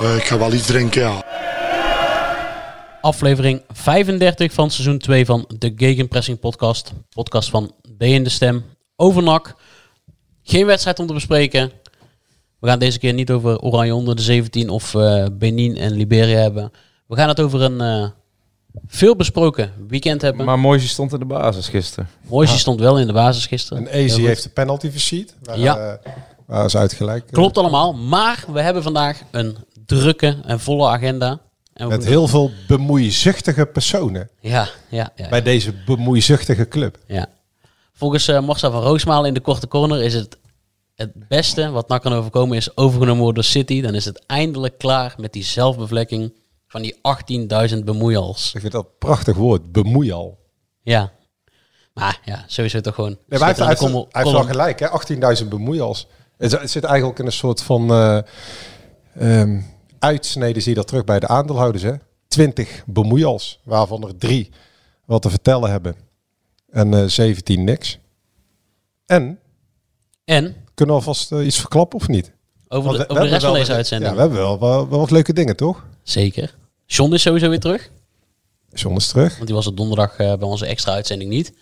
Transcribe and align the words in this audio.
Eh, 0.00 0.16
ik 0.16 0.24
ga 0.24 0.38
wel 0.38 0.52
iets 0.52 0.66
drinken, 0.66 1.02
ja. 1.02 1.24
Aflevering 3.00 3.62
35 3.68 4.52
van 4.52 4.70
seizoen 4.70 4.98
2 4.98 5.24
van 5.24 5.44
de 5.58 5.72
Gegenpressing 5.76 6.38
podcast. 6.40 6.92
Podcast 7.10 7.50
van 7.50 7.74
B 7.98 8.02
in 8.02 8.24
de 8.24 8.30
Stem. 8.30 8.64
Over 8.96 9.22
NAC. 9.22 9.54
Geen 10.42 10.66
wedstrijd 10.66 10.98
om 10.98 11.06
te 11.06 11.12
bespreken. 11.12 11.70
We 12.60 12.68
gaan 12.68 12.78
deze 12.78 12.98
keer 12.98 13.12
niet 13.12 13.30
over 13.30 13.58
Oranje 13.60 13.94
onder 13.94 14.16
de 14.16 14.22
17 14.22 14.68
of 14.68 14.94
eh, 14.94 15.24
Benin 15.32 15.76
en 15.76 15.92
Liberia 15.92 16.38
hebben. 16.38 16.72
We 17.06 17.16
gaan 17.16 17.28
het 17.28 17.40
over 17.40 17.60
een 17.62 17.80
eh, 17.80 18.08
veel 18.86 19.16
besproken 19.16 19.72
weekend 19.88 20.22
hebben. 20.22 20.44
Maar 20.46 20.58
Moisje 20.58 20.88
stond 20.88 21.12
in 21.12 21.18
de 21.18 21.24
basis 21.24 21.68
gisteren. 21.68 22.08
Moisje 22.28 22.58
stond 22.58 22.80
wel 22.80 22.98
in 22.98 23.06
de 23.06 23.12
basis 23.12 23.46
gisteren. 23.46 23.86
En 23.88 24.10
goed. 24.10 24.20
heeft 24.20 24.42
de 24.42 24.48
penalty. 24.48 24.90
Waar, 25.42 25.58
Ja. 25.58 25.76
eh, 25.76 26.10
waar 26.46 26.70
ze 26.70 26.78
uitgelijk. 26.78 27.26
Klopt 27.30 27.58
allemaal. 27.58 27.92
Maar 27.94 28.44
we 28.52 28.60
hebben 28.60 28.82
vandaag 28.82 29.20
een 29.30 29.56
drukke 29.88 30.36
en 30.44 30.60
volle 30.60 30.88
agenda. 30.88 31.40
En 31.72 31.88
Met 31.88 32.04
heel 32.04 32.28
veel 32.28 32.50
bemoeizuchtige 32.66 33.66
personen 33.66 34.30
Ja, 34.40 34.68
ja, 34.88 35.12
ja. 35.16 35.28
bij 35.28 35.42
deze 35.42 35.74
bemoeizuchtige 35.86 36.68
club. 36.68 36.98
Ja. 37.06 37.26
Volgens 37.92 38.26
Marcel 38.26 38.70
van 38.70 38.82
Roosmalen 38.82 39.28
in 39.28 39.34
de 39.34 39.40
korte 39.40 39.68
corner 39.68 40.02
is 40.02 40.14
het 40.14 40.38
het 40.98 41.28
beste 41.28 41.70
wat 41.70 41.88
NAC 41.88 42.02
kan 42.02 42.12
overkomen 42.12 42.56
is 42.56 42.76
overgenomen 42.76 43.22
worden 43.22 43.42
door 43.42 43.52
City. 43.52 43.80
Dan 43.80 43.94
is 43.94 44.04
het 44.04 44.26
eindelijk 44.26 44.78
klaar 44.78 45.14
met 45.16 45.32
die 45.32 45.44
zelfbevlekking 45.44 46.32
van 46.66 46.82
die 46.82 46.96
18.000 47.74 47.84
bemoeials. 47.84 48.52
Ik 48.54 48.60
vind 48.60 48.72
dat 48.72 48.84
een 48.84 48.90
prachtig 48.98 49.36
woord, 49.36 49.72
bemoeial. 49.72 50.38
Ja. 50.82 51.12
Maar 51.94 52.20
ja, 52.24 52.44
sowieso 52.46 52.80
toch 52.80 52.94
gewoon... 52.94 53.18
Nee, 53.26 53.38
hij 53.38 53.48
heeft, 53.48 53.58
hij 53.58 53.68
heeft, 53.68 54.32
wel 54.32 54.42
gelijk, 54.42 54.80
hè? 54.80 54.88
18.000 55.42 55.48
bemoeials. 55.48 56.06
Het, 56.36 56.52
het 56.52 56.70
zit 56.70 56.84
eigenlijk 56.84 57.18
in 57.18 57.26
een 57.26 57.32
soort 57.32 57.62
van 57.62 57.90
eh 57.90 58.18
ehm, 59.14 59.60
uitsneden, 59.98 60.62
zie 60.62 60.70
je 60.70 60.76
dat 60.78 60.86
terug 60.86 61.04
bij 61.04 61.20
de 61.20 61.26
aandeelhouders, 61.28 61.82
hè? 61.82 61.92
20 62.28 62.82
bemoeials, 62.86 63.60
waarvan 63.64 64.02
er 64.06 64.16
drie 64.16 64.50
wat 65.04 65.22
te 65.22 65.30
vertellen 65.30 65.70
hebben. 65.70 65.96
En 66.70 66.94
eh 66.94 67.04
17 67.06 67.64
niks. 67.64 67.98
En, 69.06 69.38
En, 70.24 70.56
kunnen 70.74 70.94
we 70.94 71.00
alvast 71.00 71.32
eh, 71.32 71.46
iets 71.46 71.58
verklappen 71.58 71.98
of 71.98 72.08
niet? 72.08 72.32
over 72.68 72.92
de, 72.92 72.98
we- 72.98 73.08
over 73.08 73.22
we 73.22 73.28
de 73.28 73.32
rest 73.34 73.44
van 73.44 73.54
deze 73.54 73.72
uitzending. 73.72 74.10
Ja, 74.10 74.16
we 74.16 74.20
hebben 74.22 74.38
wel, 74.38 74.58
wel, 74.58 74.88
wel 74.88 74.98
wat 74.98 75.10
leuke 75.10 75.32
dingen, 75.32 75.56
toch? 75.56 75.86
Zeker. 76.02 76.54
John 76.86 77.12
is 77.14 77.22
sowieso 77.22 77.48
weer 77.48 77.60
terug. 77.60 77.90
John 78.72 78.96
is 78.96 79.08
terug. 79.08 79.34
Want 79.34 79.46
die 79.46 79.54
was 79.54 79.66
op 79.66 79.76
donderdag 79.76 80.10
eh, 80.18 80.34
bij 80.34 80.48
onze 80.48 80.66
extra 80.66 80.92
uitzending 80.92 81.30
niet. 81.30 81.52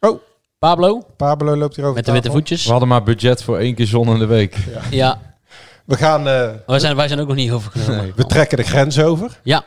Oh, 0.00 0.20
Pablo, 0.58 1.02
Pablo 1.16 1.56
loopt 1.56 1.76
hier 1.76 1.84
over 1.84 1.96
met 1.96 2.04
de 2.04 2.12
witte 2.12 2.30
voetjes. 2.30 2.64
We 2.64 2.70
hadden 2.70 2.88
maar 2.88 3.02
budget 3.02 3.42
voor 3.42 3.58
één 3.58 3.74
keer 3.74 3.86
zon 3.86 4.08
in 4.08 4.18
de 4.18 4.26
week. 4.26 4.56
Ja, 4.90 5.31
We 5.84 5.96
gaan, 5.96 6.28
eh, 6.28 6.50
wij 6.66 6.78
zijn, 6.78 6.96
wij 6.96 7.08
zijn 7.08 7.20
ook 7.20 7.26
nog 7.26 7.36
niet 7.36 7.50
overgenomen. 7.50 8.12
we 8.16 8.26
trekken 8.26 8.56
de 8.56 8.62
grens 8.64 9.00
over. 9.00 9.40
Ja, 9.42 9.64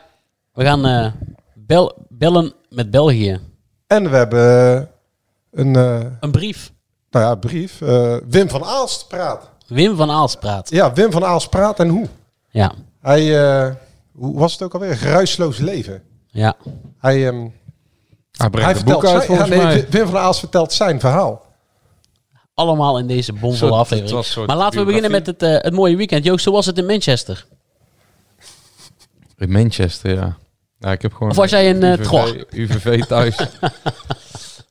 we 0.54 0.64
gaan 0.64 0.86
eh, 0.86 1.12
bel, 1.54 2.06
bellen 2.08 2.52
met 2.68 2.90
België. 2.90 3.40
En 3.86 4.10
we 4.10 4.16
hebben 4.16 4.76
eh, 4.76 4.82
een, 5.60 5.76
eh, 5.76 6.06
Een 6.20 6.30
brief. 6.30 6.72
nou 7.10 7.24
ja, 7.24 7.34
brief. 7.34 7.80
Eh, 7.80 8.16
Wim 8.28 8.48
van 8.48 8.64
Aalst 8.64 9.08
praat. 9.08 9.50
Wim 9.66 9.96
van 9.96 10.10
Aalst 10.10 10.40
praat. 10.40 10.70
Ja, 10.70 10.92
Wim 10.92 11.10
van 11.12 11.24
Aalst 11.24 11.50
praat 11.50 11.80
en 11.80 11.88
hoe? 11.88 12.06
Ja, 12.50 12.72
Hij, 13.00 13.44
eh, 13.66 13.74
hoe 14.12 14.38
was 14.38 14.52
het 14.52 14.62
ook 14.62 14.74
alweer? 14.74 14.96
Geruisloos 14.96 15.58
leven. 15.58 16.02
ja. 16.30 16.56
Hij, 16.98 17.26
ehm, 17.28 17.46
Hij 18.32 18.50
brengt 18.50 18.70
hij 18.70 18.78
een 18.80 18.84
boek 18.84 19.04
uit 19.04 19.10
zijn, 19.14 19.22
volgens 19.26 19.48
ja, 19.48 19.54
nee, 19.54 19.64
mij. 19.64 19.86
Wim 19.90 20.06
van 20.06 20.18
Aalst 20.20 20.38
vertelt 20.40 20.72
zijn 20.72 21.00
verhaal. 21.00 21.44
Allemaal 22.56 22.98
in 22.98 23.06
deze 23.06 23.32
bomvolle 23.32 23.72
aflevering. 23.72 24.14
was 24.14 24.26
een 24.26 24.32
soort 24.32 24.46
Maar 24.46 24.56
laten 24.56 24.78
we 24.78 24.84
beginnen 24.84 25.10
met 25.10 25.26
het, 25.26 25.42
eh, 25.42 25.50
het 25.50 25.72
mooie 25.72 25.96
weekend. 25.96 26.24
Joost, 26.24 26.44
hoe 26.44 26.54
was 26.54 26.66
het 26.66 26.78
in 26.78 26.86
Manchester? 26.86 27.46
In 29.38 29.50
Manchester, 29.50 30.14
ja. 30.14 30.36
ja 30.78 30.92
ik 30.92 31.02
heb 31.02 31.12
gewoon 31.12 31.30
Of 31.30 31.36
was 31.36 31.50
jij 31.50 31.68
in, 31.68 31.82
eh, 31.82 31.92
UVV? 31.92 32.44
UVV 32.50 33.04
thuis. 33.04 33.36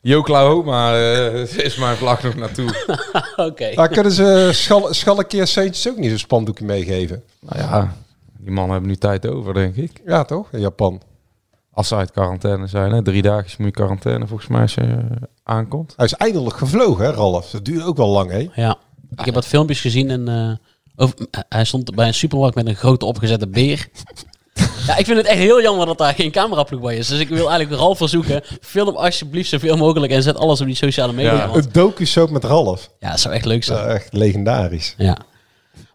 Oklahoma 0.17 0.93
eh, 0.93 1.57
is 1.57 1.75
mijn 1.75 1.97
vlag 1.97 2.23
nog 2.23 2.35
naartoe. 2.35 2.69
Oké. 3.49 3.71
Daar 3.75 3.89
kunnen 3.89 4.11
ze 4.11 4.49
schal, 4.51 5.23
Saints 5.45 5.89
ook 5.89 5.97
niet 5.97 6.09
zo'n 6.09 6.17
spandoekje 6.17 6.65
meegeven. 6.65 7.23
Nou 7.39 7.59
ja, 7.59 7.95
die 8.39 8.51
mannen 8.51 8.71
hebben 8.71 8.89
nu 8.89 8.97
tijd 8.97 9.27
over, 9.27 9.53
denk 9.53 9.75
ik. 9.75 10.01
Ja, 10.05 10.23
toch? 10.23 10.51
In 10.51 10.59
Japan. 10.59 11.01
Als 11.71 11.87
ze 11.87 11.95
uit 11.95 12.11
quarantaine 12.11 12.67
zijn, 12.67 12.91
hè. 12.91 13.03
drie 13.03 13.21
dagen 13.21 13.51
moet 13.57 13.67
je 13.67 13.73
quarantaine 13.73 14.27
volgens 14.27 14.49
mij 14.49 14.61
als 14.61 14.73
je 14.73 15.05
aankomt. 15.49 15.93
Hij 15.95 16.05
is 16.05 16.13
eindelijk 16.13 16.57
gevlogen, 16.57 17.05
hè, 17.05 17.11
Ralf? 17.11 17.49
Dat 17.49 17.65
duurde 17.65 17.83
ook 17.85 17.97
wel 17.97 18.07
lang, 18.09 18.31
hè? 18.31 18.47
Ja, 18.61 18.77
ik 19.15 19.25
heb 19.25 19.33
wat 19.33 19.45
filmpjes 19.45 19.81
gezien 19.81 20.09
en 20.09 20.27
eh, 20.27 20.51
over, 20.95 21.15
hij 21.49 21.63
stond 21.65 21.95
bij 21.95 22.07
een 22.07 22.13
supermarkt 22.13 22.55
met 22.55 22.67
een 22.67 22.75
grote 22.75 23.05
opgezette 23.05 23.47
beer. 23.47 23.87
Ja, 24.87 24.97
ik 24.97 25.05
vind 25.05 25.17
het 25.17 25.25
echt 25.27 25.37
heel 25.37 25.61
jammer 25.61 25.85
dat 25.85 25.97
daar 25.97 26.13
geen 26.13 26.31
cameraploeg 26.31 26.81
bij 26.81 26.97
is. 26.97 27.07
Dus 27.07 27.19
ik 27.19 27.27
wil 27.29 27.49
eigenlijk 27.49 27.79
Ralf 27.81 27.97
verzoeken, 27.97 28.41
film 28.61 28.95
alsjeblieft 28.95 29.49
zoveel 29.49 29.77
mogelijk 29.77 30.11
en 30.11 30.23
zet 30.23 30.37
alles 30.37 30.61
op 30.61 30.65
die 30.67 30.75
sociale 30.75 31.13
media. 31.13 31.33
Ja. 31.33 31.47
want- 31.49 31.65
Een 31.65 31.71
docu-soap 31.71 32.29
met 32.29 32.43
Ralf. 32.43 32.89
ja, 32.99 33.09
dat 33.09 33.19
zou 33.19 33.33
echt 33.33 33.45
leuk 33.45 33.63
zijn. 33.63 33.79
Ja, 33.79 33.85
echt 33.93 34.13
legendarisch. 34.13 34.93
Ja. 34.97 35.17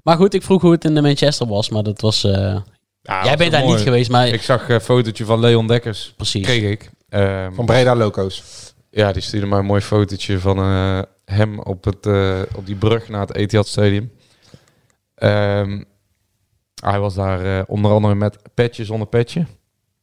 Maar 0.03 0.17
goed, 0.17 0.35
ik 0.35 0.43
vroeg 0.43 0.63
hoe 0.63 0.73
het 0.73 0.85
in 0.85 0.95
de 0.95 1.03
Manchester 1.03 1.47
was, 1.47 1.69
maar 1.69 1.83
dat 1.83 2.01
was... 2.01 2.25
eh, 2.25 2.57
Ja, 3.03 3.25
jij 3.25 3.37
bent 3.37 3.53
daar 3.53 3.61
mooi. 3.63 3.75
niet 3.75 3.83
geweest, 3.85 4.11
maar... 4.11 4.29
Ik 4.29 4.43
zag 4.43 4.69
een 4.69 4.81
fotootje 4.81 5.25
van 5.25 5.41
Leon 5.41 5.67
Dekkers. 5.67 6.13
Precies. 6.17 6.45
Kreeg 6.47 6.63
ik. 6.63 6.91
Ehm, 7.09 7.53
Van 7.55 7.67
Breda 7.67 7.97
Loco's. 7.97 8.43
Ja, 8.91 9.13
die 9.13 9.23
stuurde 9.23 9.47
mij 9.47 9.59
een 9.59 9.65
mooi 9.65 9.81
fotootje 9.81 10.39
van 10.39 10.59
eh, 10.59 11.01
hem 11.25 11.61
op, 11.61 11.85
het, 11.85 12.07
eh, 12.07 12.41
op 12.57 12.67
die 12.67 12.77
brug 12.77 13.09
naar 13.09 13.21
het 13.21 13.35
Etihad 13.35 13.67
Stadium. 13.67 14.13
Ehm, 15.15 15.83
hij 16.83 17.01
was 17.01 17.15
daar 17.15 17.45
eh, 17.45 17.63
onder 17.67 17.91
andere 17.91 18.15
met 18.15 18.39
petje 18.55 18.85
zonder 18.85 19.09
petje. 19.09 19.47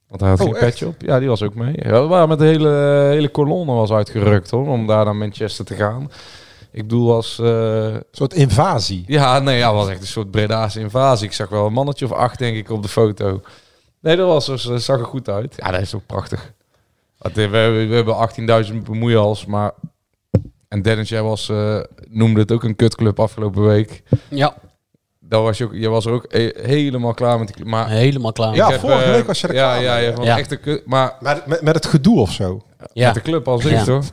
Want 0.08 0.22
hij 0.22 0.30
had 0.30 0.40
Oh, 0.40 0.46
geen 0.46 0.56
echt? 0.56 0.66
petje 0.66 0.88
op. 0.88 0.96
Ja, 1.02 1.20
die 1.20 1.28
was 1.28 1.42
ook 1.42 1.56
mee. 1.56 1.74
Ja, 1.76 2.02
we 2.02 2.08
waren 2.08 2.30
met 2.30 2.40
de 2.40 2.46
hele, 2.46 2.70
hele 3.10 3.30
kolonne 3.30 3.74
was 3.74 3.92
uitgerukt 3.92 4.50
hoor, 4.50 4.68
om 4.68 4.88
daar 4.88 5.06
naar 5.06 5.16
Manchester 5.16 5.66
te 5.66 5.76
gaan. 5.76 6.12
Ik 6.72 6.82
bedoel, 6.82 7.14
als... 7.14 7.38
Een 7.38 8.04
soort 8.12 8.34
invasie. 8.34 9.04
ja, 9.08 9.40
nee, 9.40 9.58
ja, 9.58 9.74
was 9.74 9.90
echt 9.90 10.02
een 10.02 10.08
soort 10.08 10.32
Bredaanse 10.32 10.80
invasie. 10.80 11.28
Ik 11.28 11.34
zag 11.34 11.50
wel 11.50 11.66
een 11.66 11.74
mannetje 11.74 12.06
of 12.06 12.12
acht, 12.12 12.40
denk 12.40 12.58
ik, 12.58 12.70
op 12.70 12.82
de 12.82 12.90
foto. 12.90 13.42
Nee, 14.00 14.16
dat 14.16 14.28
was, 14.28 14.46
dus, 14.46 14.86
zag 14.86 15.00
er 15.00 15.06
goed 15.06 15.30
uit. 15.30 15.54
Ja, 15.58 15.72
dat 15.72 15.82
is 15.82 15.96
ook 15.96 16.06
prachtig. 16.06 16.54
Eh, 17.20 17.32
We, 17.34 17.42
hebben- 17.42 17.90
we 17.90 17.96
hebben 17.96 18.16
18.000 18.70 18.76
bemoeials, 18.84 19.46
maar... 19.46 19.72
En 20.68 20.82
Dennis, 20.82 21.10
jij 21.10 21.22
was, 21.22 21.50
eh, 21.50 21.80
noemde 22.10 22.40
het 22.40 22.52
ook 22.52 22.64
een 22.64 22.76
kutclub 22.76 23.20
afgelopen 23.20 23.64
week. 23.66 24.04
Ja, 24.30 24.56
Daar 25.20 25.42
was 25.42 25.58
je, 25.58 25.64
ook, 25.64 25.74
jij 25.74 25.90
was 25.90 26.06
er 26.06 26.12
ook 26.12 26.24
eh, 26.24 26.66
helemaal 26.66 27.14
klaar 27.14 27.38
met 27.38 27.48
die 27.48 27.56
club. 27.56 27.68
Maar 27.68 27.90
helemaal 27.90 28.32
klaar. 28.32 28.56
Ja, 28.56 28.66
ik 28.66 28.72
heb, 28.72 28.80
vorige 28.80 29.10
week 29.12 29.26
was 29.26 29.42
je 29.42 29.48
er 29.48 29.54
ja, 29.54 29.72
klaar 29.72 29.84
ja, 29.84 29.96
mee. 29.96 30.06
ja, 30.06 30.14
van 30.16 30.26
Ja. 30.26 30.38
echt 30.38 30.52
een 30.52 30.60
kut, 30.60 30.86
maar 30.86 31.16
met, 31.20 31.62
met 31.62 31.76
het 31.76 31.86
gedoe 31.86 32.20
of 32.20 32.32
zo. 32.32 32.62
Ja. 32.94 33.06
met 33.06 33.14
de 33.16 33.22
club 33.22 33.48
als 33.48 33.64
Ja. 33.64 33.80
ik, 33.80 33.86
toch? 33.86 34.06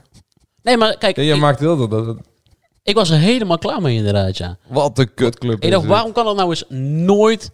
Nee, 0.62 0.76
maar 0.76 0.98
kijk, 0.98 1.16
je 1.16 1.22
ik, 1.34 1.40
maakt 1.40 1.60
heel 1.60 1.88
dat, 1.88 2.16
ik 2.82 2.94
was 2.94 3.10
er 3.10 3.18
helemaal 3.18 3.58
klaar 3.58 3.80
mee 3.82 3.96
inderdaad, 3.96 4.36
ja. 4.36 4.56
Wat 4.68 4.98
een 4.98 5.14
kutclub 5.14 5.62
Ik 5.62 5.70
dacht, 5.70 5.86
waarom 5.86 6.12
kan 6.12 6.26
het 6.26 6.36
nou 6.36 6.48
eens 6.50 6.64
nooit 7.04 7.50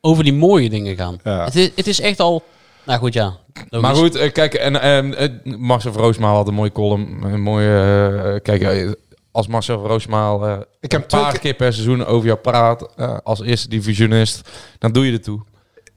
over 0.00 0.24
die 0.24 0.32
mooie 0.34 0.70
dingen 0.70 0.96
gaan? 0.96 1.18
Ja. 1.24 1.44
Het, 1.44 1.54
is, 1.54 1.70
het 1.74 1.86
is 1.86 2.00
echt 2.00 2.20
al... 2.20 2.42
Nou 2.88 3.00
goed, 3.00 3.12
ja. 3.12 3.36
logisch. 3.68 3.80
Maar 3.80 3.94
goed, 3.94 4.14
eh, 4.14 4.32
kijk, 4.32 4.54
en, 4.54 4.80
en 4.80 5.14
eh, 5.16 5.56
Marcel 5.56 5.92
Vroosma 5.92 6.28
had 6.32 6.48
een 6.48 6.54
mooie 6.54 6.72
column. 6.72 7.22
Een 7.22 7.40
mooie, 7.40 7.78
eh, 8.24 8.42
kijk, 8.42 8.96
als 9.32 9.46
Marcel 9.46 9.78
van 9.80 9.88
Roosmaal 9.88 10.46
eh, 10.46 10.56
Ik 10.80 10.92
heb 10.92 11.02
een 11.02 11.06
twee 11.08 11.20
paar 11.22 11.30
keer- 11.30 11.40
keer 11.40 11.54
per 11.54 11.72
seizoen 11.72 12.04
over 12.04 12.26
jou 12.26 12.38
praat 12.38 12.96
als 13.24 13.42
eerste 13.42 13.68
divisionist, 13.68 14.48
dan 14.78 14.92
doe 14.92 15.06
je 15.06 15.12
er 15.12 15.22
toe. 15.22 15.40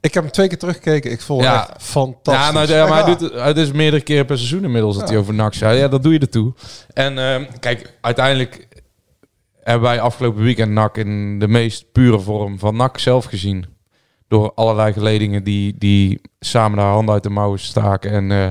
Ik 0.01 0.13
heb 0.13 0.23
hem 0.23 0.31
twee 0.31 0.47
keer 0.47 0.57
teruggekeken. 0.57 1.11
Ik 1.11 1.21
vond 1.21 1.43
Ja. 1.43 1.59
het 1.59 1.69
echt 1.69 1.83
fantastisch. 1.83 2.45
Ja, 2.45 2.51
nou, 2.51 2.67
ja, 2.67 2.87
maar 2.87 3.03
hij, 3.05 3.15
doet, 3.15 3.31
het- 3.31 3.41
het 3.43 3.57
is 3.57 3.71
meerdere 3.71 4.03
keren 4.03 4.25
per 4.25 4.37
seizoen 4.37 4.63
inmiddels 4.63 4.97
dat 4.97 5.09
hij 5.09 5.17
over 5.17 5.33
NAC 5.33 5.53
zei. 5.53 5.77
Ja, 5.79 5.87
dat 5.87 6.03
doe 6.03 6.13
je 6.13 6.19
ertoe. 6.19 6.53
En 6.93 7.17
ehm, 7.17 7.45
kijk, 7.59 7.97
uiteindelijk 8.01 8.67
hebben 9.61 9.89
wij 9.89 9.99
afgelopen 10.01 10.43
weekend 10.43 10.71
NAC 10.71 10.97
in 10.97 11.39
de 11.39 11.47
meest 11.47 11.91
pure 11.91 12.19
vorm 12.19 12.59
van 12.59 12.75
NAC 12.75 12.97
zelf 12.99 13.25
gezien. 13.25 13.65
Door 14.31 14.53
allerlei 14.53 14.93
geledingen 14.93 15.43
die, 15.43 15.75
die 15.77 16.21
samen 16.39 16.77
de 16.77 16.83
handen 16.83 17.13
uit 17.13 17.23
de 17.23 17.29
mouwen 17.29 17.59
staken 17.59 18.11
en 18.11 18.31
eh, 18.31 18.49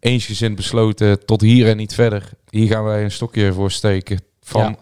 eensgezind 0.00 0.56
besloten 0.56 1.26
tot 1.26 1.40
hier 1.40 1.68
en 1.68 1.76
niet 1.76 1.94
verder. 1.94 2.30
Hier 2.50 2.66
gaan 2.66 2.84
wij 2.84 3.04
een 3.04 3.10
stokje 3.10 3.52
voor 3.52 3.70
steken. 3.70 4.20
Van, 4.40 4.60
Ja. 4.60 4.76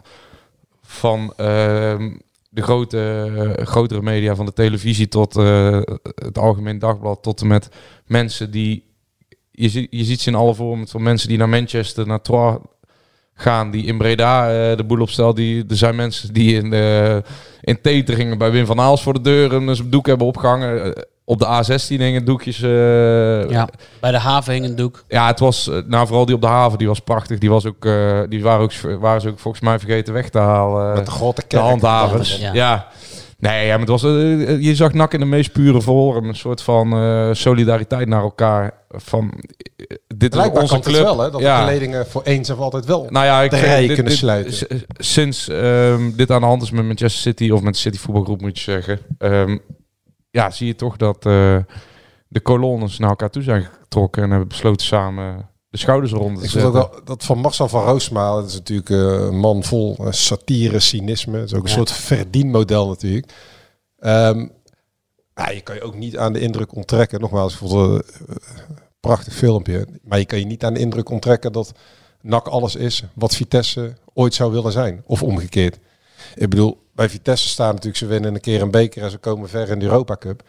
van 0.82 1.32
ehm, 1.36 2.12
de 2.50 2.62
grote, 2.62 3.56
grotere 3.62 4.02
media, 4.02 4.34
van 4.34 4.46
de 4.46 4.52
televisie 4.52 5.08
tot 5.08 5.36
eh, 5.36 5.80
het 6.14 6.38
Algemeen 6.38 6.78
Dagblad, 6.78 7.22
tot 7.22 7.40
en 7.40 7.46
met 7.46 7.68
mensen 8.06 8.50
die... 8.50 8.84
Je, 9.50 9.86
je 9.90 10.04
ziet 10.04 10.20
ze 10.20 10.28
in 10.28 10.34
alle 10.36 10.54
vormen 10.54 10.88
van 10.88 11.02
mensen 11.02 11.28
die 11.28 11.38
naar 11.38 11.48
Manchester, 11.48 12.06
naar 12.06 12.22
Troyes 12.22 12.58
gaan, 13.34 13.70
die 13.70 13.84
in 13.84 13.98
Breda 13.98 14.48
eh, 14.48 14.76
de 14.76 14.84
boel 14.84 15.00
opstellen. 15.00 15.34
Die, 15.34 15.64
er 15.68 15.76
zijn 15.76 15.96
mensen 15.96 16.32
die 16.32 16.54
in, 16.62 16.72
eh 16.72 17.16
in 17.60 17.80
Teteringen 17.80 18.38
bij 18.38 18.50
Wim 18.50 18.66
van 18.66 18.80
Aals 18.80 19.02
voor 19.02 19.12
de 19.12 19.20
deur 19.20 19.52
een, 19.52 19.68
een 19.68 19.90
doek 19.90 20.06
hebben 20.06 20.26
opgehangen. 20.26 20.84
Eh, 20.94 21.02
op 21.26 21.38
de 21.38 21.46
A16 21.46 21.86
hingen 21.88 22.24
doekjes. 22.24 22.62
eh, 22.62 23.50
Ja, 23.50 23.68
bij 24.00 24.10
de 24.10 24.18
haven 24.18 24.52
hing 24.52 24.64
een 24.64 24.76
doek. 24.76 25.04
ja, 25.08 25.26
het 25.26 25.38
was, 25.40 25.70
nou 25.86 26.06
vooral 26.06 26.26
die 26.26 26.34
op 26.34 26.40
de 26.40 26.46
haven, 26.46 26.78
die 26.78 26.86
was 26.88 26.98
prachtig. 27.00 27.38
Die, 27.38 27.50
was 27.50 27.66
ook, 27.66 27.84
eh, 27.84 28.20
die 28.28 28.42
waren, 28.42 28.62
ook, 28.62 28.72
waren 29.00 29.20
ze 29.20 29.28
ook 29.28 29.38
volgens 29.38 29.62
mij 29.62 29.78
vergeten 29.78 30.12
weg 30.12 30.28
te 30.28 30.38
halen. 30.38 30.94
Met 30.94 31.04
de 31.04 31.10
grote 31.10 31.40
de 31.40 31.46
kerk. 31.46 31.62
handhavers. 31.62 32.36
Ja. 32.38 32.52
Ja. 32.52 32.86
Nee, 33.38 33.66
ja, 33.66 33.70
maar 33.70 33.80
het 33.80 33.88
was, 33.88 34.02
eh, 34.04 34.60
je 34.62 34.74
zag 34.74 34.92
NAC 34.92 35.12
in 35.14 35.20
de 35.20 35.26
meest 35.26 35.52
pure 35.52 35.80
vorm. 35.80 36.24
Een 36.28 36.36
soort 36.36 36.62
van 36.62 36.92
eh, 36.92 37.28
solidariteit 37.32 38.08
naar 38.08 38.22
elkaar. 38.22 38.72
Van, 38.90 39.30
eh, 39.76 39.96
dit 40.16 40.22
is 40.34 40.38
Blijkbaar 40.40 40.62
onze 40.62 40.78
club. 40.80 41.02
wel, 41.02 41.18
hè? 41.20 41.30
Dat 41.30 41.40
ja. 41.40 41.60
de 41.60 41.66
geledingen 41.66 42.06
voor 42.06 42.22
eens 42.22 42.48
en 42.48 42.54
voor 42.54 42.64
altijd 42.64 42.84
wel. 42.84 43.06
Nou 43.10 43.24
ja, 43.26 43.42
ik 43.42 43.50
de 43.50 43.56
zeg, 43.56 43.64
rij 43.66 43.80
dit- 43.80 43.86
kunnen 43.94 44.04
dit- 44.12 44.20
sluiten. 44.20 44.82
Sinds 44.96 45.48
ehm, 45.48 46.10
dit 46.16 46.30
aan 46.30 46.40
de 46.40 46.46
hand 46.46 46.62
is 46.62 46.70
met 46.70 46.84
Manchester 46.84 47.20
City 47.22 47.50
of 47.50 47.62
met 47.62 47.72
de 47.74 47.80
City 47.80 47.98
voetbalgroep 47.98 48.40
moet 48.40 48.58
je 48.58 48.70
zeggen. 48.72 48.98
ehm, 49.18 49.58
ja, 50.30 50.50
zie 50.50 50.66
je 50.66 50.74
toch 50.76 50.96
dat 50.96 51.26
eh, 51.26 51.56
de 52.28 52.40
kolonnes 52.42 52.98
naar 52.98 53.08
elkaar 53.10 53.30
toe 53.30 53.42
zijn 53.42 53.66
getrokken 53.82 54.22
en 54.22 54.30
hebben 54.30 54.48
besloten 54.48 54.86
samen 54.86 55.48
de 55.74 55.80
schouders 55.80 56.12
eronder 56.12 56.38
te 56.38 56.44
Ik 56.44 56.50
vond 56.50 56.64
ook 56.64 56.72
wel 56.72 57.04
dat 57.04 57.24
van 57.24 57.38
Marcel 57.38 57.68
van 57.68 57.84
Roosmaal. 57.84 58.36
Dat 58.36 58.48
is 58.48 58.54
natuurlijk 58.54 58.90
eh, 58.90 58.96
een 58.98 59.38
man 59.38 59.64
vol 59.64 59.96
eh, 59.98 60.06
satire, 60.12 60.78
cynisme. 60.80 61.38
Het 61.38 61.50
is 61.50 61.54
ook 61.54 61.62
een 61.62 61.68
Ja. 61.68 61.74
soort 61.74 61.90
verdienmodel 61.92 62.88
natuurlijk. 62.88 63.32
Ehm, 63.98 64.46
ja, 65.34 65.50
je 65.50 65.60
kan 65.60 65.74
je 65.74 65.82
ook 65.82 65.94
niet 65.94 66.18
aan 66.18 66.32
de 66.32 66.40
indruk 66.40 66.74
onttrekken. 66.74 67.20
Nogmaals, 67.20 67.52
ik 67.52 67.58
vond 67.58 67.72
het 67.72 67.80
een 67.80 68.26
eh, 68.28 68.36
prachtig 69.00 69.34
filmpje. 69.34 69.86
Maar 70.02 70.18
je 70.18 70.24
kan 70.24 70.38
je 70.38 70.44
niet 70.44 70.64
aan 70.64 70.74
de 70.74 70.80
indruk 70.80 71.08
onttrekken 71.10 71.52
dat 71.52 71.72
NAC 72.20 72.46
alles 72.48 72.76
is 72.76 73.04
wat 73.14 73.34
Vitesse 73.34 73.94
ooit 74.12 74.34
zou 74.34 74.52
willen 74.52 74.72
zijn. 74.72 75.02
Of 75.06 75.22
omgekeerd. 75.22 75.78
Ik 76.34 76.50
bedoel, 76.50 76.78
bij 76.92 77.08
Vitesse 77.08 77.48
staan 77.48 77.68
natuurlijk, 77.70 77.96
ze 77.96 78.06
winnen 78.06 78.34
een 78.34 78.40
keer 78.40 78.62
een 78.62 78.70
beker 78.70 79.02
en 79.02 79.10
ze 79.10 79.18
komen 79.18 79.48
ver 79.48 79.70
in 79.70 79.78
de 79.78 79.84
Europa 79.84 80.16
Cup. 80.16 80.42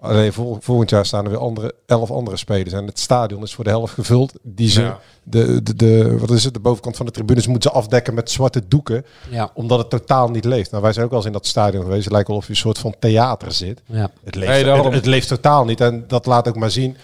Alleen 0.00 0.32
vol- 0.32 0.58
volgend 0.60 0.90
jaar 0.90 1.06
staan 1.06 1.24
er 1.24 1.30
weer 1.30 1.38
andere, 1.40 1.74
elf 1.86 2.10
andere 2.10 2.36
spelers. 2.36 2.72
En 2.72 2.86
het 2.86 2.98
stadion 2.98 3.42
is 3.42 3.54
voor 3.54 3.64
de 3.64 3.70
helft 3.70 3.94
gevuld. 3.94 4.32
Die 4.42 4.68
ze, 4.70 4.82
Ja. 4.82 4.98
de, 5.22 5.62
de, 5.62 5.74
de, 5.76 6.18
wat 6.18 6.30
is 6.30 6.44
het, 6.44 6.54
de 6.54 6.60
bovenkant 6.60 6.96
van 6.96 7.06
de 7.06 7.12
tribunes 7.12 7.46
moeten 7.46 7.70
ze 7.70 7.76
afdekken 7.76 8.14
met 8.14 8.30
zwarte 8.30 8.68
doeken. 8.68 9.04
Ja, 9.30 9.50
Omdat 9.54 9.78
het 9.78 9.90
totaal 9.90 10.28
niet 10.30 10.44
leeft. 10.44 10.70
Nou, 10.70 10.82
wij 10.82 10.92
zijn 10.92 11.04
ook 11.04 11.10
wel 11.10 11.18
eens 11.20 11.28
in 11.28 11.34
dat 11.34 11.46
stadion 11.46 11.82
geweest. 11.82 12.04
Het 12.04 12.12
lijkt 12.12 12.28
wel 12.28 12.36
of 12.36 12.44
je 12.44 12.50
een 12.50 12.56
soort 12.56 12.78
van 12.78 12.94
theater 12.98 13.52
zit. 13.52 13.80
ja. 13.86 14.10
Het 14.24 14.34
leeft, 14.34 14.64
Nee, 14.64 14.64
het, 14.74 14.94
het 14.94 15.06
leeft 15.06 15.28
totaal 15.28 15.64
niet. 15.64 15.80
En 15.80 16.04
dat 16.08 16.26
laat 16.26 16.48
ook 16.48 16.56
maar 16.56 16.70
zien 16.70 16.96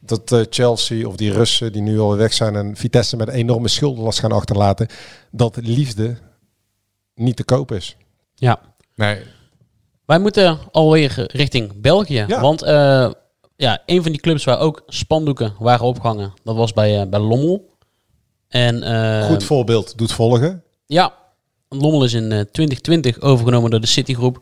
dat 0.00 0.32
eh, 0.32 0.40
Chelsea 0.50 1.06
of 1.06 1.16
die 1.16 1.32
Russen 1.32 1.72
die 1.72 1.82
nu 1.82 1.98
al 2.00 2.16
weg 2.16 2.32
zijn 2.32 2.56
en 2.56 2.76
Vitesse 2.76 3.16
met 3.16 3.28
een 3.28 3.34
enorme 3.34 3.68
schuldenlast 3.68 4.18
gaan 4.20 4.32
achterlaten, 4.32 4.86
dat 5.30 5.56
liefde 5.56 6.16
niet 7.14 7.36
te 7.36 7.44
koop 7.44 7.72
is. 7.72 7.96
ja. 8.34 8.60
Nee, 8.94 9.22
Wij 10.08 10.18
moeten 10.18 10.58
alweer 10.72 11.26
richting 11.32 11.80
België. 11.80 12.24
Ja. 12.28 12.40
Want 12.40 12.62
eh, 12.62 13.10
ja, 13.56 13.82
een 13.86 14.02
van 14.02 14.12
die 14.12 14.20
clubs 14.20 14.44
waar 14.44 14.58
ook 14.58 14.82
spandoeken 14.86 15.54
waren 15.58 15.86
opgehangen, 15.86 16.32
dat 16.42 16.56
was 16.56 16.72
bij, 16.72 17.00
eh, 17.00 17.08
bij 17.08 17.20
Lommel. 17.20 17.76
En 18.48 18.82
eh, 18.82 19.26
Goed 19.26 19.44
voorbeeld 19.44 19.98
doet 19.98 20.12
volgen. 20.12 20.62
ja, 20.86 21.14
Lommel 21.68 22.04
is 22.04 22.12
in 22.12 22.32
eh, 22.32 22.40
2020 22.40 23.20
overgenomen 23.20 23.70
door 23.70 23.80
de 23.80 23.86
Citygroep. 23.86 24.40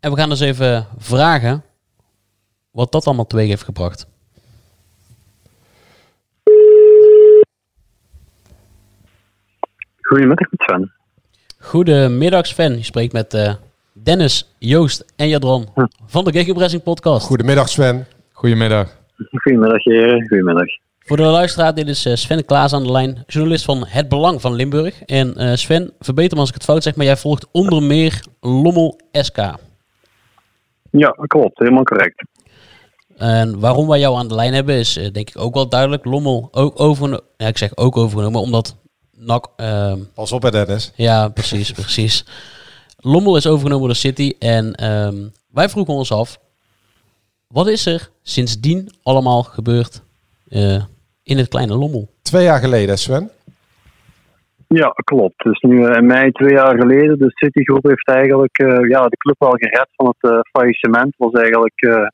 En 0.00 0.10
we 0.10 0.16
gaan 0.16 0.28
dus 0.28 0.40
even 0.40 0.86
vragen 0.98 1.64
wat 2.70 2.92
dat 2.92 3.06
allemaal 3.06 3.26
teweeg 3.26 3.48
heeft 3.48 3.64
gebracht. 3.64 4.06
Goedemiddag, 10.00 10.50
met 10.50 10.60
Sven. 10.62 10.92
Goedemiddag 11.58 12.46
Sven, 12.46 12.76
je 12.76 12.82
spreekt 12.84 13.12
met 13.12 13.34
eh, 13.34 13.54
Dennis, 14.02 14.54
Joost 14.58 15.04
en 15.16 15.28
Jadron 15.28 15.68
van 16.06 16.24
de 16.24 16.32
Gegenpressing 16.32 16.82
podcast. 16.82 17.26
Goedemiddag 17.26 17.68
Sven. 17.68 18.06
goedemiddag. 18.32 18.96
Goedemiddag, 19.30 19.84
heren. 19.84 20.28
Goedemiddag. 20.28 20.66
Voor 20.98 21.16
de 21.16 21.22
luisteraar, 21.22 21.74
dit 21.74 21.88
is 21.88 22.04
eh, 22.06 22.14
Sven 22.14 22.44
Klaas 22.44 22.72
aan 22.72 22.82
de 22.82 22.92
lijn, 22.92 23.24
journalist 23.26 23.64
van 23.64 23.86
Het 23.86 24.08
Belang 24.08 24.40
van 24.40 24.54
Limburg. 24.54 25.02
En 25.02 25.36
eh, 25.36 25.54
Sven, 25.54 25.92
verbeter 25.98 26.34
me 26.34 26.40
als 26.40 26.48
ik 26.48 26.54
het 26.54 26.64
fout 26.64 26.82
zeg, 26.82 26.96
maar 26.96 27.06
jij 27.06 27.16
volgt 27.16 27.48
onder 27.52 27.82
meer 27.82 28.24
Lommel 28.40 29.00
SK. 29.12 29.38
Ja, 30.90 31.16
klopt. 31.26 31.58
Helemaal 31.58 31.82
correct. 31.82 32.24
En 33.16 33.60
waarom 33.60 33.88
wij 33.88 33.98
jou 33.98 34.16
aan 34.16 34.28
de 34.28 34.34
lijn 34.34 34.54
hebben 34.54 34.74
is 34.74 34.96
eh, 34.96 35.12
denk 35.12 35.28
ik 35.28 35.38
ook 35.38 35.54
wel 35.54 35.68
duidelijk. 35.68 36.04
Lommel 36.04 36.48
ook 36.50 36.80
overgenomen, 36.80 37.24
ja 37.36 37.46
ik 37.46 37.58
zeg 37.58 37.76
ook 37.76 37.96
overgenomen, 37.96 38.40
omdat 38.40 38.76
NAC, 39.16 39.46
ehm, 39.56 39.98
Pas 40.14 40.32
op 40.32 40.42
hè 40.42 40.50
Dennis. 40.50 40.92
ja 40.96 41.28
precies, 41.28 41.72
precies. 41.82 42.24
Lommel 43.02 43.36
is 43.36 43.46
overgenomen 43.46 43.86
door 43.86 43.96
City 43.96 44.32
en 44.38 44.74
ehm, 44.74 45.14
wij 45.52 45.68
vroegen 45.68 45.94
ons 45.94 46.12
af, 46.12 46.38
wat 47.48 47.68
is 47.68 47.86
er 47.86 48.10
sindsdien 48.22 48.88
allemaal 49.02 49.42
gebeurd 49.42 50.02
eh, 50.48 50.82
in 51.22 51.38
het 51.38 51.48
kleine 51.48 51.76
Lommel? 51.76 52.08
Twee 52.22 52.44
jaar 52.44 52.58
geleden 52.58 52.98
Sven. 52.98 53.30
Ja, 54.68 54.88
klopt. 55.04 55.44
Dus 55.44 55.60
nu 55.60 55.84
eh, 55.84 55.96
in 55.96 56.06
mei 56.06 56.30
twee 56.30 56.52
jaar 56.52 56.78
geleden, 56.78 57.18
de 57.18 57.30
Citygroep 57.30 57.82
heeft 57.82 58.08
eigenlijk 58.08 58.58
eh, 58.58 58.88
ja, 58.88 59.08
de 59.08 59.16
club 59.16 59.36
wel 59.38 59.50
gered 59.50 59.88
van 59.96 60.06
het 60.06 60.32
eh, 60.32 60.38
faillissement. 60.52 61.14
Was 61.16 61.32
eigenlijk 61.32 61.80
eh, 61.80 62.06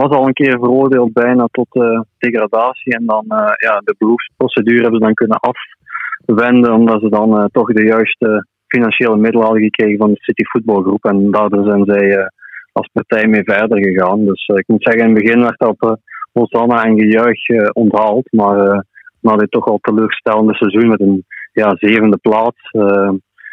was 0.00 0.10
al 0.10 0.26
een 0.26 0.32
keer 0.32 0.58
veroordeeld 0.58 1.12
bijna 1.12 1.46
tot 1.50 1.66
eh, 1.70 2.00
degradatie. 2.18 2.92
En 2.92 3.06
dan 3.06 3.24
eh, 3.28 3.52
ja, 3.56 3.78
de 3.78 3.94
beroepsprocedure 3.98 4.82
hebben 4.82 4.98
ze 5.00 5.04
dan 5.04 5.14
kunnen 5.14 5.40
afwenden, 5.40 6.72
omdat 6.72 7.00
ze 7.00 7.08
dan 7.08 7.38
eh, 7.38 7.44
toch 7.52 7.72
de 7.72 7.82
juiste 7.84 8.46
financiële 8.74 9.16
middelen 9.16 9.46
hadden 9.46 9.62
gekregen 9.62 9.98
van 9.98 10.10
de 10.10 10.22
City 10.22 10.42
Voetbalgroep. 10.44 11.04
En 11.04 11.30
daardoor 11.30 11.64
zijn 11.64 11.84
zij 11.84 12.16
eh, 12.16 12.26
als 12.72 12.88
partij 12.92 13.26
mee 13.26 13.42
verder 13.44 13.78
gegaan. 13.84 14.24
Dus 14.24 14.46
eh, 14.46 14.56
ik 14.56 14.64
moet 14.66 14.82
zeggen, 14.82 15.02
in 15.02 15.14
het 15.14 15.22
begin 15.22 15.40
werd 15.40 15.58
dat 15.58 15.68
op 15.68 15.98
Hosanna 16.32 16.84
en 16.84 16.98
gejuich 17.00 17.48
eh, 17.48 17.68
onthaald. 17.72 18.26
Maar 18.30 18.58
eh, 18.58 18.78
na 19.20 19.36
dit 19.36 19.50
toch 19.50 19.66
al 19.66 19.78
teleurstellende 19.80 20.54
seizoen 20.54 20.88
met 20.88 21.00
een 21.00 21.24
ja, 21.52 21.76
zevende 21.78 22.16
plaats, 22.16 22.70
eh, 22.70 23.10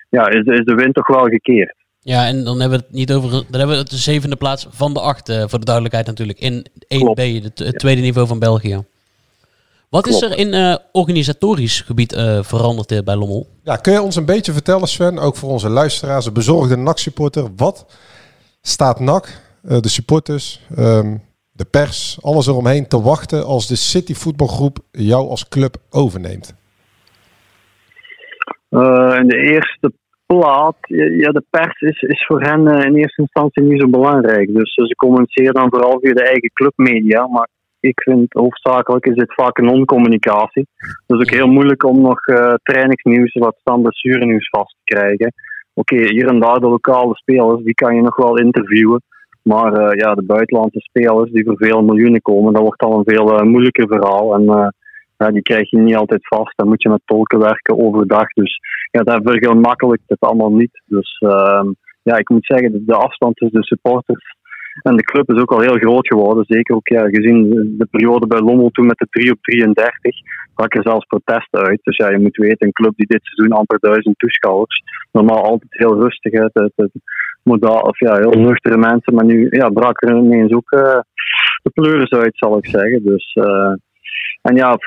ja, 0.10 0.28
is, 0.30 0.46
is 0.46 0.66
de 0.66 0.76
wind 0.76 0.94
toch 0.94 1.08
wel 1.08 1.26
gekeerd. 1.26 1.76
Ja, 2.00 2.28
en 2.28 2.44
dan 2.44 2.60
hebben 2.60 2.80
we 2.80 2.86
het 2.86 2.96
niet 2.96 3.14
over. 3.14 3.30
Dan 3.30 3.60
hebben 3.60 3.76
we 3.76 3.82
het 3.82 3.90
de 3.90 3.96
zevende 3.96 4.36
plaats 4.36 4.68
van 4.70 4.94
de 4.94 5.00
acht, 5.00 5.30
eh, 5.30 5.44
voor 5.48 5.60
de 5.60 5.66
duidelijkheid 5.66 6.08
natuurlijk. 6.08 6.40
In 6.40 6.66
1B, 6.88 7.00
Klopt. 7.00 7.44
het, 7.44 7.60
het 7.60 7.80
tweede 7.80 8.02
niveau 8.02 8.28
van 8.28 8.40
België. 8.40 8.86
Wat 9.92 10.08
is 10.08 10.22
er 10.22 10.38
in 10.38 10.54
eh, 10.54 10.76
organisatorisch 10.92 11.82
gebied 11.82 12.14
eh, 12.14 12.44
veranderd 12.44 12.92
eh, 12.92 13.00
bij 13.04 13.16
Lommel? 13.16 13.48
Ja, 13.64 13.76
kun 13.76 13.94
je 13.94 14.02
ons 14.02 14.16
een 14.16 14.26
beetje 14.26 14.52
vertellen 14.52 14.88
Sven, 14.88 15.20
ook 15.20 15.36
voor 15.36 15.50
onze 15.50 15.70
luisteraars, 15.70 16.26
een 16.26 16.34
bezorgde 16.34 16.76
NAC-supporter. 16.76 17.48
Wat 17.56 17.86
staat 18.62 19.00
NAC, 19.00 19.42
eh, 19.64 19.80
de 19.80 19.90
supporters, 19.90 20.68
ehm, 20.76 21.18
de 21.52 21.66
pers, 21.66 22.18
alles 22.22 22.48
eromheen 22.48 22.88
te 22.88 23.02
wachten 23.02 23.46
als 23.46 23.68
de 23.68 23.76
City 23.76 24.14
voetbalgroep 24.14 24.78
jou 24.92 25.30
als 25.30 25.48
club 25.48 25.76
overneemt? 25.90 26.56
Eh, 28.70 29.16
in 29.20 29.28
de 29.28 29.38
eerste 29.38 29.92
plaats, 30.26 30.78
ja, 30.88 31.32
de 31.32 31.44
pers 31.50 31.82
is, 31.82 32.02
is 32.02 32.26
voor 32.26 32.42
hen 32.42 32.68
in 32.68 32.96
eerste 32.96 33.22
instantie 33.22 33.64
niet 33.64 33.82
zo 33.82 33.90
belangrijk. 33.90 34.54
Dus 34.54 34.74
ze 34.74 34.96
communiceren 34.96 35.54
dan 35.54 35.70
vooral 35.70 36.00
via 36.00 36.14
de 36.14 36.24
eigen 36.24 36.52
clubmedia. 36.54 37.28
Maar 37.28 37.48
ik 37.82 38.02
vind 38.02 38.34
hoofdzakelijk 38.34 39.06
is 39.06 39.16
dit 39.16 39.34
vaak 39.34 39.58
een 39.58 39.66
non-communicatie. 39.66 40.68
Dus 41.08 41.20
ook 41.20 41.30
heel 41.30 41.48
moeilijk 41.48 41.84
om 41.84 42.02
nog 42.02 42.26
eh 42.26 42.54
trainingsnieuws, 42.64 43.34
wat 43.34 43.58
stand 43.60 43.82
blessurenieuws 43.82 44.50
vast 44.50 44.76
te 44.84 44.94
krijgen. 44.96 45.34
Oké, 45.74 45.96
hier 45.96 46.28
en 46.28 46.40
daar 46.40 46.60
de 46.60 46.68
lokale 46.68 47.16
spelers, 47.16 47.64
die 47.64 47.74
kan 47.74 47.96
je 47.96 48.02
nog 48.02 48.16
wel 48.16 48.38
interviewen. 48.38 49.02
Maar 49.42 49.74
eh, 49.74 50.00
ja, 50.00 50.14
de 50.16 50.24
buitenlandse 50.24 50.80
spelers 50.80 51.32
die 51.32 51.46
voor 51.46 51.58
veel 51.58 51.82
miljoenen 51.82 52.22
komen, 52.22 52.54
dat 52.54 52.62
wordt 52.62 52.82
al 52.82 52.98
een 52.98 53.16
veel 53.16 53.38
eh, 53.38 53.46
moeilijker 53.46 53.88
verhaal. 53.88 54.36
En 54.36 54.74
ja, 55.18 55.32
die 55.32 55.42
krijg 55.42 55.70
je 55.70 55.78
niet 55.78 55.96
altijd 55.96 56.28
vast. 56.28 56.58
Dan 56.58 56.68
moet 56.68 56.82
je 56.82 56.90
met 56.90 57.02
tolken 57.06 57.40
werken 57.40 57.80
overdag. 57.80 58.28
Dus 58.34 58.60
ja, 58.92 59.02
dat 59.02 59.22
vergemakkelijkt 59.24 60.04
het 60.08 60.20
allemaal 60.20 60.52
niet. 60.52 60.82
Dus 60.86 61.18
ehm, 61.20 61.68
ja, 62.04 62.18
ik 62.18 62.30
moet 62.30 62.46
zeggen, 62.46 62.84
de 62.86 62.96
afstand 62.96 63.36
tussen 63.36 63.60
de 63.60 63.66
supporters 63.66 64.36
en 64.82 64.96
de 64.96 65.04
club 65.04 65.30
is 65.32 65.42
ook 65.42 65.52
al 65.52 65.60
heel 65.60 65.78
groot 65.78 66.08
geworden. 66.08 66.44
Zeker 66.48 66.76
ook 66.76 66.88
ja, 66.88 67.04
gezien 67.10 67.50
de 67.78 67.88
periode 67.92 68.28
bij 68.28 68.40
Lommel 68.40 68.70
toen 68.70 68.86
met 68.86 68.98
de 68.98 69.08
3 69.10 69.32
op 69.32 69.42
33 69.42 70.16
brak 70.62 70.76
er 70.76 70.92
zelfs 70.92 71.06
protesten 71.06 71.60
uit. 71.60 71.80
Dus 71.84 71.98
ja, 71.98 72.10
je 72.10 72.20
moet 72.20 72.38
weten, 72.38 72.68
een 72.68 72.80
club 72.80 72.94
die 72.96 73.08
dit 73.08 73.24
seizoen 73.24 73.58
amper 73.58 73.80
duizend 73.80 74.20
toeschouwers. 74.20 74.84
Normaal 75.12 75.44
altijd 75.44 75.74
heel 75.74 76.00
rustig 76.00 76.34
uit. 76.34 76.54
Het, 76.54 76.92
modaal, 77.44 77.80
of 77.80 78.00
ja, 78.00 78.16
heel 78.16 78.42
nuchtere 78.42 78.78
mensen. 78.78 79.14
Maar 79.14 79.26
nu 79.26 79.48
ja, 79.50 79.70
brak 79.70 80.02
er 80.02 80.18
ineens 80.18 80.54
ook 80.54 80.72
uh, 80.72 81.00
de 81.64 81.70
pleuris 81.74 82.12
uit, 82.12 82.38
zal 82.38 82.58
ik 82.58 82.68
zeggen. 82.68 83.04
Dus, 83.04 83.36
uh, 83.36 83.74
en 84.42 84.56
ja, 84.56 84.78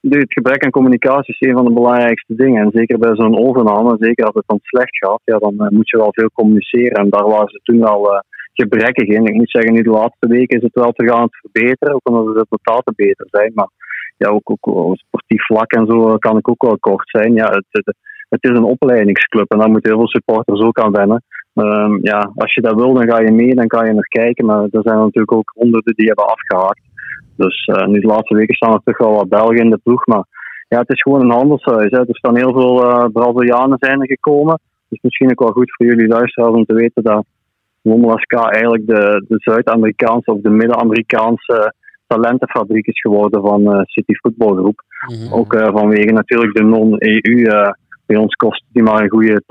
het 0.00 0.32
gebrek 0.32 0.64
aan 0.64 0.70
communicatie 0.70 1.34
is 1.38 1.48
een 1.48 1.56
van 1.56 1.64
de 1.64 1.72
belangrijkste 1.72 2.34
dingen. 2.34 2.62
En 2.62 2.70
zeker 2.72 2.98
bij 2.98 3.14
zo'n 3.14 3.38
overname, 3.38 3.96
zeker 3.98 4.24
als 4.24 4.34
het 4.34 4.44
dan 4.46 4.58
slecht 4.62 4.96
gaat, 4.96 5.20
ja, 5.24 5.38
dan 5.38 5.54
uh, 5.58 5.68
moet 5.68 5.90
je 5.90 5.96
wel 5.96 6.12
veel 6.12 6.30
communiceren. 6.32 7.02
En 7.02 7.10
daar 7.10 7.26
waren 7.26 7.48
ze 7.48 7.60
toen 7.62 7.84
al 7.84 8.22
gebrekkig 8.62 9.08
in. 9.08 9.26
Ik 9.26 9.34
moet 9.34 9.50
zeggen, 9.50 9.72
nu 9.72 9.82
de 9.82 9.90
laatste 9.90 10.28
weken 10.28 10.56
is 10.56 10.62
het 10.62 10.74
wel 10.74 10.92
te 10.92 11.08
gaan 11.08 11.28
verbeteren, 11.30 11.94
ook 11.94 12.08
omdat 12.08 12.26
de 12.26 12.44
resultaten 12.44 12.92
beter 12.96 13.26
zijn. 13.30 13.52
Maar 13.54 13.68
ja, 14.16 14.28
ook, 14.28 14.50
ook 14.50 14.66
op 14.66 14.96
sportief 14.96 15.44
vlak 15.44 15.72
en 15.72 15.86
zo 15.86 16.16
kan 16.16 16.38
ik 16.38 16.48
ook 16.48 16.62
wel 16.62 16.78
kort 16.78 17.08
zijn. 17.08 17.32
Ja, 17.34 17.50
het, 17.50 17.94
het, 18.28 18.42
is 18.42 18.50
een 18.50 18.72
opleidingsclub 18.74 19.52
en 19.52 19.58
daar 19.58 19.70
moeten 19.70 19.90
heel 19.90 19.98
veel 19.98 20.08
supporters 20.08 20.60
ook 20.60 20.78
aan 20.78 20.92
wennen. 20.92 21.22
Um, 21.54 21.98
ja, 22.02 22.32
als 22.34 22.54
je 22.54 22.60
dat 22.60 22.74
wil, 22.74 22.92
dan 22.92 23.08
ga 23.10 23.20
je 23.20 23.32
mee, 23.32 23.54
dan 23.54 23.66
kan 23.66 23.86
je 23.86 23.92
naar 23.92 24.08
kijken. 24.08 24.46
Maar 24.46 24.62
er 24.62 24.82
zijn 24.82 24.98
natuurlijk 24.98 25.32
ook 25.32 25.52
honderden 25.54 25.94
die 25.94 26.06
hebben 26.06 26.26
afgehaakt. 26.26 26.80
Dus 27.36 27.66
uh, 27.66 27.86
nu 27.86 28.00
de 28.00 28.06
laatste 28.06 28.34
weken 28.34 28.54
staan 28.54 28.72
er 28.72 28.80
toch 28.84 28.98
wel 28.98 29.14
wat 29.14 29.28
Belgen 29.28 29.56
in 29.56 29.70
de 29.70 29.80
ploeg. 29.82 30.06
Maar 30.06 30.24
ja, 30.68 30.78
het 30.78 30.90
is 30.90 31.02
gewoon 31.02 31.20
een 31.20 31.30
handelshuis. 31.30 31.90
Hè. 31.90 31.98
Er 31.98 32.16
staan 32.16 32.36
heel 32.36 32.52
veel 32.52 32.84
uh, 32.84 33.04
Brazilianen 33.12 33.78
zijn 33.80 34.00
er 34.00 34.06
gekomen. 34.06 34.60
Dus 34.88 34.98
misschien 35.02 35.30
ook 35.30 35.40
wel 35.40 35.52
goed 35.52 35.74
voor 35.74 35.86
jullie 35.86 36.08
luisteraars 36.08 36.54
om 36.54 36.64
te 36.64 36.74
weten 36.74 37.02
dat 37.02 37.24
SK 38.16 38.32
eigenlijk 38.32 38.86
de, 38.86 39.24
de 39.28 39.36
Zuid-Amerikaanse 39.38 40.32
of 40.32 40.40
de 40.40 40.50
Midden-Amerikaanse 40.50 41.74
talentenfabriek 42.06 42.86
is 42.86 43.00
geworden 43.00 43.42
van 43.42 43.60
uh, 43.60 43.80
City 43.82 44.12
Voetbalgroep. 44.14 44.82
Mm 45.06 45.16
-hmm. 45.16 45.32
Ook 45.32 45.54
uh, 45.54 45.68
vanwege 45.72 46.12
natuurlijk 46.12 46.54
de 46.54 46.62
non-EU. 46.62 47.20
Uh, 47.22 47.70
bij 48.06 48.16
ons 48.16 48.34
kost 48.34 48.64
die 48.72 48.82
maar 48.82 49.02
een 49.02 49.10
goede 49.10 49.42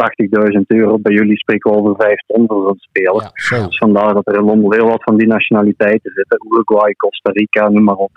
80.000 0.57 0.61
euro. 0.67 0.97
Bij 0.99 1.13
jullie 1.13 1.37
spreken 1.37 1.71
we 1.71 1.77
over 1.77 1.95
5 1.97 2.19
ton 2.27 2.47
voor 2.47 2.63
zo'n 2.63 2.77
speler. 2.77 3.31
Ja, 3.49 3.65
dus 3.65 3.77
vandaar 3.77 4.13
dat 4.13 4.27
er 4.27 4.35
in 4.35 4.43
Lommel 4.43 4.71
heel 4.71 4.87
wat 4.87 5.03
van 5.03 5.17
die 5.17 5.27
nationaliteiten 5.27 6.11
zitten. 6.13 6.39
Uruguay, 6.51 6.93
Costa 6.93 7.31
Rica, 7.31 7.69
noem 7.69 7.83
maar 7.83 7.95
op. 7.95 8.11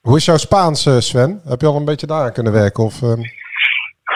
Hoe 0.00 0.16
is 0.16 0.24
jouw 0.24 0.36
Spaans, 0.36 1.06
Sven? 1.06 1.40
Heb 1.44 1.60
je 1.60 1.66
al 1.66 1.76
een 1.76 1.84
beetje 1.84 2.06
daar 2.06 2.32
kunnen 2.32 2.52
werken? 2.52 2.84
Of, 2.84 3.02
uh... 3.02 3.12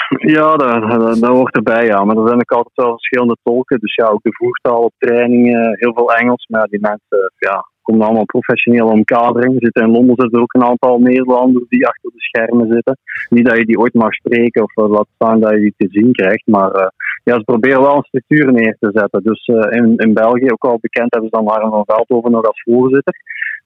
Ja, 0.37 0.56
dat, 0.56 1.28
hoort 1.28 1.54
erbij, 1.54 1.87
ja. 1.87 2.04
Maar 2.04 2.16
er 2.16 2.26
zijn 2.26 2.40
ook 2.40 2.52
altijd 2.52 2.75
wel 2.75 2.90
verschillende 2.90 3.37
tolken. 3.42 3.78
Dus 3.78 3.94
ja, 3.94 4.06
ook 4.06 4.23
de 4.23 4.35
voertaal 4.35 4.82
op 4.82 4.92
trainingen, 4.99 5.76
heel 5.78 5.94
veel 5.94 6.12
Engels. 6.12 6.47
Maar 6.49 6.66
die 6.66 6.80
mensen, 6.80 7.32
ja, 7.38 7.66
komen 7.82 8.06
allemaal 8.06 8.25
professioneel 8.25 8.87
omkadering. 8.87 9.54
Er 9.54 9.64
zitten 9.64 9.82
in 9.82 9.90
Londen 9.90 10.16
zitten 10.18 10.40
ook 10.40 10.54
een 10.54 10.64
aantal 10.64 10.99
Nederlanders 10.99 11.68
die 11.68 11.87
achter 11.87 12.11
de 12.11 12.21
schermen 12.21 12.68
zitten. 12.68 12.99
Niet 13.28 13.47
dat 13.47 13.56
je 13.56 13.66
die 13.66 13.78
ooit 13.78 13.94
mag 13.94 14.14
spreken 14.14 14.62
of 14.62 14.75
laat 14.75 15.09
staan 15.14 15.40
dat 15.40 15.50
je 15.50 15.61
die 15.61 15.75
te 15.76 15.88
zien 15.90 16.12
krijgt. 16.12 16.47
Maar 16.47 16.75
uh, 16.76 16.87
ja, 17.25 17.35
ze 17.35 17.44
proberen 17.44 17.80
wel 17.80 17.97
een 17.97 18.02
structuur 18.02 18.52
neer 18.52 18.76
te 18.80 18.90
zetten. 18.92 19.23
Dus 19.23 19.47
uh, 19.47 19.56
in, 19.71 19.97
in 19.97 20.14
België, 20.14 20.50
ook 20.50 20.64
al 20.64 20.78
bekend, 20.80 21.12
hebben 21.12 21.30
ze 21.32 21.37
dan 21.37 21.49
Harm 21.49 21.71
van 21.71 21.85
Veldhoven 21.87 22.30
nog 22.30 22.47
als 22.47 22.62
voorzitter. 22.62 23.14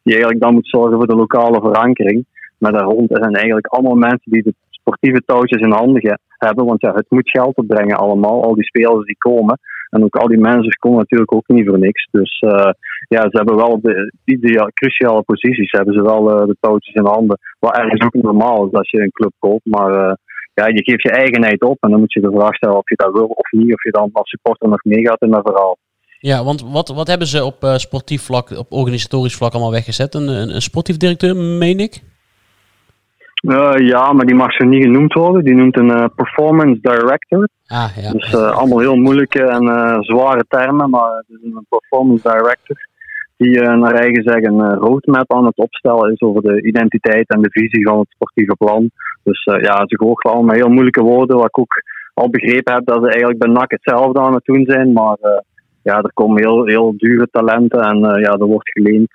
Die 0.02 0.12
eigenlijk 0.12 0.42
dan 0.42 0.54
moet 0.54 0.68
zorgen 0.68 0.96
voor 0.96 1.06
de 1.06 1.16
lokale 1.16 1.60
verankering. 1.60 2.26
Maar 2.58 2.72
daar 2.72 2.84
rond 2.84 3.08
zijn 3.10 3.34
eigenlijk 3.34 3.66
allemaal 3.66 3.94
mensen 3.94 4.32
die 4.32 4.42
de 4.42 4.54
sportieve 4.86 5.22
touwtjes 5.26 5.60
in 5.60 5.72
handen 5.72 6.18
hebben. 6.38 6.64
Want 6.64 6.80
ja, 6.80 6.92
het 6.94 7.06
moet 7.08 7.30
geld 7.30 7.56
opbrengen 7.56 7.96
allemaal. 7.96 8.42
Al 8.42 8.54
die 8.54 8.64
spelers 8.64 9.06
die 9.06 9.18
komen. 9.18 9.58
En 9.90 10.04
ook 10.04 10.16
al 10.16 10.28
die 10.28 10.38
managers 10.38 10.76
komen 10.76 10.98
natuurlijk 10.98 11.34
ook 11.34 11.48
niet 11.48 11.66
voor 11.66 11.78
niks. 11.78 12.08
Dus 12.10 12.42
uh, 12.46 12.70
ja, 13.08 13.20
ze 13.20 13.36
hebben 13.36 13.56
wel 13.56 13.80
de, 13.82 14.12
die 14.24 14.72
cruciale 14.72 15.22
posities, 15.22 15.70
hebben 15.70 15.94
ze 15.94 16.02
wel 16.02 16.22
uh, 16.30 16.46
de 16.46 16.56
touwtjes 16.60 16.94
in 16.94 17.04
handen. 17.04 17.38
Wat 17.58 17.76
ergens 17.76 18.04
ook 18.04 18.22
normaal 18.22 18.66
is 18.66 18.72
als 18.72 18.90
je 18.90 19.00
een 19.00 19.10
club 19.10 19.32
koopt. 19.38 19.64
Maar 19.64 19.92
uh, 19.92 20.12
ja, 20.54 20.66
je 20.66 20.82
geeft 20.82 21.02
je 21.02 21.10
eigenheid 21.10 21.62
op 21.62 21.76
en 21.80 21.90
dan 21.90 22.00
moet 22.00 22.12
je 22.12 22.20
de 22.20 22.36
vraag 22.36 22.54
stellen 22.54 22.76
of 22.76 22.88
je 22.88 22.96
dat 22.96 23.12
wil 23.12 23.26
of 23.26 23.50
niet. 23.50 23.74
Of 23.74 23.82
je 23.82 23.90
dan 23.90 24.10
als 24.12 24.28
supporter 24.28 24.68
nog 24.68 24.84
meegaat 24.84 25.22
in 25.22 25.30
dat 25.30 25.48
verhaal. 25.48 25.76
Ja, 26.18 26.44
want 26.44 26.70
wat, 26.72 26.88
wat 26.88 27.06
hebben 27.06 27.26
ze 27.26 27.44
op 27.44 27.56
sportief 27.76 28.22
vlak, 28.22 28.50
op 28.50 28.72
organisatorisch 28.72 29.36
vlak 29.36 29.52
allemaal 29.52 29.70
weggezet? 29.70 30.14
Een, 30.14 30.28
een 30.28 30.62
sportief 30.62 30.96
directeur, 30.96 31.36
meen 31.36 31.80
ik? 31.80 32.02
Uh, 33.44 33.74
ja, 33.76 34.12
maar 34.12 34.26
die 34.26 34.34
mag 34.34 34.52
zo 34.52 34.64
niet 34.64 34.82
genoemd 34.82 35.12
worden. 35.12 35.44
Die 35.44 35.54
noemt 35.54 35.76
een 35.76 35.90
uh, 35.90 36.04
performance 36.14 36.78
director. 36.80 37.48
Ah, 37.66 37.96
ja. 37.96 38.10
Dus 38.12 38.32
uh, 38.32 38.56
allemaal 38.56 38.78
heel 38.78 38.96
moeilijke 38.96 39.42
en 39.42 39.64
zware 40.00 40.44
termen, 40.48 40.90
maar 40.90 41.10
het 41.16 41.26
is 41.28 41.38
een 41.42 41.66
performance 41.68 42.28
director 42.28 42.76
die 43.36 43.60
naar 43.60 43.94
eigen 43.94 44.22
zeggen 44.22 44.58
een 44.58 44.74
roadmap 44.74 45.32
aan 45.32 45.44
het 45.44 45.56
opstellen 45.56 46.12
is 46.12 46.20
over 46.20 46.42
de 46.42 46.62
identiteit 46.62 47.28
en 47.28 47.42
de 47.42 47.50
visie 47.50 47.86
van 47.86 47.98
het 47.98 48.10
sportieve 48.10 48.56
plan. 48.56 48.90
Dus 49.22 49.44
ja, 49.44 49.84
ze 49.86 49.96
goochelen 49.96 50.36
allemaal 50.36 50.54
heel 50.54 50.68
moeilijke 50.68 51.02
woorden, 51.02 51.36
wat 51.36 51.46
ik 51.46 51.58
ook 51.58 51.82
al 52.14 52.30
begrepen 52.30 52.74
heb 52.74 52.86
dat 52.86 53.02
ze 53.02 53.08
eigenlijk 53.08 53.38
bij 53.38 53.52
NAC 53.52 53.70
hetzelfde 53.70 54.20
aan 54.20 54.34
het 54.34 54.44
doen 54.44 54.64
zijn, 54.64 54.92
maar 54.92 55.16
ja, 55.82 55.96
er 55.96 56.12
komen 56.14 56.42
heel, 56.42 56.66
heel 56.66 56.94
dure 56.96 57.28
talenten 57.30 57.80
en 57.80 57.98
ja, 57.98 58.32
er 58.32 58.46
wordt 58.46 58.70
geleend 58.70 59.08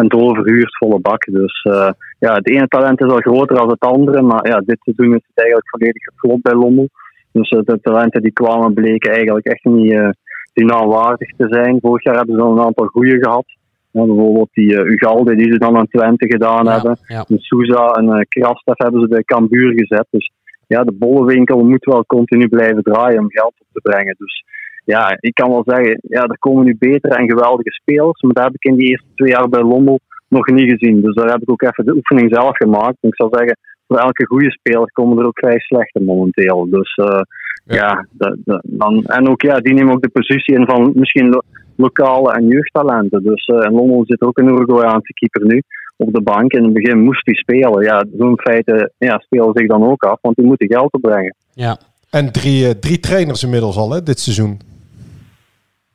en 0.00 0.08
doorverhuurd 0.08 0.76
volle 0.76 1.00
bak. 1.00 1.24
Dus 1.24 1.64
uh, 1.68 1.90
ja, 2.18 2.34
het 2.34 2.48
ene 2.48 2.66
talent 2.68 3.00
is 3.00 3.10
al 3.10 3.26
groter 3.28 3.56
dan 3.56 3.70
het 3.70 3.80
andere, 3.80 4.22
maar 4.22 4.46
ja, 4.48 4.60
dit 4.60 4.78
seizoen 4.80 5.16
is 5.16 5.24
het 5.26 5.36
eigenlijk 5.36 5.68
volledig 5.68 6.02
geflopt 6.02 6.42
bij 6.42 6.54
Lommel. 6.54 6.88
Dus 7.32 7.50
uh, 7.50 7.60
de 7.64 7.78
talenten 7.82 8.22
die 8.22 8.32
kwamen 8.32 8.74
bleken 8.74 9.12
eigenlijk 9.12 9.46
echt 9.46 9.64
niet 9.64 9.92
uh, 9.92 10.08
dynaalwaardig 10.52 11.30
te 11.36 11.46
zijn. 11.48 11.78
Vorig 11.80 12.04
jaar 12.04 12.16
hebben 12.16 12.36
ze 12.36 12.42
al 12.42 12.52
een 12.52 12.64
aantal 12.64 12.86
goede 12.86 13.18
gehad. 13.18 13.44
Ja, 13.90 14.04
bijvoorbeeld 14.04 14.48
die 14.52 14.72
uh, 14.72 14.92
Ugalde 14.92 15.36
die 15.36 15.52
ze 15.52 15.58
dan 15.58 15.76
aan 15.76 15.86
Twente 15.86 16.26
gedaan 16.26 16.64
ja, 16.64 16.72
hebben. 16.72 16.98
Ja. 17.06 17.24
Souza 17.26 17.92
en 17.92 18.04
uh, 18.04 18.20
Krastaf 18.28 18.78
hebben 18.78 19.00
ze 19.00 19.08
bij 19.08 19.22
Cambuur 19.22 19.72
gezet. 19.72 20.06
Dus 20.10 20.32
ja, 20.66 20.84
de 20.84 20.92
bollenwinkel 20.92 21.64
moet 21.64 21.84
wel 21.84 22.04
continu 22.06 22.48
blijven 22.48 22.82
draaien 22.82 23.18
om 23.18 23.30
geld 23.30 23.54
op 23.58 23.66
te 23.72 23.80
brengen. 23.80 24.14
Dus 24.18 24.44
ja, 24.84 25.16
ik 25.20 25.34
kan 25.34 25.50
wel 25.50 25.62
zeggen, 25.66 25.98
ja, 26.02 26.22
er 26.22 26.38
komen 26.38 26.64
nu 26.64 26.76
betere 26.78 27.14
en 27.14 27.28
geweldige 27.28 27.72
spelers. 27.72 28.22
Maar 28.22 28.32
dat 28.32 28.44
heb 28.44 28.54
ik 28.54 28.64
in 28.64 28.76
die 28.76 28.88
eerste 28.88 29.06
twee 29.14 29.30
jaar 29.30 29.48
bij 29.48 29.62
Lommel 29.62 30.00
nog 30.28 30.46
niet 30.46 30.70
gezien. 30.70 31.00
Dus 31.00 31.14
daar 31.14 31.30
heb 31.30 31.42
ik 31.42 31.50
ook 31.50 31.62
even 31.62 31.84
de 31.84 31.94
oefening 31.94 32.34
zelf 32.34 32.56
gemaakt. 32.56 32.96
En 33.00 33.08
ik 33.08 33.16
zou 33.16 33.30
zeggen, 33.32 33.56
voor 33.86 33.98
elke 33.98 34.26
goede 34.26 34.50
speler 34.50 34.92
komen 34.92 35.18
er 35.18 35.26
ook 35.26 35.38
vrij 35.38 35.58
slechte 35.58 36.00
momenteel. 36.00 36.68
Dus 36.70 36.96
uh, 36.96 37.20
ja, 37.64 37.76
ja 37.76 38.06
de, 38.10 38.38
de, 38.44 38.60
dan, 38.64 39.04
en 39.04 39.28
ook 39.28 39.42
ja, 39.42 39.60
die 39.60 39.74
nemen 39.74 39.92
ook 39.92 40.02
de 40.02 40.08
positie 40.08 40.54
in 40.54 40.66
van 40.66 40.92
misschien 40.94 41.28
lo 41.28 41.40
lokale 41.76 42.32
en 42.32 42.46
jeugdtalenten. 42.46 43.22
Dus 43.22 43.48
uh, 43.48 43.64
in 43.64 43.72
Lommel 43.72 44.04
zit 44.06 44.22
ook 44.22 44.38
een 44.38 44.48
Uruguayaanse 44.48 45.12
keeper 45.12 45.46
nu 45.46 45.62
op 45.96 46.14
de 46.14 46.22
bank. 46.22 46.52
In 46.52 46.64
het 46.64 46.72
begin 46.72 46.98
moest 46.98 47.26
hij 47.26 47.34
spelen. 47.34 47.84
Ja, 47.84 48.04
zo'n 48.18 48.40
feiten 48.40 48.92
ja, 48.98 49.18
spelen 49.18 49.50
zich 49.54 49.66
dan 49.66 49.84
ook 49.84 50.02
af, 50.02 50.18
want 50.20 50.36
die 50.36 50.46
moeten 50.46 50.66
geld 50.66 50.92
opbrengen. 50.92 51.34
Ja. 51.54 51.78
En 52.10 52.32
drie, 52.32 52.64
uh, 52.64 52.70
drie 52.70 53.00
trainers 53.00 53.42
inmiddels 53.42 53.76
al, 53.76 53.90
hè, 53.90 54.02
dit 54.02 54.20
seizoen. 54.20 54.60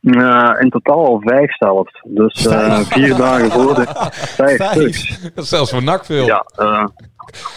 Uh, 0.05 0.51
in 0.59 0.69
totaal 0.69 1.05
al 1.05 1.21
vijf 1.24 1.55
zelfs. 1.55 2.01
Dus 2.03 2.45
uh, 2.45 2.79
vier 2.79 3.15
dagen 3.15 3.51
voor 3.51 3.75
de 3.75 3.85
vijf. 4.41 4.57
vijf. 4.57 5.21
Dat 5.33 5.43
is 5.43 5.50
zelfs 5.50 5.71
voor 5.71 5.83
NAC 5.83 6.05
veel. 6.05 6.25
Ja, 6.25 6.45
uh, 6.59 6.85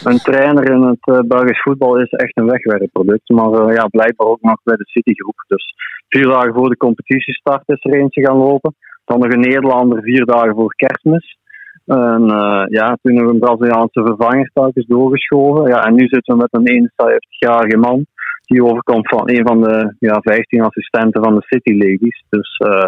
een 0.05 0.19
trainer 0.19 0.71
in 0.71 0.83
het 0.83 1.29
Belgisch 1.29 1.63
voetbal 1.63 1.99
is 2.01 2.11
echt 2.11 2.37
een 2.37 2.47
wegwerkproduct. 2.47 3.29
Maar 3.29 3.73
ja, 3.73 3.87
blijkbaar 3.87 4.27
ook 4.27 4.41
nog 4.41 4.61
bij 4.65 4.77
de 4.77 4.85
Citygroep. 4.85 5.45
Dus 5.47 5.75
vier 6.09 6.27
dagen 6.27 6.55
voor 6.55 6.69
de 6.69 6.77
competitiestart 6.77 7.63
is 7.67 7.85
er 7.85 8.01
eentje 8.01 8.27
gaan 8.27 8.37
lopen. 8.37 8.75
Dan 9.05 9.19
nog 9.19 9.33
een 9.33 9.41
Nederlander 9.41 10.03
vier 10.03 10.25
dagen 10.25 10.55
voor 10.55 10.75
kerstmis. 10.75 11.37
En 11.87 12.23
ja, 12.69 12.99
toen 13.03 13.15
nog 13.15 13.31
een 13.31 13.39
Braziliaanse 13.39 14.03
vervanger 14.05 14.51
telkens 14.53 14.87
doorgeschoven. 14.87 15.69
Ja, 15.69 15.85
en 15.85 15.95
nu 15.95 16.07
zitten 16.07 16.37
we 16.37 16.47
met 16.51 16.67
een 16.67 16.91
71-jarige 16.91 17.77
man 17.77 18.07
die 18.49 18.65
overkomt 18.65 19.09
van 19.09 19.31
een 19.31 19.47
van 19.47 19.63
de 19.63 19.95
ja, 19.99 20.21
15 20.21 20.63
assistenten 20.63 21.23
van 21.23 21.35
de 21.35 21.47
City 21.47 21.73
Ladies. 21.73 22.25
Dus 22.29 22.61
uh, 22.67 22.87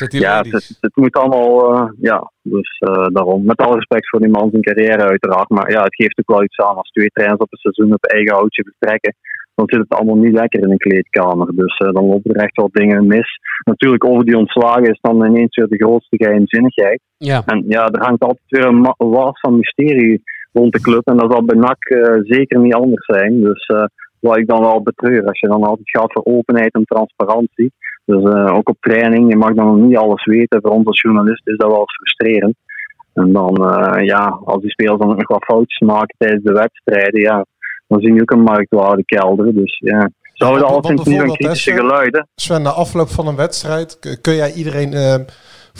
City 0.00 0.18
ja, 0.18 0.36
Ladies. 0.36 0.52
het, 0.52 0.76
het, 0.80 0.96
moet 0.96 1.16
allemaal, 1.16 1.74
uh, 1.74 1.90
ja, 2.00 2.30
dus 2.42 2.80
uh, 2.88 3.06
daarom. 3.06 3.44
Met 3.44 3.60
alle 3.60 3.74
respect 3.74 4.08
voor 4.08 4.20
die 4.20 4.30
man 4.30 4.50
zijn 4.50 4.62
carrière 4.62 5.08
uiteraard, 5.08 5.48
maar 5.48 5.70
ja, 5.70 5.82
het 5.82 5.94
geeft 5.94 6.18
ook 6.18 6.36
wel 6.36 6.44
iets 6.44 6.58
aan 6.58 6.76
als 6.76 6.90
twee 6.90 7.08
trainers 7.08 7.40
op 7.40 7.50
het 7.50 7.60
seizoen 7.60 7.92
op 7.92 8.04
eigen 8.04 8.34
houtje 8.34 8.62
vertrekken. 8.62 9.14
Dan 9.54 9.68
zit 9.68 9.80
het 9.80 9.98
allemaal 9.98 10.24
niet 10.24 10.32
lekker 10.32 10.62
in 10.62 10.70
een 10.70 10.86
kleedkamer. 10.86 11.56
Dus 11.56 11.76
dan 11.76 12.06
lopen 12.06 12.34
er 12.34 12.42
echt 12.42 12.56
wel 12.56 12.68
dingen 12.72 13.06
mis. 13.06 13.38
Natuurlijk, 13.64 14.04
over 14.04 14.24
die 14.24 14.36
ontslagen 14.36 14.90
is 14.90 14.98
dan 15.00 15.24
ineens 15.24 15.56
weer 15.56 15.68
de 15.68 15.84
grootste 15.84 16.16
geheimzinnigheid. 16.16 17.00
Ja. 17.16 17.42
En 17.46 17.64
ja, 17.68 17.88
er 17.88 18.04
hangt 18.04 18.22
altijd 18.22 18.44
weer 18.46 18.64
een 18.64 18.94
was 18.96 19.40
van 19.40 19.56
mysterie 19.56 20.22
rond 20.52 20.72
de 20.72 20.80
club. 20.80 21.06
En 21.08 21.16
dat 21.16 21.32
zal 21.32 21.44
bij 21.44 21.58
NAC 21.58 21.84
zeker 22.22 22.60
niet 22.60 22.74
anders 22.74 23.04
zijn. 23.04 23.40
Dus 23.40 23.66
wat 24.20 24.36
ik 24.36 24.46
dan 24.46 24.60
wel 24.60 24.82
betreur. 24.82 25.26
Als 25.26 25.40
je 25.40 25.48
dan 25.48 25.62
altijd 25.62 25.90
gaat 25.90 26.12
voor 26.12 26.24
openheid 26.24 26.74
en 26.74 26.84
transparantie. 26.84 27.72
Dus 28.04 28.22
uh, 28.22 28.54
ook 28.54 28.68
op 28.68 28.76
training, 28.80 29.30
je 29.30 29.36
mag 29.36 29.54
dan 29.54 29.86
niet 29.86 29.96
alles 29.96 30.24
weten. 30.24 30.60
Voor 30.62 30.70
ons 30.70 30.86
als 30.86 31.00
journalist 31.00 31.46
is 31.46 31.56
dat 31.56 31.70
wel 31.70 31.86
frustrerend. 31.86 32.54
En 33.14 33.32
dan, 33.32 33.56
eh, 33.56 34.04
ja, 34.04 34.38
als 34.44 34.60
die 34.60 34.70
spelers 34.70 34.98
dan 34.98 35.08
nog 35.08 35.28
wat 35.28 35.44
foutjes 35.44 35.78
maken 35.78 36.14
tijdens 36.18 36.44
de 36.44 36.52
wedstrijden, 36.52 37.20
ja, 37.20 37.46
dan 37.86 38.00
zien 38.00 38.12
die 38.12 38.22
ook 38.22 38.30
een 38.30 38.42
marktwaarde 38.42 39.04
kelderen. 39.04 39.54
Dus 39.54 39.78
ja, 39.78 40.10
want 40.36 40.62
altijd 40.62 40.94
nu 40.94 41.02
van 41.02 41.04
bijvoorbeeld, 41.04 41.38
hè, 41.38 41.44
kritische 41.44 41.70
Sven? 41.70 41.80
geluiden. 41.80 42.28
Sven, 42.34 42.62
na 42.62 42.70
afloop 42.70 43.08
van 43.08 43.26
een 43.26 43.36
wedstrijd 43.36 44.18
kun 44.20 44.34
jij 44.34 44.52
iedereen 44.52 44.92
eh, 44.92 45.14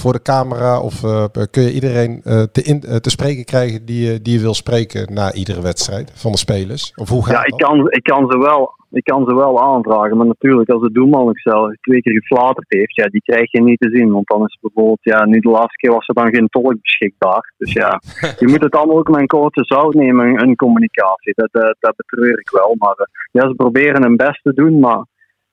voor 0.01 0.13
de 0.13 0.23
camera 0.23 0.81
of 0.81 1.03
eh, 1.05 1.25
kun 1.51 1.63
je 1.63 1.73
iedereen 1.73 2.21
eh, 2.25 2.43
te, 2.43 2.63
in, 2.63 2.81
eh, 2.83 2.97
te 2.97 3.11
spreken 3.11 3.45
krijgen 3.45 3.85
die, 3.85 4.01
je- 4.13 4.23
die 4.23 4.35
je 4.35 4.41
wil 4.41 4.55
spreken 4.55 5.15
na 5.15 5.33
iedere 5.33 5.63
wedstrijd 5.63 6.13
van 6.15 6.33
de 6.33 6.39
spelers? 6.39 6.93
Of 6.97 7.09
hoe 7.09 7.25
gaat 7.25 7.35
Ja, 7.35 7.45
ik 7.45 7.51
dat? 7.59 7.61
kan, 7.69 7.91
ik, 7.91 8.03
kan 8.03 8.31
ze 8.31 8.39
wel, 8.39 8.75
ik 8.91 9.05
kan 9.05 9.25
ze 9.29 9.35
wel 9.35 9.63
aanvragen. 9.63 10.17
Maar 10.17 10.27
natuurlijk, 10.27 10.71
als 10.71 10.83
de 10.83 10.93
doelman 10.93 11.31
zelf 11.35 11.75
twee 11.81 12.01
keer 12.03 12.13
geflaterd 12.21 12.67
heeft, 12.69 12.95
ja, 12.95 13.07
die 13.07 13.23
krijg 13.23 13.51
je 13.53 13.63
niet 13.63 13.79
te 13.81 13.91
zien. 13.93 14.13
Want 14.13 14.27
dan 14.27 14.43
is 14.45 14.59
bijvoorbeeld, 14.61 14.99
ja, 15.03 15.25
nu 15.25 15.39
de 15.41 15.49
laatste 15.51 15.77
keer 15.77 15.93
was 15.93 16.09
er 16.09 16.15
dan 16.15 16.35
geen 16.35 16.49
tolk 16.49 16.77
beschikbaar. 16.83 17.53
Dus 17.59 17.73
ja, 17.73 18.01
je 18.43 18.49
moet 18.49 18.63
het 18.63 18.75
allemaal 18.77 18.99
ook 18.99 19.11
met 19.11 19.21
een 19.21 19.27
korte 19.27 19.65
zout 19.65 19.95
nemen 19.95 20.37
in, 20.39 20.57
communicatie. 20.57 21.33
Dat, 21.37 21.53
eh, 21.53 21.71
dat 21.81 21.95
betreur 21.97 22.39
ik 22.41 22.51
wel. 22.51 22.75
Maar 22.79 23.09
ja, 23.33 23.49
ze 23.49 23.55
proberen 23.55 24.03
hun 24.03 24.17
best 24.17 24.43
te 24.43 24.53
doen, 24.55 24.79
maar 24.81 25.05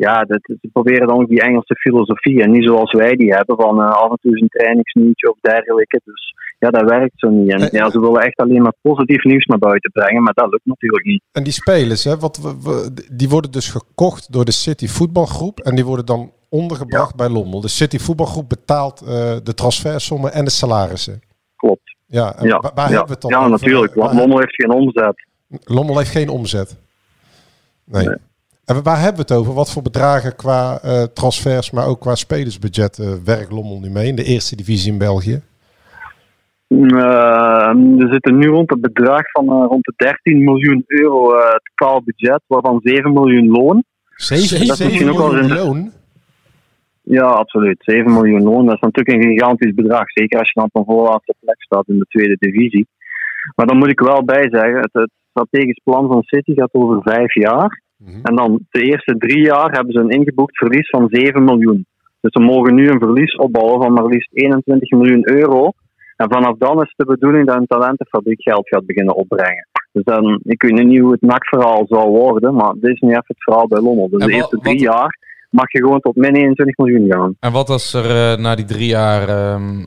ja, 0.07 0.23
dat, 0.23 0.39
ze 0.61 0.69
proberen 0.73 1.07
dan 1.07 1.21
ook 1.21 1.29
die 1.29 1.41
Engelse 1.41 1.75
filosofie. 1.75 2.41
En 2.43 2.51
niet 2.51 2.63
zoals 2.63 2.91
wij 2.91 3.15
die 3.15 3.33
hebben, 3.33 3.55
van 3.55 3.81
eh, 3.81 3.89
af 3.89 4.09
en 4.09 4.17
toe 4.21 4.31
eens 4.31 4.41
een 4.41 4.47
trainingsnieuwtje 4.57 5.29
of 5.31 5.37
dergelijke. 5.41 6.01
Dus 6.03 6.33
ja, 6.59 6.69
dat 6.69 6.89
werkt 6.89 7.13
zo 7.15 7.29
niet. 7.29 7.51
En 7.51 7.69
ja, 7.71 7.89
ze 7.89 7.99
willen 7.99 8.21
echt 8.21 8.37
alleen 8.37 8.61
maar 8.61 8.73
positief 8.81 9.23
nieuws 9.23 9.45
naar 9.45 9.57
buiten 9.59 9.91
brengen, 9.91 10.23
maar 10.23 10.33
dat 10.33 10.51
lukt 10.51 10.65
natuurlijk 10.65 11.05
niet. 11.05 11.21
En 11.31 11.43
die 11.43 11.53
spelers, 11.53 12.03
hè, 12.03 12.17
wat 12.17 12.37
we, 12.37 12.61
we- 12.61 13.07
die 13.11 13.29
worden 13.29 13.51
dus 13.51 13.69
gekocht 13.69 14.31
door 14.33 14.45
de 14.45 14.51
City 14.51 14.87
voetbalgroep 14.87 15.59
en 15.59 15.75
die 15.75 15.85
worden 15.85 16.05
dan 16.05 16.31
ondergebracht 16.49 17.15
bij 17.15 17.29
Lommel. 17.29 17.61
De 17.61 17.67
City 17.67 17.97
voetbalgroep 17.99 18.49
betaalt 18.49 19.01
eh, 19.01 19.07
de 19.43 19.53
transfersommen 19.53 20.33
en 20.33 20.45
de 20.45 20.51
salarissen. 20.51 21.21
Klopt. 21.55 21.95
Ja, 22.05 22.35
en 22.35 22.47
Ja, 22.47 22.59
waar, 22.59 22.71
waar 22.75 22.89
ja. 22.89 22.95
hebben 22.97 23.05
we 23.07 23.11
het 23.13 23.21
dan 23.21 23.31
ja 23.31 23.37
over? 23.37 23.49
natuurlijk. 23.51 23.93
Want 23.93 24.13
Lommel 24.13 24.39
heeft 24.39 24.55
geen 24.55 24.71
omzet. 24.71 25.25
Lommel 25.63 25.97
heeft 25.97 26.11
geen 26.11 26.29
omzet. 26.29 26.77
Nee. 27.85 28.07
En 28.65 28.83
waar 28.83 28.97
hebben 28.99 29.15
we 29.25 29.33
het 29.33 29.39
over? 29.41 29.53
Wat 29.53 29.71
voor 29.71 29.81
bedragen 29.81 30.35
qua 30.35 30.79
eh, 30.81 31.03
transfers, 31.03 31.71
maar 31.71 31.87
ook 31.87 31.99
qua 31.99 32.15
spelersbudget 32.15 32.99
eh, 32.99 33.13
werkt 33.25 33.51
Lommel 33.51 33.79
nu 33.79 33.89
mee 33.89 34.07
in 34.07 34.15
de 34.15 34.23
eerste 34.23 34.55
divisie 34.55 34.91
in 34.91 34.97
België? 34.97 35.41
Eh, 36.67 37.71
we 37.73 38.07
zitten 38.11 38.37
nu 38.37 38.47
rond 38.47 38.69
het 38.69 38.81
bedrag 38.81 39.31
van 39.31 39.45
eh, 39.47 39.65
rond 39.67 39.83
de 39.85 39.93
13 39.95 40.43
miljoen 40.43 40.83
euro 40.87 41.35
eh 41.35 41.55
totaal 41.75 42.01
budget, 42.03 42.41
waarvan 42.47 42.79
7 42.83 43.13
miljoen 43.13 43.47
loon. 43.47 43.83
Zeven, 44.15 44.67
Dat 44.67 44.79
is 44.79 44.85
misschien 44.85 45.09
ook 45.09 45.17
wel 45.17 45.31
miljoen 45.31 45.51
eens- 45.51 45.59
loon? 45.63 45.91
Ja, 47.01 47.23
absoluut. 47.25 47.77
7 47.79 48.13
miljoen 48.13 48.43
loon. 48.43 48.65
Dat 48.65 48.75
is 48.75 48.81
natuurlijk 48.81 49.17
een 49.17 49.31
gigantisch 49.31 49.73
bedrag. 49.73 50.11
Zeker 50.11 50.39
als 50.39 50.47
je 50.47 50.59
dan 50.59 50.69
op 50.71 50.75
een 50.75 50.93
voorlaatste 50.93 51.33
plek 51.39 51.63
staat 51.63 51.87
in 51.87 51.97
de 51.99 52.05
tweede 52.09 52.35
divisie. 52.39 52.87
Maar 53.55 53.65
dan 53.65 53.77
moet 53.77 53.89
ik 53.89 53.99
wel 53.99 54.23
bij 54.23 54.47
zeggen, 54.49 54.75
het, 54.79 54.89
het 54.93 55.11
strategisch 55.29 55.81
plan 55.83 56.07
van 56.07 56.23
City 56.23 56.53
gaat 56.53 56.73
over 56.73 57.01
vijf 57.01 57.33
jaar. 57.33 57.81
En 58.23 58.35
dan 58.35 58.59
de 58.71 58.81
eerste 58.81 59.15
drie 59.17 59.41
jaar 59.43 59.71
hebben 59.71 59.93
ze 59.93 59.99
een 59.99 60.09
ingeboekt 60.09 60.57
verlies 60.57 60.89
van 60.89 61.07
7 61.09 61.43
miljoen. 61.43 61.85
Dus 62.21 62.31
ze 62.31 62.39
mogen 62.39 62.75
nu 62.75 62.89
een 62.89 62.99
verlies 62.99 63.35
opbouwen 63.35 63.81
van 63.81 63.93
maar 63.93 64.05
liefst 64.05 64.29
21 64.33 64.89
miljoen 64.91 65.29
euro. 65.29 65.71
En 66.15 66.31
vanaf 66.31 66.57
dan 66.57 66.81
is 66.81 66.93
de 66.95 67.05
bedoeling 67.05 67.47
dat 67.47 67.55
een 67.55 67.67
talentenfabriek 67.67 68.41
geld 68.41 68.67
gaat 68.67 68.85
beginnen 68.85 69.15
opbrengen. 69.15 69.67
Dus 69.91 70.03
dan, 70.03 70.39
ik 70.43 70.61
weet 70.61 70.85
niet 70.85 70.99
hoe 70.99 71.11
het 71.11 71.21
NAC-verhaal 71.21 71.85
zal 71.87 72.09
worden, 72.09 72.55
maar 72.55 72.73
dit 72.73 72.91
is 72.91 72.99
nu 72.99 73.09
even 73.09 73.23
het 73.27 73.43
verhaal 73.43 73.67
bij 73.67 73.81
Lommel. 73.81 74.09
Dus 74.09 74.25
de 74.25 74.31
eerste 74.33 74.57
drie 74.57 74.73
wat- 74.73 74.93
jaar 74.93 75.17
mag 75.49 75.71
je 75.71 75.79
gewoon 75.79 75.99
tot 75.99 76.15
min 76.15 76.35
21 76.35 76.77
miljoen 76.77 77.11
gaan. 77.11 77.35
En 77.39 77.51
wat 77.51 77.69
als 77.69 77.93
er 77.93 78.05
eh, 78.09 78.37
na 78.43 78.55
die 78.55 78.65
drie 78.65 78.87
jaar 78.87 79.27
ehm, 79.29 79.85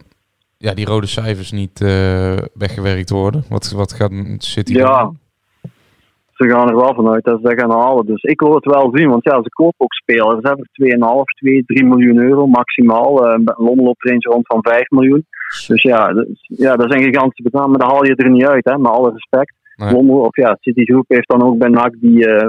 ja, 0.58 0.74
die 0.74 0.86
rode 0.86 1.06
cijfers 1.06 1.52
niet 1.52 1.80
eh, 1.80 2.36
weggewerkt 2.54 3.10
worden? 3.10 3.44
Wat, 3.48 3.70
wat 3.70 3.92
gaat 3.92 4.12
City 4.38 4.72
Ja, 4.72 5.02
doen? 5.04 5.18
Ze 6.36 6.48
gaan 6.50 6.68
er 6.68 6.76
wel 6.76 6.94
vanuit 6.94 7.24
dat 7.24 7.40
ze 7.40 7.48
dat 7.48 7.60
gaan 7.60 7.80
halen. 7.80 8.06
Dus 8.06 8.22
ik 8.22 8.40
wil 8.40 8.54
het 8.54 8.64
wel 8.64 8.90
zien, 8.92 9.08
want 9.08 9.24
ja, 9.24 9.42
ze 9.42 9.48
kopen 9.48 9.84
ook 9.84 9.92
spelers. 9.92 10.40
Ze 10.40 10.48
hebben 10.48 10.68
2,5, 10.72 11.22
2, 11.40 11.64
3 11.66 11.84
miljoen 11.84 12.18
euro 12.18 12.46
maximaal. 12.46 13.26
Eh 13.26 13.38
Lommel 13.56 13.86
op 13.86 14.02
range 14.02 14.28
rond 14.30 14.46
van 14.46 14.62
5 14.62 14.90
miljoen. 14.90 15.26
Dus 15.66 15.82
ja, 15.82 16.12
dat 16.12 16.26
is, 16.26 16.50
ja, 16.56 16.76
dat 16.76 16.94
een 16.94 17.02
gigantische 17.02 17.42
bedrag, 17.42 17.66
maar 17.66 17.78
daar 17.78 17.90
haal 17.90 18.04
je 18.04 18.14
er 18.14 18.30
niet 18.30 18.46
uit, 18.46 18.64
hè, 18.64 18.78
met 18.78 18.92
alle 18.92 19.12
respect. 19.12 19.54
Nee. 19.76 19.92
Lommel, 19.92 20.20
of 20.20 20.36
ja, 20.36 20.56
Citigroep 20.60 21.04
heeft 21.08 21.28
dan 21.28 21.42
ook 21.42 21.58
bij 21.58 21.68
NAC 21.68 21.94
die 22.00 22.26
eh 22.26 22.48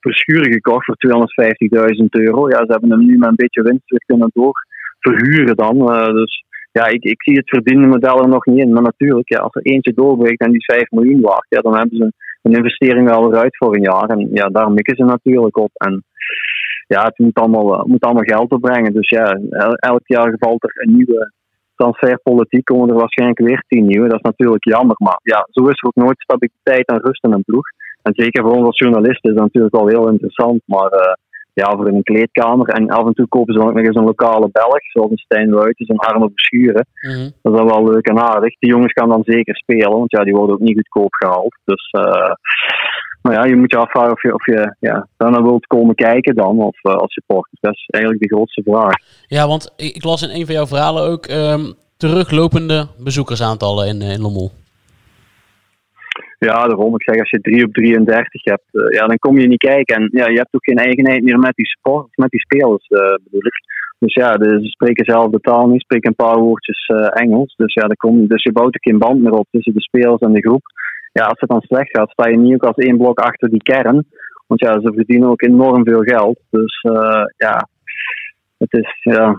verschuren 0.00 0.52
gekocht 0.52 0.84
voor 0.84 0.96
250.000 0.96 2.04
euro. 2.08 2.48
Ja, 2.48 2.56
ze 2.56 2.72
hebben 2.72 2.90
hem 2.90 3.06
nu 3.06 3.18
met 3.18 3.28
een 3.28 3.42
beetje 3.44 3.62
winst 3.62 3.90
weer 3.90 4.04
kunnen 4.06 4.30
doorverhuren 4.32 5.56
dan. 5.56 5.92
Eh, 5.92 6.12
dus 6.12 6.44
ja, 6.72 6.86
ik, 6.86 7.04
ik 7.04 7.22
zie 7.22 7.36
het 7.36 7.48
verdiende 7.48 7.86
model 7.86 8.22
er 8.22 8.28
nog 8.28 8.46
niet 8.46 8.64
in. 8.64 8.72
Maar 8.72 8.82
natuurlijk, 8.82 9.28
ja, 9.28 9.38
als 9.38 9.54
er 9.54 9.62
eentje 9.62 9.94
doorbreekt 9.94 10.40
en 10.40 10.50
die 10.50 10.64
is 10.66 10.74
5 10.74 10.90
miljoen 10.90 11.20
waard, 11.20 11.46
ja, 11.48 11.60
dan 11.60 11.76
hebben 11.76 11.96
ze 11.96 12.02
een, 12.02 12.14
een 12.44 12.58
investering 12.60 13.08
wel 13.08 13.30
weer 13.30 13.40
uit 13.40 13.56
voor 13.56 13.74
een 13.74 13.82
jaar. 13.82 14.08
En 14.08 14.28
ja, 14.32 14.46
daar 14.46 14.70
mikken 14.72 14.96
ze 14.96 15.04
natuurlijk 15.04 15.56
op. 15.56 15.70
En 15.74 16.04
ja, 16.86 17.04
het 17.04 17.18
moet 17.18 17.38
allemaal, 17.38 17.74
eh, 17.74 17.84
moet 17.84 18.04
allemaal 18.04 18.22
geld 18.22 18.52
opbrengen. 18.52 18.92
Dus 18.92 19.08
ja, 19.08 19.24
el- 19.50 19.74
elk 19.74 20.02
jaar 20.04 20.36
valt 20.38 20.62
er 20.62 20.72
een 20.74 20.96
nieuwe 20.96 21.32
transferpolitiek. 21.76 22.64
Komen 22.64 22.88
er 22.88 22.94
waarschijnlijk 22.94 23.40
weer 23.40 23.64
tien 23.68 23.86
nieuwe. 23.86 24.08
Dat 24.08 24.16
is 24.22 24.30
natuurlijk 24.30 24.64
jammer. 24.64 24.96
Maar 24.98 25.18
ja, 25.22 25.46
zo 25.50 25.68
is 25.68 25.80
er 25.80 25.88
ook 25.88 26.04
nooit 26.04 26.20
stabiliteit 26.20 26.86
en 26.86 27.00
rust 27.00 27.24
in 27.24 27.32
een 27.32 27.44
ploeg. 27.44 27.66
En 28.02 28.12
zeker 28.14 28.42
voor 28.42 28.56
ons 28.56 28.66
als 28.66 28.78
journalisten 28.78 29.30
is 29.30 29.36
dat 29.36 29.44
natuurlijk 29.44 29.74
wel 29.74 29.88
heel 29.88 30.08
interessant. 30.08 30.62
Maar 30.66 30.90
eh, 30.90 31.12
ja, 31.54 31.76
voor 31.76 31.88
in 31.88 31.94
een 31.94 32.02
kleedkamer. 32.02 32.68
En 32.68 32.90
af 32.90 33.06
en 33.06 33.14
toe 33.14 33.28
kopen 33.28 33.52
ze 33.54 33.58
dan 33.58 33.68
ook 33.68 33.74
nog 33.74 33.84
eens 33.84 33.96
een 33.96 34.04
lokale 34.04 34.48
Belg, 34.52 34.82
zoals 34.92 35.10
een 35.10 35.16
Stijn 35.18 35.50
Wuitens, 35.50 35.88
een 35.88 35.98
Arno 35.98 36.28
Verschuren. 36.34 36.86
Mhm. 37.00 37.28
Dat 37.42 37.52
is 37.52 37.58
dan 37.58 37.68
wel 37.68 37.84
leuk 37.84 38.06
en 38.06 38.18
aardig. 38.18 38.58
Die 38.58 38.70
jongens 38.70 38.92
gaan 38.92 39.08
dan 39.08 39.22
zeker 39.24 39.56
spelen, 39.56 39.90
want 39.90 40.10
ja, 40.10 40.24
die 40.24 40.34
worden 40.34 40.54
ook 40.54 40.60
niet 40.60 40.76
goedkoop 40.76 41.14
gehaald. 41.14 41.56
Dus, 41.64 41.90
eh 41.90 42.32
maar 43.24 43.34
ja, 43.34 43.44
je 43.44 43.56
moet 43.56 43.70
je 43.70 43.78
afvragen 43.78 44.12
of 44.12 44.22
je, 44.22 44.34
of 44.34 44.46
je 44.46 44.76
ja, 44.80 45.08
daar 45.16 45.30
naar 45.30 45.42
wilt 45.42 45.66
komen 45.66 45.94
kijken 45.94 46.34
dan, 46.34 46.62
of 46.62 46.82
eh, 46.82 46.94
als 46.94 47.12
supporter. 47.12 47.52
Dat 47.60 47.72
is 47.72 47.86
eigenlijk 47.86 48.22
de 48.22 48.34
grootste 48.34 48.62
vraag. 48.62 48.94
Ja, 49.26 49.46
want 49.46 49.72
ik, 49.76 49.94
ik 49.94 50.04
las 50.04 50.22
in 50.22 50.30
een 50.30 50.46
van 50.46 50.54
jouw 50.54 50.66
verhalen 50.66 51.02
ook 51.02 51.26
ehm, 51.26 51.72
teruglopende 51.96 52.86
bezoekersaantallen 52.98 53.88
in, 53.88 54.02
eh, 54.02 54.12
in 54.12 54.20
Lommel. 54.20 54.50
Ja, 56.38 56.66
daarom. 56.66 56.94
Ik 56.94 57.02
zeg, 57.02 57.18
als 57.18 57.30
je 57.30 57.40
3 57.40 57.64
op 57.64 57.72
33 57.72 58.44
hebt, 58.44 58.68
eh, 58.72 58.98
ja, 58.98 59.06
dan 59.06 59.18
kom 59.18 59.38
je 59.38 59.46
niet 59.46 59.66
kijken. 59.72 59.96
En 59.96 60.08
ja, 60.12 60.26
je 60.26 60.36
hebt 60.36 60.54
ook 60.54 60.64
geen 60.64 60.84
eigenheid 60.86 61.22
meer 61.22 61.38
met 61.38 61.54
die 61.54 61.66
sport, 61.66 62.16
met 62.16 62.30
die 62.30 62.40
spelers, 62.40 62.86
eh, 62.86 63.14
bedoel 63.24 63.46
ik. 63.46 63.72
Dus 63.98 64.14
ja, 64.14 64.32
ze 64.32 64.58
spreken 64.62 65.04
zelf 65.04 65.30
de 65.30 65.40
taal 65.40 65.68
niet, 65.68 65.80
spreken 65.80 66.08
een 66.08 66.24
paar 66.26 66.38
woordjes 66.38 66.86
eh, 66.86 67.22
Engels. 67.22 67.54
Dus 67.56 67.74
ja, 67.74 67.82
dan 67.82 67.96
kom, 67.96 68.28
dus 68.28 68.42
je 68.42 68.52
bouwt 68.52 68.76
ook 68.76 68.88
geen 68.88 68.98
band 68.98 69.20
meer 69.22 69.32
op 69.32 69.46
tussen 69.50 69.74
de 69.74 69.82
spelers 69.82 70.20
en 70.20 70.32
de 70.32 70.48
groep. 70.48 70.62
Ja, 71.12 71.24
als 71.24 71.40
het 71.40 71.50
dan 71.50 71.60
slecht 71.60 71.96
gaat, 71.96 72.10
sta 72.10 72.28
je 72.28 72.36
niet 72.36 72.54
ook 72.54 72.64
als 72.64 72.76
één 72.76 72.96
blok 72.96 73.18
achter 73.18 73.48
die 73.50 73.62
kern. 73.62 74.06
Want 74.46 74.60
ja, 74.60 74.80
ze 74.80 74.92
verdienen 74.94 75.28
ook 75.28 75.42
enorm 75.42 75.84
veel 75.84 76.02
geld. 76.02 76.38
Dus 76.50 76.80
ja, 77.36 77.68
het 78.58 78.72
is, 78.72 78.96
ja, 79.00 79.36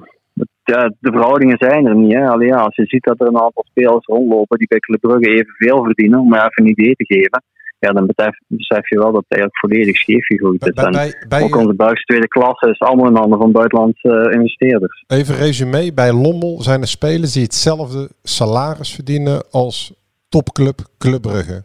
ja, 0.66 0.94
de 1.00 1.12
verhoudingen 1.12 1.58
zijn 1.58 1.86
er 1.86 1.96
niet. 1.96 2.14
Hè. 2.14 2.28
Allee, 2.28 2.48
ja, 2.48 2.56
als 2.58 2.76
je 2.76 2.86
ziet 2.86 3.04
dat 3.04 3.20
er 3.20 3.28
een 3.28 3.40
aantal 3.42 3.66
spelers 3.70 4.06
rondlopen 4.06 4.58
die 4.58 4.68
bij 4.68 4.80
Club 4.80 5.02
Brugge 5.02 5.30
evenveel 5.30 5.84
verdienen, 5.84 6.20
om 6.20 6.28
maar 6.30 6.40
even 6.40 6.64
een 6.64 6.70
idee 6.80 6.96
te 6.96 7.06
geven, 7.06 7.44
ja, 7.80 7.92
dan 7.92 8.06
besef, 8.16 8.40
besef 8.48 8.90
je 8.90 8.98
wel 8.98 9.12
dat 9.12 9.24
het 9.28 9.32
eigenlijk 9.40 9.60
volledig 9.60 9.98
scheef 9.98 10.26
gegroeid 10.26 10.66
is. 10.68 10.74
Bij- 10.74 10.86
En 10.86 10.92
bij- 10.92 11.26
bij- 11.28 11.42
ook 11.44 11.56
onze 11.56 11.74
Belgische 11.76 12.06
tweede 12.06 12.28
klasse 12.28 12.70
is 12.70 12.80
allemaal 12.80 13.08
in 13.08 13.16
handen 13.16 13.40
van 13.40 13.52
buitenlandse 13.52 14.10
eh, 14.10 14.34
investeerders. 14.34 15.04
Even 15.08 15.36
resume, 15.36 15.94
bij 15.94 16.14
Lommel 16.14 16.62
zijn 16.62 16.82
er 16.82 16.88
spelers 16.88 17.34
die 17.34 17.44
hetzelfde 17.44 18.10
salaris 18.24 18.94
verdienen 18.96 19.44
als 19.52 19.94
topclub 20.30 20.80
Club 20.98 21.22
Brugge. 21.22 21.64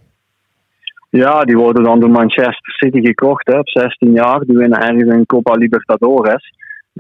Ja, 1.11 1.45
die 1.45 1.57
worden 1.57 1.83
dan 1.83 2.01
door 2.01 2.11
Manchester 2.11 2.73
City 2.73 3.01
gekocht 3.01 3.47
hè, 3.47 3.59
op 3.59 3.69
16 3.69 4.13
jaar. 4.13 4.41
Die 4.41 4.57
winnen 4.57 4.79
ergens 4.81 5.13
een 5.15 5.27
Copa 5.27 5.53
Libertadores. 5.55 6.53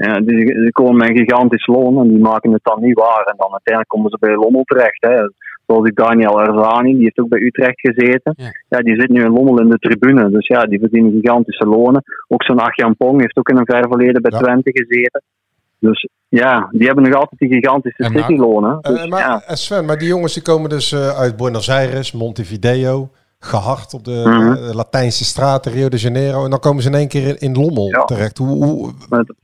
Ja, 0.06 0.20
die, 0.20 0.44
die 0.60 0.72
komen 0.72 0.96
met 0.96 1.08
een 1.08 1.16
gigantisch 1.16 1.66
loon 1.66 1.98
en 2.02 2.08
die 2.08 2.18
maken 2.18 2.52
het 2.52 2.64
dan 2.64 2.80
niet 2.82 2.98
waar. 2.98 3.24
En 3.24 3.34
dan 3.36 3.50
uiteindelijk 3.52 3.88
komen 3.94 4.10
ze 4.10 4.16
bij 4.20 4.34
Lommel 4.34 4.62
terecht. 4.64 5.00
Hè. 5.08 5.16
Zoals 5.66 5.84
die 5.84 5.94
Daniel 5.94 6.40
Erzani, 6.40 6.92
die 6.94 7.02
heeft 7.02 7.18
ook 7.18 7.28
bij 7.28 7.40
Utrecht 7.40 7.80
gezeten. 7.80 8.34
Ja. 8.68 8.78
die 8.80 9.00
zit 9.00 9.08
nu 9.08 9.20
in 9.24 9.32
Lommel 9.32 9.60
in 9.60 9.68
de 9.68 9.78
tribune. 9.78 10.30
Dus 10.30 10.46
ja, 10.46 10.60
die 10.62 10.78
verdienen 10.78 11.12
gigantische 11.20 11.66
lonen. 11.66 12.02
Ook 12.28 12.42
zo'n 12.42 12.58
Achjan 12.58 12.96
Pong 12.96 13.20
heeft 13.20 13.36
ook 13.38 13.48
in 13.48 13.56
een 13.56 13.64
ver 13.66 13.88
verleden 13.88 14.22
bij 14.22 14.30
Twente 14.30 14.70
gezeten. 14.72 15.22
Dus 15.78 16.08
ja, 16.28 16.68
die 16.70 16.86
hebben 16.86 17.04
nog 17.04 17.14
altijd 17.14 17.40
die 17.40 17.52
gigantische 17.52 18.02
En 18.04 18.12
maar- 18.12 18.22
City-lonen. 18.22 18.78
Eh, 18.80 18.90
Dus, 18.90 19.06
maar, 19.08 19.20
ja. 19.20 19.42
eh, 19.46 19.54
Sven, 19.54 19.84
maar 19.84 19.98
die 19.98 20.08
jongens 20.08 20.34
die 20.34 20.42
komen 20.42 20.70
dus 20.70 20.92
eh, 20.92 21.18
uit 21.18 21.36
Buenos 21.36 21.70
Aires, 21.70 22.12
Montevideo, 22.12 23.08
gehard 23.40 23.94
op 23.94 24.04
de 24.04 24.22
Mhm. 24.26 24.52
eh, 24.52 24.74
Latijnse 24.74 25.24
straten, 25.24 25.72
Rio 25.72 25.88
de 25.88 25.96
Janeiro. 25.96 26.44
En 26.44 26.50
dan 26.50 26.60
komen 26.60 26.82
ze 26.82 26.88
in 26.88 26.94
één 26.94 27.08
keer 27.08 27.26
in, 27.26 27.38
in 27.38 27.54
Lommel 27.62 28.02
terecht. 28.06 28.38
Hoe, 28.38 28.64
hoe, 28.64 28.92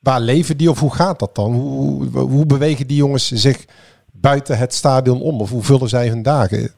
waar 0.00 0.20
leven 0.20 0.56
die 0.56 0.70
of 0.70 0.80
hoe 0.80 0.94
gaat 0.94 1.18
dat 1.18 1.34
dan? 1.34 1.52
Hoe, 1.52 2.06
hoe, 2.18 2.46
bewegen 2.46 2.86
die 2.86 2.96
jongens 2.96 3.30
zich 3.32 3.64
buiten 4.12 4.58
het 4.58 4.74
stadion 4.74 5.20
om? 5.20 5.40
Of 5.40 5.50
hoe 5.50 5.62
vullen 5.62 5.88
zij 5.88 6.08
hun 6.08 6.22
dagen? 6.22 6.70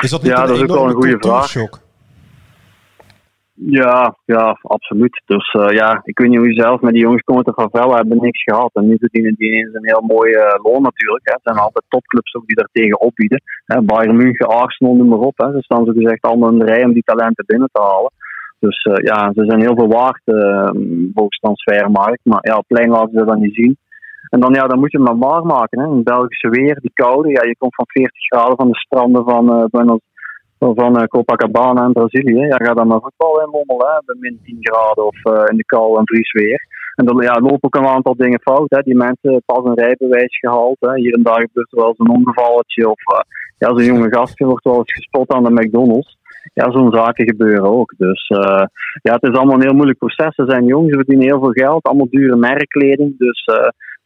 Is 0.00 0.10
dat 0.10 0.22
niet 0.22 0.32
Ja, 0.32 0.40
een 0.40 0.46
dat 0.46 0.56
is 0.56 0.62
ook 0.62 0.68
wel 0.68 0.76
enorme 0.76 0.94
een 0.94 1.02
goede 1.02 1.16
vraag. 1.20 1.52
cultuurshock? 1.52 1.80
Ja, 3.54 4.16
ja, 4.24 4.58
absoluut. 4.62 5.22
Dus 5.26 5.52
uh, 5.52 5.68
ja, 5.68 6.00
ik 6.04 6.18
weet 6.18 6.28
niet 6.28 6.38
hoe 6.38 6.52
je 6.52 6.60
zelf 6.60 6.80
met 6.80 6.92
die 6.92 7.02
jongens 7.02 7.22
komt 7.22 7.50
van 7.54 7.70
Vella 7.70 7.96
hebben 7.96 8.18
niks 8.20 8.42
gehad. 8.42 8.70
En 8.72 8.86
nu 8.86 8.96
verdienen 8.98 9.34
die 9.34 9.48
ineens 9.48 9.74
een 9.74 9.86
heel 9.86 10.00
mooie 10.00 10.36
uh, 10.36 10.64
loon 10.64 10.82
natuurlijk. 10.82 11.28
Hè. 11.28 11.34
Zijn 11.42 11.56
altijd 11.56 11.84
topclubs 11.88 12.34
ook 12.34 12.46
die 12.46 12.56
daar 12.56 12.68
tegen 12.72 13.00
opbieden. 13.00 13.42
Hè. 13.64 13.82
Bayern 13.82 14.16
München, 14.16 14.46
Arsenal, 14.46 14.94
noem 14.94 15.08
maar 15.08 15.18
op. 15.18 15.36
Hè. 15.36 15.52
Ze 15.52 15.62
staan 15.62 15.84
zo 15.84 15.92
gezegd 15.92 16.22
allemaal 16.22 16.50
in 16.50 16.58
de 16.58 16.64
rij 16.64 16.84
om 16.84 16.92
die 16.92 17.02
talenten 17.02 17.44
binnen 17.46 17.68
te 17.72 17.80
halen. 17.80 18.12
Dus 18.58 18.84
uh, 18.84 18.94
ja, 18.94 19.32
ze 19.34 19.44
zijn 19.44 19.60
heel 19.60 19.76
veel 19.76 19.88
waard 19.88 20.22
volgens 21.14 21.38
transfermarkt. 21.38 22.20
Maar 22.24 22.40
ja, 22.40 22.60
plein 22.66 22.90
laten 22.90 23.18
ze 23.18 23.24
dat 23.24 23.38
niet 23.38 23.54
zien. 23.54 23.76
En 24.28 24.40
dan, 24.40 24.52
ja, 24.52 24.66
dan 24.66 24.78
moet 24.78 24.92
je 24.92 24.98
het 24.98 25.06
maar 25.06 25.28
waar 25.28 25.46
maken. 25.46 25.80
Hè. 25.80 25.86
In 25.86 26.02
Belgische 26.02 26.48
weer, 26.48 26.78
die 26.80 26.90
koude. 26.94 27.28
Ja, 27.28 27.42
je 27.42 27.56
komt 27.58 27.74
van 27.74 27.84
40 27.88 28.12
graden 28.26 28.56
van 28.56 28.68
de 28.68 28.78
stranden 28.78 29.24
van 29.24 29.68
Buenos 29.70 30.00
van 30.70 30.96
uh, 30.96 31.02
Copacabana 31.04 31.84
in 31.84 31.92
Brazilië. 31.92 32.46
Ja, 32.46 32.56
ga 32.56 32.74
dan 32.74 32.86
maar 32.86 33.00
voetbal 33.00 33.40
in 33.40 33.50
Lommel, 33.50 33.86
hè, 33.86 33.96
bij 34.04 34.16
min 34.18 34.40
10 34.44 34.56
graden 34.60 35.06
of 35.06 35.16
uh, 35.24 35.42
in 35.50 35.56
de 35.56 35.64
kou 35.64 35.98
en 35.98 36.06
vries 36.06 36.32
weer. 36.32 36.60
En 36.94 37.04
dan 37.04 37.22
ja, 37.22 37.32
lopen 37.32 37.60
ook 37.62 37.74
een 37.74 37.94
aantal 37.96 38.16
dingen 38.16 38.40
fout. 38.40 38.70
Hè. 38.70 38.80
Die 38.82 38.96
mensen 38.96 39.42
pas 39.46 39.64
een 39.64 39.78
rijbewijs 39.78 40.38
gehaald. 40.38 40.76
Hè. 40.80 40.94
Hier 40.94 41.14
en 41.14 41.22
daar 41.22 41.40
gebeurt 41.40 41.72
er 41.72 41.78
wel 41.78 41.88
eens 41.88 41.98
een 41.98 42.16
ongevalletje. 42.16 42.90
Of 42.90 43.00
uh, 43.12 43.20
ja, 43.58 43.68
zo'n 43.68 43.94
jonge 43.94 44.14
gastje 44.14 44.44
wordt 44.44 44.64
wel 44.64 44.78
eens 44.78 44.92
gespot 44.92 45.32
aan 45.32 45.44
de 45.44 45.50
McDonald's. 45.50 46.20
Ja, 46.54 46.70
zo'n 46.70 46.92
zaken 46.92 47.28
gebeuren 47.28 47.70
ook. 47.70 47.94
Dus 47.96 48.28
uh, 48.28 48.64
ja, 49.02 49.12
het 49.12 49.22
is 49.22 49.36
allemaal 49.36 49.54
een 49.54 49.66
heel 49.66 49.74
moeilijk 49.74 49.98
proces. 49.98 50.34
Ze 50.34 50.44
zijn 50.46 50.64
jong, 50.64 50.90
ze 50.90 50.96
verdienen 50.96 51.26
heel 51.26 51.40
veel 51.40 51.66
geld, 51.66 51.86
allemaal 51.86 52.10
dure 52.10 52.36
merkkleding. 52.36 53.18
Dus 53.18 53.44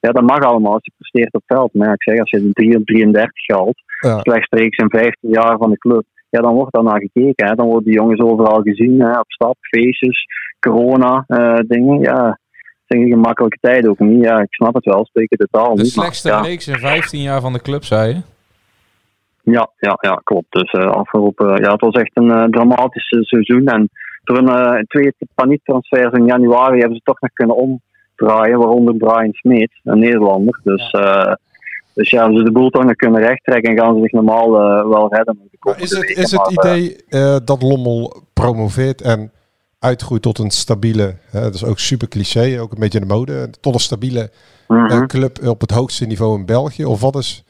ja, 0.01 0.13
dat 0.13 0.23
mag 0.23 0.41
allemaal 0.41 0.73
als 0.73 0.85
je 0.85 0.93
presteert 0.99 1.35
op 1.35 1.43
veld. 1.47 1.75
Maar 1.75 1.87
ja, 1.87 1.93
ik 1.93 2.03
zeg, 2.03 2.19
als 2.19 2.31
je 2.31 2.39
een 2.39 2.53
33 2.53 3.31
haalt, 3.47 3.83
ja. 4.01 4.19
slechts 4.21 4.77
in 4.77 4.91
15 4.91 5.31
jaar 5.31 5.57
van 5.57 5.71
de 5.71 5.79
club, 5.79 6.05
ja, 6.29 6.41
dan 6.41 6.55
wordt 6.55 6.73
daar 6.73 6.83
naar 6.83 7.01
gekeken. 7.01 7.47
Hè. 7.47 7.55
Dan 7.55 7.67
worden 7.67 7.85
die 7.85 7.95
jongens 7.95 8.21
overal 8.21 8.61
gezien, 8.63 9.01
hè, 9.01 9.19
op 9.19 9.31
stap, 9.31 9.57
feestjes, 9.61 10.27
corona, 10.61 11.25
uh, 11.29 11.59
dingen. 11.67 12.01
Ja, 12.01 12.39
zijn 12.87 13.03
geen 13.03 13.11
gemakkelijke 13.11 13.59
tijd 13.61 13.87
ook 13.87 13.99
niet. 13.99 14.25
Ja, 14.25 14.41
ik 14.41 14.55
snap 14.55 14.75
het 14.75 14.85
wel, 14.85 15.05
spreken 15.05 15.39
de 15.39 15.49
taal 15.51 15.75
de 15.75 15.83
niet. 15.83 15.91
Slechtste 15.91 16.29
maar, 16.29 16.43
ja. 16.43 16.45
reeks 16.45 16.69
in 16.69 16.79
15 16.79 17.23
jaar 17.23 17.41
van 17.41 17.53
de 17.53 17.63
club, 17.63 17.85
zei 17.85 18.15
je? 18.15 18.21
Ja, 19.53 19.71
ja, 19.79 19.99
ja 20.01 20.21
klopt. 20.25 20.47
Dus 20.53 20.73
uh, 20.73 20.87
afgelopen, 20.87 21.63
ja, 21.63 21.73
het 21.73 21.81
was 21.81 21.95
echt 21.95 22.11
een 22.15 22.29
uh, 22.29 22.45
dramatisch 22.45 23.09
seizoen. 23.21 23.67
En 23.67 23.89
door 24.25 24.39
een 24.39 24.87
twee 24.87 25.15
paniektransfers 25.35 26.13
in 26.13 26.27
januari 26.27 26.79
hebben 26.79 26.97
ze 26.97 27.03
toch 27.05 27.21
nog 27.21 27.33
kunnen 27.33 27.57
omdraaien, 27.57 28.59
waaronder 28.59 28.95
Brian 28.97 29.33
Smith, 29.33 29.73
een 29.85 29.99
Nederlander. 29.99 30.61
Dus 30.63 30.91
ja. 30.91 31.39
Dus 31.97 32.11
ja, 32.11 32.25
als 32.25 32.37
ze 32.37 32.45
de 32.45 32.53
boel 32.53 32.71
toch 32.71 32.85
nog 32.85 32.95
kunnen 32.95 33.21
rechttrekken, 33.21 33.79
gaan 33.79 33.95
ze 33.95 34.01
zich 34.01 34.13
normaal 34.13 34.47
uh, 34.47 34.89
wel 34.89 35.15
redden. 35.15 35.51
is 35.77 35.91
het, 35.91 36.17
is 36.17 36.31
het 36.31 36.51
idee 36.51 36.97
uh, 37.09 37.37
dat 37.45 37.63
Lommel 37.63 38.23
promoveert 38.33 39.03
en 39.03 39.33
uitgroeit 39.79 40.23
tot 40.23 40.39
een 40.39 40.51
stabiele, 40.51 41.17
hè, 41.31 41.41
dat 41.41 41.55
is 41.55 41.65
ook 41.65 41.79
super 41.79 42.09
cliché, 42.09 42.61
ook 42.61 42.73
een 42.73 42.79
beetje 42.79 43.01
de 43.01 43.07
mode, 43.07 43.51
tot 43.61 43.75
een 43.75 43.81
stabiele 43.81 44.31
mm 44.69 44.77
-hmm. 44.77 45.03
uh, 45.03 45.07
club 45.07 45.47
op 45.47 45.61
het 45.61 45.71
hoogste 45.71 46.07
niveau 46.07 46.39
in 46.39 46.47
België? 46.47 46.85
Of 46.85 47.01
wat 47.01 47.17
is 47.17 47.45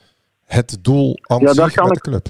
het 0.44 0.78
doel 0.82 1.18
aan 1.22 1.40
ja, 1.40 1.52
zich 1.52 1.76
met 1.76 1.94
de 1.94 2.00
club? 2.00 2.26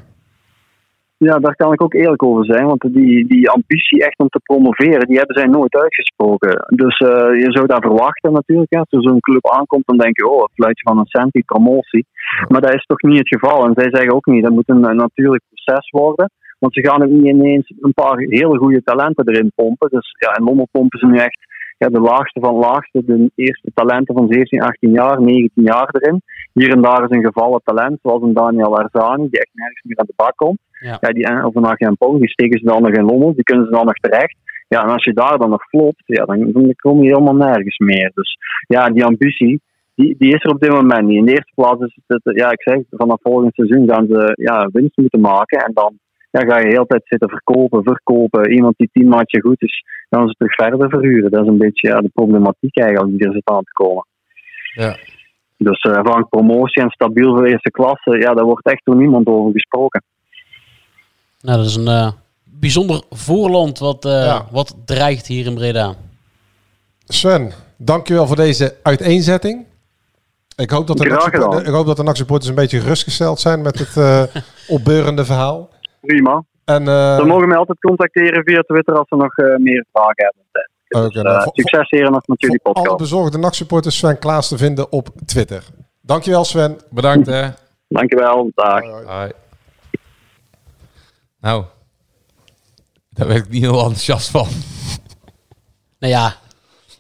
Ja, 1.19 1.39
daar 1.39 1.57
kan 1.57 1.73
ik 1.73 1.83
ook 1.83 1.95
eerlijk 1.95 2.23
over 2.23 2.45
zijn. 2.45 2.67
Want 2.67 2.81
die, 2.81 3.27
die 3.27 3.51
ambitie 3.51 4.05
echt 4.05 4.19
om 4.19 4.29
te 4.29 4.41
promoveren, 4.43 5.07
die 5.07 5.17
hebben 5.17 5.37
zij 5.37 5.47
nooit 5.47 5.75
uitgesproken. 5.75 6.67
Dus 6.77 7.01
uh, 7.01 7.09
je 7.43 7.47
zou 7.49 7.67
daar 7.67 7.81
verwachten 7.81 8.33
natuurlijk. 8.33 8.73
Hè. 8.73 8.79
Als 8.79 8.91
er 8.91 9.03
zo'n 9.03 9.21
club 9.21 9.51
aankomt, 9.51 9.87
dan 9.87 9.99
denk 9.99 10.17
je, 10.17 10.29
oh, 10.29 10.43
het 10.43 10.55
fluitje 10.55 10.83
van 10.83 10.99
een 10.99 11.07
cent, 11.07 11.33
die 11.33 11.45
promotie. 11.45 12.07
Maar 12.49 12.61
dat 12.61 12.75
is 12.75 12.85
toch 12.87 13.03
niet 13.03 13.19
het 13.19 13.29
geval. 13.29 13.67
En 13.67 13.73
zij 13.75 13.89
zeggen 13.91 14.15
ook 14.15 14.27
niet, 14.27 14.43
dat 14.45 14.53
moet 14.53 14.69
een, 14.69 14.85
een 14.85 14.97
natuurlijk 14.97 15.43
proces 15.49 15.91
worden. 15.91 16.31
Want 16.59 16.75
ze 16.75 16.87
gaan 16.87 17.03
ook 17.03 17.11
niet 17.11 17.27
ineens 17.27 17.73
een 17.81 17.95
paar 17.95 18.19
hele 18.19 18.59
goede 18.59 18.83
talenten 18.83 19.29
erin 19.29 19.53
pompen. 19.55 19.89
Dus 19.91 20.15
ja, 20.19 20.37
in 20.37 20.45
Lommel 20.45 20.69
pompen 20.71 20.99
ze 20.99 21.07
nu 21.07 21.17
echt 21.17 21.39
ja, 21.79 21.89
de 21.89 22.01
laagste 22.01 22.41
van 22.41 22.55
laagste, 22.55 23.05
de 23.05 23.31
eerste 23.35 23.71
talenten 23.75 24.15
van 24.15 24.27
17, 24.31 24.63
18 24.63 24.91
jaar, 24.91 25.23
19 25.23 25.63
jaar 25.63 25.89
erin. 25.93 26.23
Hier 26.53 26.73
en 26.73 26.83
daar 26.83 27.03
is 27.03 27.17
een 27.17 27.25
gevallen 27.25 27.61
talent, 27.65 27.99
zoals 28.03 28.23
een 28.23 28.35
Daniel 28.35 28.79
Arzani, 28.79 29.29
die 29.31 29.41
echt 29.41 29.51
nergens 29.53 29.83
meer 29.83 29.99
aan 29.99 30.07
de 30.07 30.13
bak 30.17 30.37
komt. 30.37 30.59
Ja. 30.81 30.99
Ja, 31.01 31.09
die, 31.09 31.45
of 31.45 31.55
een 31.55 31.67
Agent 31.67 31.99
Pong, 31.99 32.19
die 32.19 32.29
steken 32.29 32.59
ze 32.59 32.65
dan 32.65 32.83
nog 32.83 32.93
in 32.93 33.05
Lommel, 33.05 33.35
die 33.35 33.43
kunnen 33.43 33.65
ze 33.65 33.71
dan 33.71 33.85
nog 33.85 33.95
terecht. 33.95 34.37
Ja, 34.69 34.83
en 34.83 34.89
als 34.89 35.05
je 35.05 35.13
daar 35.13 35.39
dan 35.39 35.51
nog 35.51 35.69
flopt, 35.69 36.03
ja, 36.05 36.25
dan, 36.25 36.53
dan 36.53 36.75
kom 36.77 37.03
je 37.03 37.09
helemaal 37.09 37.37
nergens 37.37 37.79
meer. 37.79 38.11
Dus 38.15 38.39
ja, 38.67 38.89
die 38.89 39.05
ambitie, 39.05 39.61
die, 39.95 40.15
die 40.19 40.35
is 40.35 40.45
er 40.45 40.51
op 40.51 40.61
dit 40.61 40.71
moment 40.71 41.07
niet. 41.07 41.19
In 41.19 41.25
de 41.25 41.33
eerste 41.33 41.53
plaats 41.55 41.81
is 41.81 41.99
het, 42.07 42.21
ja, 42.23 42.51
ik 42.51 42.63
zeg, 42.63 42.79
vanaf 42.91 43.19
volgend 43.23 43.55
seizoen 43.55 43.89
gaan 43.89 44.07
ze 44.07 44.33
ja, 44.35 44.69
winst 44.73 44.97
moeten 44.97 45.21
maken. 45.21 45.59
En 45.59 45.71
dan 45.75 45.99
ja, 46.37 46.49
ga 46.49 46.59
je 46.59 46.65
de 46.65 46.71
hele 46.71 46.87
tijd 46.87 47.03
zitten 47.05 47.29
verkopen, 47.29 47.83
verkopen. 47.83 48.53
Iemand 48.53 48.75
die 48.77 48.91
tien 48.93 49.09
maatje 49.09 49.41
goed 49.41 49.63
is, 49.63 49.85
gaan 50.11 50.29
ze 50.29 50.35
terug 50.35 50.55
verder 50.55 50.91
verhuren. 50.91 51.31
Dat 51.31 51.43
is 51.43 51.49
een 51.49 51.59
beetje 51.59 51.89
ja, 51.89 52.01
de 52.01 52.11
problematiek 52.13 52.77
eigenlijk 52.77 53.19
die 53.19 53.27
er 53.27 53.33
zit 53.33 53.51
aan 53.51 53.65
te 53.65 53.73
komen. 53.73 54.07
Ja. 54.75 54.97
Dus 55.57 55.85
uh, 55.85 56.01
van 56.03 56.29
promotie 56.29 56.83
en 56.83 56.91
stabiel 56.91 57.35
voor 57.35 57.45
eerste 57.45 57.71
klasse, 57.71 58.19
ja, 58.19 58.35
daar 58.35 58.45
wordt 58.45 58.67
echt 58.67 58.85
door 58.85 58.97
niemand 58.97 59.27
over 59.27 59.53
gesproken. 59.53 60.03
Nou, 61.41 61.57
dat 61.59 61.67
is 61.67 61.77
een 61.77 61.89
uh, 61.89 62.11
bijzonder 62.45 63.03
voorland 63.11 63.79
wat, 63.79 64.05
uh, 64.05 64.13
ja. 64.13 64.47
wat 64.51 64.77
dreigt 64.85 65.27
hier 65.27 65.47
in 65.47 65.55
Breda. 65.55 65.95
Sven, 67.05 67.53
dankjewel 67.77 68.27
voor 68.27 68.37
deze 68.37 68.77
uiteenzetting. 68.83 69.65
Ik 70.57 70.71
hoop 70.71 70.87
dat 70.87 70.97
de, 70.97 71.63
ik 71.65 71.73
hoop 71.73 71.87
dat 71.87 71.97
de 71.97 72.03
NAC-supporters 72.03 72.49
een 72.49 72.55
beetje 72.55 72.81
gerustgesteld 72.81 73.41
zijn 73.41 73.63
met 73.63 73.79
het 73.79 73.97
uh, 73.97 74.23
opbeurende 74.77 75.25
verhaal. 75.25 75.71
Prima. 76.07 76.45
En, 76.65 76.83
uh, 76.83 77.17
Ze 77.17 77.25
mogen 77.25 77.49
mij 77.49 77.57
altijd 77.57 77.79
contacteren 77.79 78.45
via 78.45 78.61
Twitter 78.61 78.95
als 78.95 79.09
ze 79.09 79.17
nog 79.17 79.39
uh, 79.39 79.57
meer 79.57 79.87
vragen 79.93 80.25
hebben. 80.25 80.43
Dus, 80.89 81.01
okay, 81.01 81.23
nou, 81.23 81.51
succes 81.53 81.91
heren 81.91 82.13
nog 82.13 82.27
met 82.27 82.41
jullie 82.41 82.61
podcast. 82.61 82.87
Alle 82.87 82.97
bezorgde 82.97 83.39
NAC-supporters 83.39 83.97
Sven 83.97 84.19
Klaas 84.19 84.49
te 84.49 84.59
vinden 84.59 84.93
op 84.93 85.09
Twitter. 85.27 85.65
Dankjewel 86.01 86.45
Sven. 86.45 86.81
Bedankt 86.91 87.27
hè. 87.27 87.49
Dankjewel. 87.89 88.51
Dag. 88.55 88.81
Hoi. 89.05 89.31
Nou, 91.41 91.65
daar 93.11 93.27
werd 93.27 93.45
ik 93.45 93.51
niet 93.51 93.63
heel 93.63 93.79
enthousiast 93.79 94.31
van. 94.31 94.49
Nou 95.99 96.13
ja. 96.13 96.35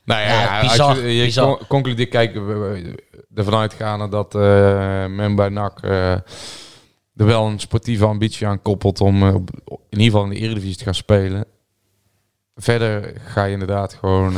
Nou 0.04 0.20
ja, 0.20 0.40
ja 0.40 0.60
bizar, 0.60 0.88
als 0.88 0.98
je, 0.98 1.16
je 1.16 1.24
bizar. 1.24 1.66
concludeert, 1.68 2.08
kijk, 2.08 2.34
ervan 3.34 3.54
uitgaan 3.54 4.10
dat 4.10 4.34
uh, 4.34 4.42
men 5.06 5.34
bij 5.34 5.48
NAC 5.48 5.82
uh, 5.82 6.14
er 7.16 7.26
wel 7.26 7.46
een 7.46 7.60
sportieve 7.60 8.04
ambitie 8.04 8.46
aan 8.46 8.62
koppelt 8.62 9.00
om 9.00 9.22
uh, 9.22 9.34
in 9.88 9.98
ieder 9.98 10.04
geval 10.04 10.24
in 10.24 10.30
de 10.30 10.36
Eredivisie 10.36 10.76
te 10.76 10.84
gaan 10.84 10.94
spelen. 10.94 11.44
Verder 12.54 13.12
ga 13.24 13.44
je 13.44 13.52
inderdaad 13.52 13.94
gewoon 13.94 14.36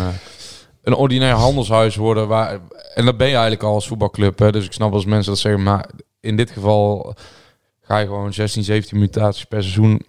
een 0.83 0.95
ordinair 0.95 1.35
handelshuis 1.35 1.97
worden. 1.97 2.29
Waar, 2.29 2.61
en 2.95 3.05
dat 3.05 3.17
ben 3.17 3.27
je 3.27 3.33
eigenlijk 3.33 3.63
al 3.63 3.75
als 3.75 3.87
voetbalclub. 3.87 4.39
Hè, 4.39 4.53
dus 4.53 4.65
ik 4.65 4.73
snap 4.73 4.93
als 4.93 5.05
mensen 5.05 5.33
dat 5.33 5.41
zeggen, 5.41 5.63
maar 5.63 5.91
in 6.21 6.37
dit 6.37 6.51
geval 6.51 7.15
ga 7.81 7.99
je 7.99 8.07
gewoon 8.07 8.33
16, 8.33 8.65
17 8.65 8.99
mutaties 8.99 9.45
per 9.45 9.63
seizoen 9.63 10.03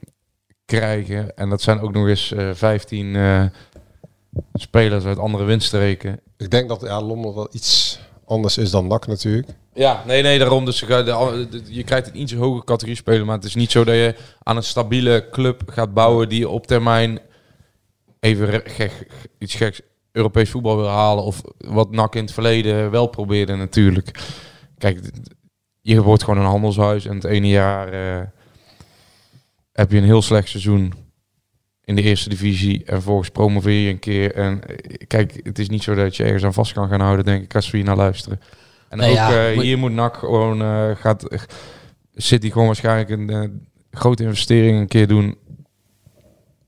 krijgen. 0.65 1.38
En 1.38 1.49
dat 1.49 1.62
zijn 1.62 1.79
ook 1.79 1.93
nog 1.93 2.08
eens 2.08 2.32
uh, 2.32 2.49
15 2.53 3.05
uh, 3.05 3.43
spelers 4.53 5.05
uit 5.05 5.17
andere 5.17 5.43
windstreken. 5.43 6.19
Ik 6.38 6.51
denk 6.51 6.69
dat 6.69 6.82
ja, 6.82 7.01
Lommel 7.01 7.36
wel 7.36 7.47
iets 7.51 7.99
anders 8.25 8.58
is 8.58 8.71
dan 8.71 8.88
NAC 8.88 9.08
natuurlijk. 9.08 9.47
Ja, 9.79 10.03
nee, 10.05 10.21
nee, 10.21 10.39
daarom. 10.39 10.65
Dus 10.65 10.79
je, 10.79 11.83
krijgt 11.85 12.07
een 12.07 12.21
iets 12.21 12.33
hoge 12.33 12.63
categorie 12.63 12.95
spelen. 12.95 13.25
Maar 13.25 13.35
het 13.35 13.45
is 13.45 13.55
niet 13.55 13.71
zo 13.71 13.83
dat 13.83 13.95
je 13.95 14.15
aan 14.43 14.55
een 14.57 14.63
stabiele 14.63 15.27
club 15.31 15.61
gaat 15.65 15.93
bouwen 15.93 16.29
die 16.29 16.49
op 16.49 16.67
termijn 16.67 17.19
even 18.19 18.61
gek, 18.65 19.07
iets 19.37 19.55
geks 19.55 19.81
Europees 20.11 20.49
voetbal 20.49 20.75
wil 20.75 20.87
halen. 20.87 21.23
Of 21.23 21.41
wat 21.57 21.91
NAC 21.91 22.15
in 22.15 22.21
het 22.21 22.33
verleden 22.33 22.91
wel 22.91 23.07
probeerde 23.07 23.55
natuurlijk. 23.55 24.19
Kijk, 24.77 24.99
je 25.81 26.01
wordt 26.01 26.23
gewoon 26.23 26.39
een 26.39 26.49
handelshuis 26.49 27.05
en 27.05 27.15
het 27.15 27.23
ene 27.23 27.47
jaar 27.47 27.93
uh, 27.93 28.25
heb 29.71 29.91
je 29.91 29.97
een 29.97 30.03
heel 30.03 30.21
slecht 30.21 30.49
seizoen 30.49 30.93
in 31.83 31.95
de 31.95 32.01
eerste 32.01 32.29
divisie 32.29 32.83
en 32.85 33.01
volgens 33.01 33.29
promoveer 33.29 33.81
je 33.81 33.89
een 33.89 33.99
keer. 33.99 34.35
En 34.35 34.61
kijk, 35.07 35.39
het 35.43 35.59
is 35.59 35.69
niet 35.69 35.83
zo 35.83 35.95
dat 35.95 36.15
je 36.15 36.23
ergens 36.23 36.43
aan 36.43 36.53
vast 36.53 36.73
kan 36.73 36.89
gaan 36.89 37.01
houden, 37.01 37.25
denk 37.25 37.43
ik, 37.43 37.55
als 37.55 37.71
we 37.71 37.77
hier 37.77 37.85
naar 37.85 37.95
luisteren. 37.95 38.39
En 38.89 38.97
nee, 38.97 39.10
ook 39.10 39.15
ja, 39.15 39.52
uh, 39.52 39.60
hier 39.60 39.78
moet 39.78 39.91
NAC 39.91 40.15
gewoon, 40.15 40.62
uh, 40.62 40.95
gaat 40.95 41.39
City 42.15 42.52
gewoon 42.52 42.67
waarschijnlijk 42.67 43.10
een 43.10 43.67
grote 43.91 44.23
investering 44.23 44.80
een 44.80 44.88
keer 44.88 45.08
doen. 45.08 45.38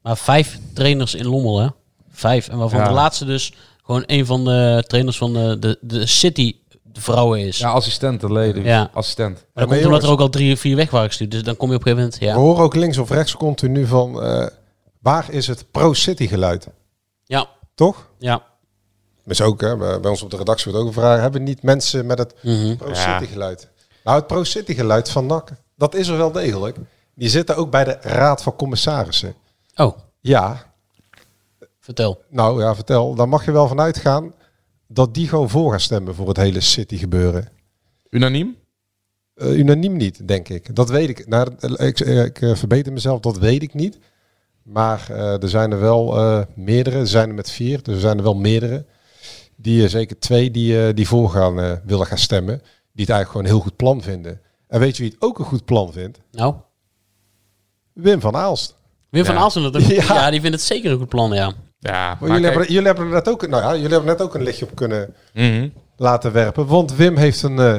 Maar 0.02 0.18
vijf 0.18 0.60
trainers 0.74 1.16
in 1.16 1.28
Lommel, 1.28 1.60
hè? 1.60 1.68
Vijf. 2.10 2.48
En 2.48 2.58
waarvan 2.58 2.80
ja. 2.80 2.88
de 2.88 2.94
laatste 2.94 3.26
dus 3.26 3.54
gewoon 3.84 4.04
een 4.06 4.26
van 4.26 4.46
de 4.46 4.84
trainers 4.88 5.18
van 5.18 5.34
de, 5.34 5.60
de, 5.60 5.78
de 5.82 6.06
City 6.06 6.56
de 6.84 7.02
vrouwen 7.02 7.40
is. 7.40 7.58
Ja, 7.58 7.70
assistenten, 7.70 8.32
leden. 8.32 8.64
Ja. 8.64 8.90
Assistent. 8.94 9.34
Maar 9.54 9.68
dan 9.68 9.74
komt 9.74 9.86
omdat 9.86 10.04
er 10.04 10.10
ook 10.10 10.20
al 10.20 10.30
drie, 10.30 10.58
vier 10.58 10.76
weg 10.76 10.90
waren 10.90 11.08
gestuurd. 11.08 11.32
Dus 11.32 11.44
dan 11.44 11.58
kom 11.58 11.70
je 11.70 11.76
op 11.76 11.86
een 11.86 11.92
gegeven 11.92 12.12
moment... 12.12 12.24
Ja. 12.24 12.34
We 12.34 12.40
horen 12.40 12.64
ook 12.64 12.76
links 12.76 12.98
of 12.98 13.10
rechts 13.10 13.36
continu 13.36 13.86
van... 13.86 14.24
Uh, 14.24 14.48
waar 15.00 15.26
is 15.30 15.48
het 15.48 15.66
pro-city 15.72 16.28
geluid? 16.28 16.68
Ja. 17.24 17.48
Toch? 17.76 18.10
Ja. 18.20 18.44
Is 19.26 19.42
ook, 19.42 19.62
hè, 19.62 19.78
bij 19.78 20.10
ons 20.10 20.22
op 20.22 20.30
de 20.30 20.38
redactie 20.38 20.72
wordt 20.72 20.88
ook 20.88 20.94
gevraagd... 20.94 21.22
hebben 21.22 21.44
niet 21.44 21.64
mensen 21.64 22.06
met 22.06 22.18
het 22.18 22.34
mm 22.42 22.62
-hmm. 22.62 22.78
pro-city 22.78 23.26
geluid? 23.26 23.70
Nou, 24.04 24.18
het 24.18 24.28
pro-city 24.28 24.74
geluid 24.74 25.10
van 25.10 25.26
NAC, 25.26 25.50
dat 25.76 25.96
is 25.96 26.08
er 26.08 26.18
wel 26.18 26.32
degelijk. 26.32 26.78
Die 27.14 27.30
zitten 27.30 27.56
ook 27.56 27.72
bij 27.72 27.84
de 27.84 27.98
Raad 28.02 28.44
van 28.44 28.56
Commissarissen. 28.56 29.36
Oh. 29.76 29.98
Ja. 30.20 30.74
Vertel. 31.80 32.22
Nou 32.30 32.62
ja, 32.62 32.76
vertel. 32.76 33.16
Dan 33.16 33.30
mag 33.30 33.46
je 33.46 33.52
wel 33.52 33.68
vanuit 33.68 33.98
gaan 33.98 34.34
dat 34.88 35.14
die 35.14 35.28
gewoon 35.28 35.50
voor 35.50 35.72
gaan 35.72 35.80
stemmen 35.80 36.16
voor 36.16 36.28
het 36.28 36.38
hele 36.38 36.60
City 36.60 36.98
gebeuren. 36.98 37.50
Unaniem? 38.10 38.58
Uh, 39.36 39.58
unaniem 39.58 39.98
niet, 39.98 40.28
denk 40.28 40.50
ik. 40.50 40.76
Dat 40.76 40.90
weet 40.90 41.10
ik. 41.10 41.28
Nou, 41.28 41.52
ik, 41.76 42.00
ik 42.00 42.42
uh, 42.42 42.56
verbeter 42.56 42.94
mezelf, 42.94 43.20
dat 43.20 43.38
weet 43.38 43.62
ik 43.62 43.74
niet. 43.74 43.98
Maar 44.64 45.08
uh, 45.12 45.44
er 45.44 45.50
zijn 45.50 45.72
er 45.72 45.80
wel 45.80 46.46
meerdere. 46.56 47.00
Er 47.00 47.08
zijn 47.08 47.30
er 47.30 47.36
met 47.36 47.52
vier, 47.52 47.84
dus 47.84 47.96
er 47.96 48.02
zijn 48.02 48.18
er 48.18 48.24
wel 48.24 48.36
meerdere. 48.36 48.86
Die 49.62 49.88
zeker 49.88 50.20
twee 50.20 50.52
die, 50.52 50.94
die 50.94 51.08
voor 51.08 51.30
gaan 51.30 51.82
willen 51.86 52.06
gaan 52.06 52.18
stemmen. 52.18 52.62
Die 52.94 53.06
het 53.06 53.10
eigenlijk 53.16 53.30
gewoon 53.30 53.46
een 53.46 53.52
heel 53.52 53.62
goed 53.62 53.76
plan 53.76 54.02
vinden. 54.02 54.42
En 54.68 54.80
weet 54.80 54.98
je 54.98 55.04
wie 55.04 55.12
het 55.12 55.22
ook 55.22 55.40
een 55.40 55.46
goed 55.46 55.66
plan 55.66 55.92
vindt? 55.92 56.20
Nou? 56.32 56.56
Wim 57.94 58.22
van 58.22 58.36
Aalst. 58.36 58.76
Wim 59.10 59.26
van 59.26 59.38
Aalst, 59.38 59.56
ja. 59.88 60.04
ja, 60.04 60.30
die 60.30 60.42
vindt 60.42 60.56
het 60.56 60.66
zeker 60.66 60.92
een 60.92 60.98
goed 60.98 61.10
plan, 61.10 61.34
ja. 61.34 61.54
Ja, 61.80 62.18
maar 62.20 62.30
jullie, 62.30 62.46
hebben, 62.46 62.68
jullie 62.68 62.88
hebben 62.88 63.10
net 63.10 63.30
ook, 63.30 63.48
nou 63.48 63.64
ja, 63.64 63.76
jullie 63.76 63.90
hebben 63.90 64.10
net 64.10 64.22
ook 64.22 64.36
een 64.36 64.44
lichtje 64.44 64.66
op 64.66 64.76
kunnen 64.76 65.14
mm 65.34 65.52
-hmm. 65.52 65.74
laten 65.98 66.32
werpen. 66.32 66.68
Want 66.68 66.96
Wim 66.96 67.18
heeft 67.18 67.44
een 67.44 67.58
uh, 67.58 67.78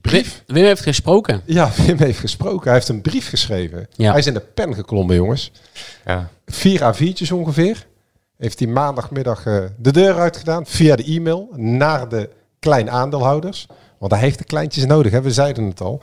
brief. 0.00 0.42
Wim, 0.46 0.56
Wim, 0.56 0.64
heeft 0.64 0.82
gesproken. 0.82 1.42
Ja, 1.44 1.70
Wim 1.86 1.98
heeft 1.98 2.18
gesproken. 2.18 2.64
Hij 2.64 2.74
heeft 2.74 2.88
een 2.88 3.00
brief 3.00 3.28
geschreven. 3.28 3.86
Ja. 3.92 4.10
Hij 4.10 4.18
is 4.18 4.26
in 4.26 4.34
de 4.34 4.40
pen 4.40 4.74
geklommen, 4.74 5.16
jongens. 5.16 5.52
Ja. 6.06 6.30
Vier 6.46 6.94
A4'tjes 6.94 7.32
ongeveer. 7.32 7.86
Heeft 8.40 8.58
hij 8.58 8.68
maandagmiddag 8.68 9.46
uh, 9.46 9.64
de 9.76 9.92
deur 9.92 10.18
uitgedaan 10.18 10.66
via 10.66 10.96
de 10.96 11.04
e-mail 11.04 11.48
naar 11.56 12.08
de 12.08 12.30
klein 12.58 12.90
aandeelhouders. 12.90 13.66
Want 13.98 14.12
hij 14.12 14.20
heeft 14.20 14.38
de 14.38 14.44
kleintjes 14.44 14.86
nodig, 14.86 15.12
hè? 15.12 15.22
we 15.22 15.30
zeiden 15.30 15.64
het 15.64 15.80
al. 15.80 16.02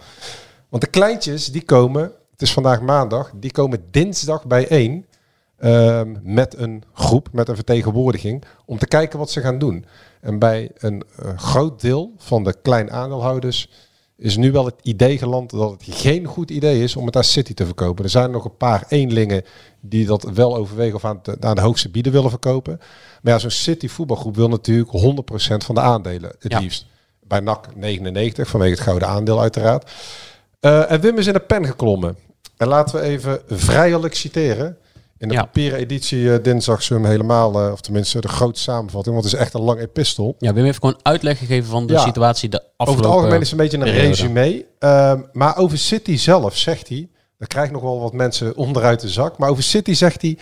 Want 0.70 0.84
de 0.84 0.90
kleintjes 0.90 1.46
die 1.46 1.64
komen, 1.64 2.02
het 2.32 2.42
is 2.42 2.54
vandaag 2.54 2.82
maandag, 2.82 3.32
die 3.36 3.52
komen 3.52 3.86
dinsdag 3.92 4.46
bijeen 4.46 5.06
um, 5.60 6.20
met 6.24 6.58
een 6.58 6.84
groep, 6.94 7.30
met 7.32 7.48
een 7.48 7.56
vertegenwoordiging, 7.56 8.44
om 8.66 8.78
te 8.78 8.88
kijken 8.88 9.20
wat 9.20 9.32
ze 9.32 9.42
gaan 9.42 9.60
doen. 9.60 9.86
En 10.22 10.40
bij 10.40 10.72
een 10.78 11.04
uh, 11.24 11.38
groot 11.38 11.82
deel 11.82 12.14
van 12.18 12.44
de 12.44 12.56
klein 12.62 12.92
aandeelhouders 12.92 13.70
is 14.18 14.38
nu 14.38 14.52
wel 14.52 14.66
het 14.66 14.76
idee 14.82 15.18
geland 15.18 15.50
dat 15.50 15.72
het 15.72 15.84
geen 15.90 16.26
goed 16.26 16.52
idee 16.52 16.84
is 16.84 16.96
om 16.96 17.06
het 17.06 17.16
aan 17.16 17.24
City 17.24 17.54
te 17.54 17.66
verkopen. 17.66 18.04
Er 18.04 18.10
zijn 18.10 18.32
nog 18.32 18.46
een 18.46 18.58
paar 18.58 18.86
eenlingen 18.88 19.44
die 19.80 20.06
dat 20.06 20.24
wel 20.24 20.56
overwegen 20.56 20.96
of 20.96 21.06
aan, 21.06 21.20
de, 21.24 21.38
aan 21.40 21.56
de 21.56 21.62
hoogste 21.62 21.90
bieden 21.90 22.12
willen 22.12 22.30
verkopen. 22.30 22.80
Maar 23.22 23.34
ja, 23.34 23.40
zo'n 23.40 23.50
City 23.50 23.88
voetbalgroep 23.88 24.36
wil 24.36 24.50
natuurlijk 24.50 24.90
100% 24.92 25.66
van 25.66 25.76
de 25.76 25.82
aandelen, 25.82 26.36
het 26.40 26.52
ja. 26.52 26.60
liefst. 26.60 26.86
Bij 27.28 27.40
NAC 27.40 27.76
99, 27.76 28.48
vanwege 28.48 28.72
het 28.72 28.82
gouden 28.82 29.08
aandeel 29.08 29.42
uiteraard. 29.42 29.92
Uh, 30.62 30.92
en 30.92 31.02
Wim 31.02 31.18
is 31.18 31.28
in 31.28 31.34
de 31.34 31.40
pen 31.40 31.66
geklommen. 31.66 32.18
En 32.58 32.68
laten 32.68 33.00
we 33.00 33.06
even 33.06 33.42
vrijelijk 33.48 34.16
citeren. 34.16 34.78
In 35.20 35.28
de 35.28 35.34
ja. 35.34 35.42
papieren 35.42 35.80
editie 35.80 36.20
uh, 36.20 36.36
dinsdag 36.42 36.84
ze 36.84 36.94
hem 36.94 37.06
helemaal, 37.06 37.66
uh, 37.66 37.72
of 37.72 37.82
tenminste 37.82 38.22
de 38.22 38.28
grote 38.28 38.60
samenvatting, 38.60 39.16
want 39.16 39.26
het 39.26 39.34
is 39.34 39.40
echt 39.40 39.54
een 39.54 39.62
lang 39.62 39.80
epistel. 39.80 40.36
Ja, 40.40 40.54
Wim 40.54 40.64
heeft 40.64 40.80
gewoon 40.80 41.00
uitleg 41.02 41.38
gegeven 41.38 41.70
van 41.70 41.88
de 41.88 41.94
ja. 41.94 42.00
situatie 42.00 42.50
de 42.50 42.58
afgelopen 42.58 42.94
Over 42.94 43.04
het 43.04 43.14
algemeen 43.14 43.42
is 43.42 43.52
het 43.52 43.60
een 43.60 43.66
beetje 43.66 43.78
een 43.78 43.94
periode. 43.94 44.08
resume. 44.08 44.66
Uh, 44.80 45.14
maar 45.32 45.58
over 45.58 45.78
City 45.78 46.18
zelf 46.18 46.58
zegt 46.58 46.90
hij, 46.90 47.10
dan 47.38 47.48
krijg 47.48 47.66
ik 47.66 47.72
nog 47.72 47.82
wel 47.82 48.00
wat 48.00 48.14
mensen 48.14 48.56
onderuit 48.56 49.00
de 49.00 49.10
zak, 49.10 49.38
maar 49.38 49.50
over 49.50 49.64
City 49.64 49.94
zegt 49.94 50.22
hij, 50.22 50.38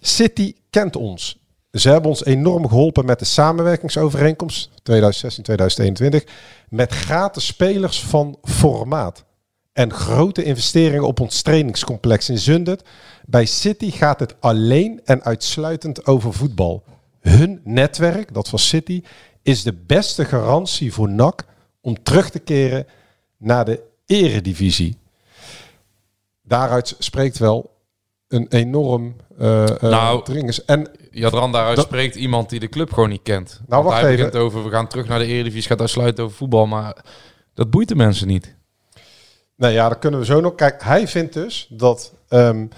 City 0.00 0.54
kent 0.70 0.96
ons. 0.96 1.38
Ze 1.70 1.88
hebben 1.88 2.10
ons 2.10 2.24
enorm 2.24 2.68
geholpen 2.68 3.04
met 3.04 3.18
de 3.18 3.24
samenwerkingsovereenkomst 3.24 4.70
2016-2021 4.70 4.72
met 6.68 6.92
gratis 6.92 7.46
spelers 7.46 8.02
van 8.02 8.38
formaat 8.42 9.24
en 9.78 9.92
grote 9.92 10.42
investeringen 10.42 11.06
op 11.06 11.20
ons 11.20 11.42
trainingscomplex 11.42 12.28
in 12.28 12.38
Zundert. 12.38 12.88
Bij 13.26 13.44
City 13.44 13.90
gaat 13.90 14.20
het 14.20 14.34
alleen 14.40 15.00
en 15.04 15.22
uitsluitend 15.22 16.06
over 16.06 16.32
voetbal. 16.32 16.84
Hun 17.20 17.60
netwerk, 17.64 18.34
dat 18.34 18.48
van 18.48 18.58
City, 18.58 19.02
is 19.42 19.62
de 19.62 19.72
beste 19.86 20.24
garantie 20.24 20.92
voor 20.92 21.08
NAC 21.08 21.44
om 21.80 22.02
terug 22.02 22.30
te 22.30 22.38
keren 22.38 22.86
naar 23.36 23.64
de 23.64 23.82
eredivisie. 24.06 24.98
Daaruit 26.42 26.94
spreekt 26.98 27.38
wel 27.38 27.70
een 28.28 28.46
enorm 28.48 29.16
uh, 29.40 29.66
nou, 29.80 30.24
dringers. 30.24 30.64
En 30.64 30.90
Jadran, 31.10 31.52
daaruit 31.52 31.78
spreekt 31.78 32.14
iemand 32.14 32.50
die 32.50 32.60
de 32.60 32.68
club 32.68 32.92
gewoon 32.92 33.08
niet 33.08 33.22
kent. 33.22 33.60
Nou, 33.66 33.84
wacht 33.84 34.00
hij 34.00 34.12
even. 34.12 34.32
over, 34.32 34.64
we 34.64 34.70
gaan 34.70 34.88
terug 34.88 35.08
naar 35.08 35.18
de 35.18 35.26
Eredivisie, 35.26 35.68
gaat 35.68 35.80
uitsluiten 35.80 36.24
over 36.24 36.36
voetbal, 36.36 36.66
maar 36.66 37.04
dat 37.54 37.70
boeit 37.70 37.88
de 37.88 37.96
mensen 37.96 38.26
niet. 38.26 38.56
Nou 39.58 39.72
ja, 39.72 39.88
dan 39.88 39.98
kunnen 39.98 40.20
we 40.20 40.26
zo 40.26 40.40
nog. 40.40 40.54
Kijk, 40.54 40.82
hij 40.82 41.08
vindt 41.08 41.32
dus 41.32 41.66
dat 41.70 42.12
um, 42.28 42.70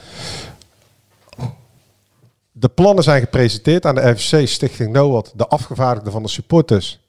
de 2.53 2.69
plannen 2.69 3.05
zijn 3.05 3.21
gepresenteerd 3.21 3.87
aan 3.87 3.95
de 3.95 4.16
FC 4.16 4.49
Stichting 4.49 4.93
NOAD, 4.93 5.33
de 5.37 5.47
afgevaardigden 5.47 6.12
van 6.12 6.23
de 6.23 6.29
supporters 6.29 7.01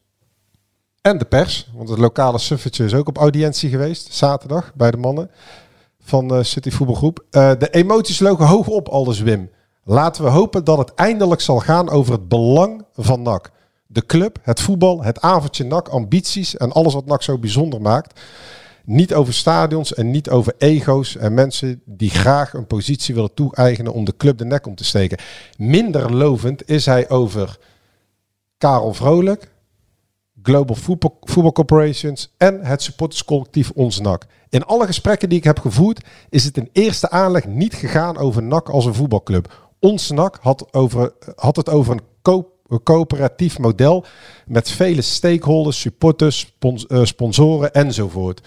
en 1.02 1.18
de 1.18 1.26
pers. 1.26 1.70
Want 1.74 1.90
het 1.90 2.00
lokale 2.00 2.38
suffertje 2.38 2.86
is 2.86 2.94
ook 2.94 3.08
op 3.08 3.18
audiëntie 3.18 3.70
geweest, 3.70 4.14
zaterdag, 4.14 4.74
bij 4.76 4.92
de 4.92 4.98
mannen 4.98 5.32
van 6.00 6.28
de 6.28 6.44
City 6.44 6.72
Voetbalgroep. 6.72 7.26
Uh, 7.32 7.52
de 7.58 7.70
emoties 7.70 8.20
logen 8.20 8.46
hoog 8.46 8.68
op, 8.68 8.88
aldus 8.88 9.20
Wim. 9.20 9.50
Laten 9.84 10.24
we 10.24 10.30
hopen 10.30 10.64
dat 10.64 10.78
het 10.78 10.94
eindelijk 10.94 11.42
zal 11.42 11.60
gaan 11.60 11.90
over 11.90 12.14
het 12.14 12.28
belang 12.28 12.86
van 12.96 13.22
NAC. 13.22 13.52
De 13.88 14.06
club, 14.06 14.38
het 14.42 14.62
voetbal, 14.62 15.04
het 15.04 15.22
avondje 15.22 15.64
NAC, 15.64 15.88
ambities 15.88 16.58
en 16.58 16.72
alles 16.72 16.94
wat 16.94 17.06
NAC 17.06 17.24
zo 17.24 17.38
bijzonder 17.38 17.82
maakt. 17.82 18.20
Niet 18.86 19.14
over 19.14 19.34
stadions 19.34 19.94
en 19.94 20.12
niet 20.12 20.30
over 20.30 20.54
ego's 20.58 21.16
en 21.16 21.34
mensen 21.34 21.82
die 21.86 22.10
graag 22.10 22.54
een 22.54 22.68
positie 22.68 23.16
willen 23.16 23.34
toe-eigenen 23.34 23.94
om 23.94 24.06
de 24.06 24.18
club 24.18 24.38
de 24.38 24.46
nek 24.46 24.68
om 24.68 24.76
te 24.76 24.84
steken. 24.84 25.18
Minder 25.58 26.16
lovend 26.16 26.70
is 26.70 26.86
hij 26.86 27.10
over 27.10 27.58
Karel 28.58 28.94
Vrolijk, 28.94 29.52
Global 30.42 30.76
Football, 30.76 31.52
Corporations 31.52 32.34
en 32.38 32.66
het 32.66 32.82
supporterscollectief 32.82 33.72
Ons 33.72 34.00
NAC. 34.00 34.26
In 34.50 34.66
alle 34.66 34.86
gesprekken 34.86 35.30
die 35.30 35.38
ik 35.38 35.44
heb 35.44 35.60
gevoerd 35.60 36.06
is 36.30 36.44
het 36.44 36.58
in 36.58 36.70
eerste 36.72 37.10
aanleg 37.10 37.46
niet 37.46 37.74
gegaan 37.74 38.18
over 38.18 38.44
NAC 38.44 38.70
als 38.70 38.86
een 38.86 38.94
voetbalclub. 38.94 39.70
Ons 39.80 40.12
NAC 40.12 40.38
had, 40.42 40.74
over, 40.74 41.14
had 41.36 41.56
het 41.56 41.70
over 41.70 41.94
een 41.94 42.02
koop 42.22 42.48
coöperatief 42.80 43.60
model 43.60 44.06
met 44.46 44.70
vele 44.70 45.02
stakeholders, 45.02 45.80
supporters, 45.80 46.56
uh, 46.88 47.04
sponsoren 47.04 47.74
enzovoort. 47.74 48.42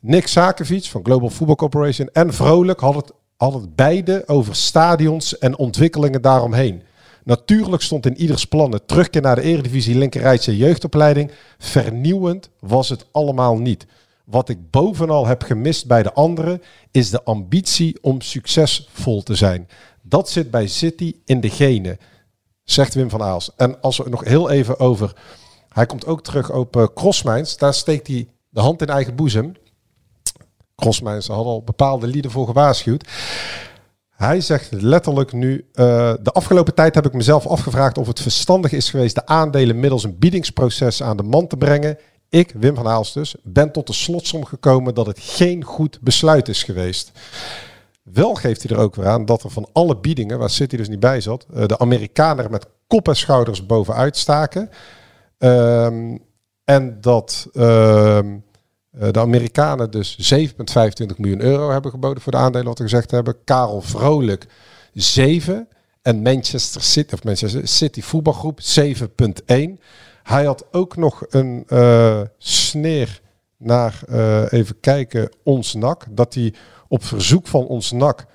Nick 0.00 0.26
Sakovic 0.26 0.84
van 0.84 1.04
Global 1.04 1.30
Football 1.30 1.56
Corporation 1.56 2.08
en 2.12 2.34
Vrolijk 2.34 2.80
hadden 2.80 3.02
het, 3.02 3.12
hadden 3.36 3.60
het 3.60 3.76
beide 3.76 4.22
over 4.26 4.54
stadions 4.54 5.38
en 5.38 5.58
ontwikkelingen 5.58 6.22
daaromheen. 6.22 6.82
Natuurlijk 7.24 7.82
stond 7.82 8.06
in 8.06 8.16
ieders 8.16 8.44
plannen 8.44 8.86
terugkeer 8.86 9.22
naar 9.22 9.34
de 9.34 9.42
Eredivisie 9.42 9.98
linkerrijtse 9.98 10.56
jeugdopleiding. 10.56 11.30
Vernieuwend 11.58 12.50
was 12.58 12.88
het 12.88 13.06
allemaal 13.12 13.58
niet. 13.58 13.86
Wat 14.24 14.48
ik 14.48 14.70
bovenal 14.70 15.26
heb 15.26 15.42
gemist 15.42 15.86
bij 15.86 16.02
de 16.02 16.12
anderen 16.12 16.62
is 16.90 17.10
de 17.10 17.22
ambitie 17.22 17.98
om 18.00 18.20
succesvol 18.20 19.22
te 19.22 19.34
zijn. 19.34 19.68
Dat 20.02 20.28
zit 20.28 20.50
bij 20.50 20.66
City 20.66 21.14
in 21.24 21.40
de 21.40 21.50
genen 21.50 21.98
zegt 22.72 22.94
Wim 22.94 23.10
van 23.10 23.22
Aals. 23.22 23.50
En 23.56 23.80
als 23.80 23.98
we 23.98 24.08
nog 24.08 24.24
heel 24.24 24.50
even 24.50 24.78
over... 24.78 25.12
Hij 25.68 25.86
komt 25.86 26.06
ook 26.06 26.22
terug 26.22 26.52
op 26.52 26.90
uh. 26.94 27.56
Daar 27.56 27.74
steekt 27.74 28.06
hij 28.06 28.28
de 28.48 28.60
hand 28.60 28.82
in 28.82 28.88
eigen 28.88 29.14
boezem. 29.14 29.52
Crossmijns 30.76 31.26
had 31.26 31.44
al 31.44 31.62
bepaalde 31.62 32.06
lieden 32.06 32.30
voor 32.30 32.46
gewaarschuwd. 32.46 33.08
Hij 34.10 34.40
zegt 34.40 34.72
letterlijk 34.72 35.32
nu, 35.32 35.54
uh, 35.56 35.64
de 36.22 36.30
afgelopen 36.32 36.74
tijd 36.74 36.94
heb 36.94 37.06
ik 37.06 37.12
mezelf 37.12 37.46
afgevraagd 37.46 37.98
of 37.98 38.06
het 38.06 38.20
verstandig 38.20 38.72
is 38.72 38.90
geweest 38.90 39.14
de 39.14 39.26
aandelen 39.26 39.80
middels 39.80 40.04
een 40.04 40.18
biedingsproces 40.18 41.02
aan 41.02 41.16
de 41.16 41.22
man 41.22 41.46
te 41.46 41.56
brengen. 41.56 41.98
Ik, 42.28 42.52
Wim 42.56 42.74
van 42.74 42.86
Aals 42.86 43.12
dus, 43.12 43.34
ben 43.42 43.72
tot 43.72 43.86
de 43.86 43.92
slotsom 43.92 44.44
gekomen 44.44 44.94
dat 44.94 45.06
het 45.06 45.18
geen 45.20 45.64
goed 45.64 45.98
besluit 46.00 46.48
is 46.48 46.62
geweest. 46.62 47.12
Wel 48.12 48.34
geeft 48.34 48.62
hij 48.62 48.76
er 48.76 48.82
ook 48.82 48.94
weer 48.94 49.06
aan 49.06 49.24
dat 49.24 49.42
er 49.42 49.50
van 49.50 49.68
alle 49.72 49.96
biedingen, 49.96 50.38
waar 50.38 50.50
City 50.50 50.76
dus 50.76 50.88
niet 50.88 51.00
bij 51.00 51.20
zat, 51.20 51.46
eh, 51.54 51.66
de 51.66 51.78
Amerikanen 51.78 52.44
er 52.44 52.50
met 52.50 52.66
kop 52.86 53.08
en 53.08 53.16
schouders 53.16 53.66
bovenuit 53.66 54.16
staken. 54.16 54.70
Um, 55.38 56.22
en 56.64 57.00
dat 57.00 57.48
ehm, 57.52 58.36
eh, 58.90 59.10
de 59.10 59.20
Amerikanen 59.20 59.90
dus 59.90 60.16
7,25 60.18 61.18
miljoen 61.18 61.40
euro 61.40 61.70
hebben 61.70 61.90
geboden 61.90 62.22
voor 62.22 62.32
de 62.32 62.38
aandelen, 62.38 62.66
wat 62.66 62.78
we 62.78 62.84
gezegd 62.84 63.10
hebben. 63.10 63.44
Karel 63.44 63.80
Vrolijk 63.80 64.46
7 64.92 65.68
en 66.02 66.22
Manchester 66.22 66.82
City, 66.82 67.14
of 67.14 67.24
Manchester 67.24 67.68
City 67.68 68.02
voetbalgroep 68.02 68.60
7,1. 68.60 69.80
Hij 70.22 70.44
had 70.44 70.64
ook 70.70 70.96
nog 70.96 71.22
een 71.28 71.64
uh, 71.68 72.20
sneer 72.38 73.20
naar, 73.56 74.02
even 74.48 74.80
kijken, 74.80 75.30
ons 75.42 75.74
NAC, 75.74 76.06
dat 76.10 76.34
hij 76.34 76.54
op 76.90 77.04
verzoek 77.04 77.46
van 77.46 77.66
ons 77.66 77.92
NAC 77.92 78.26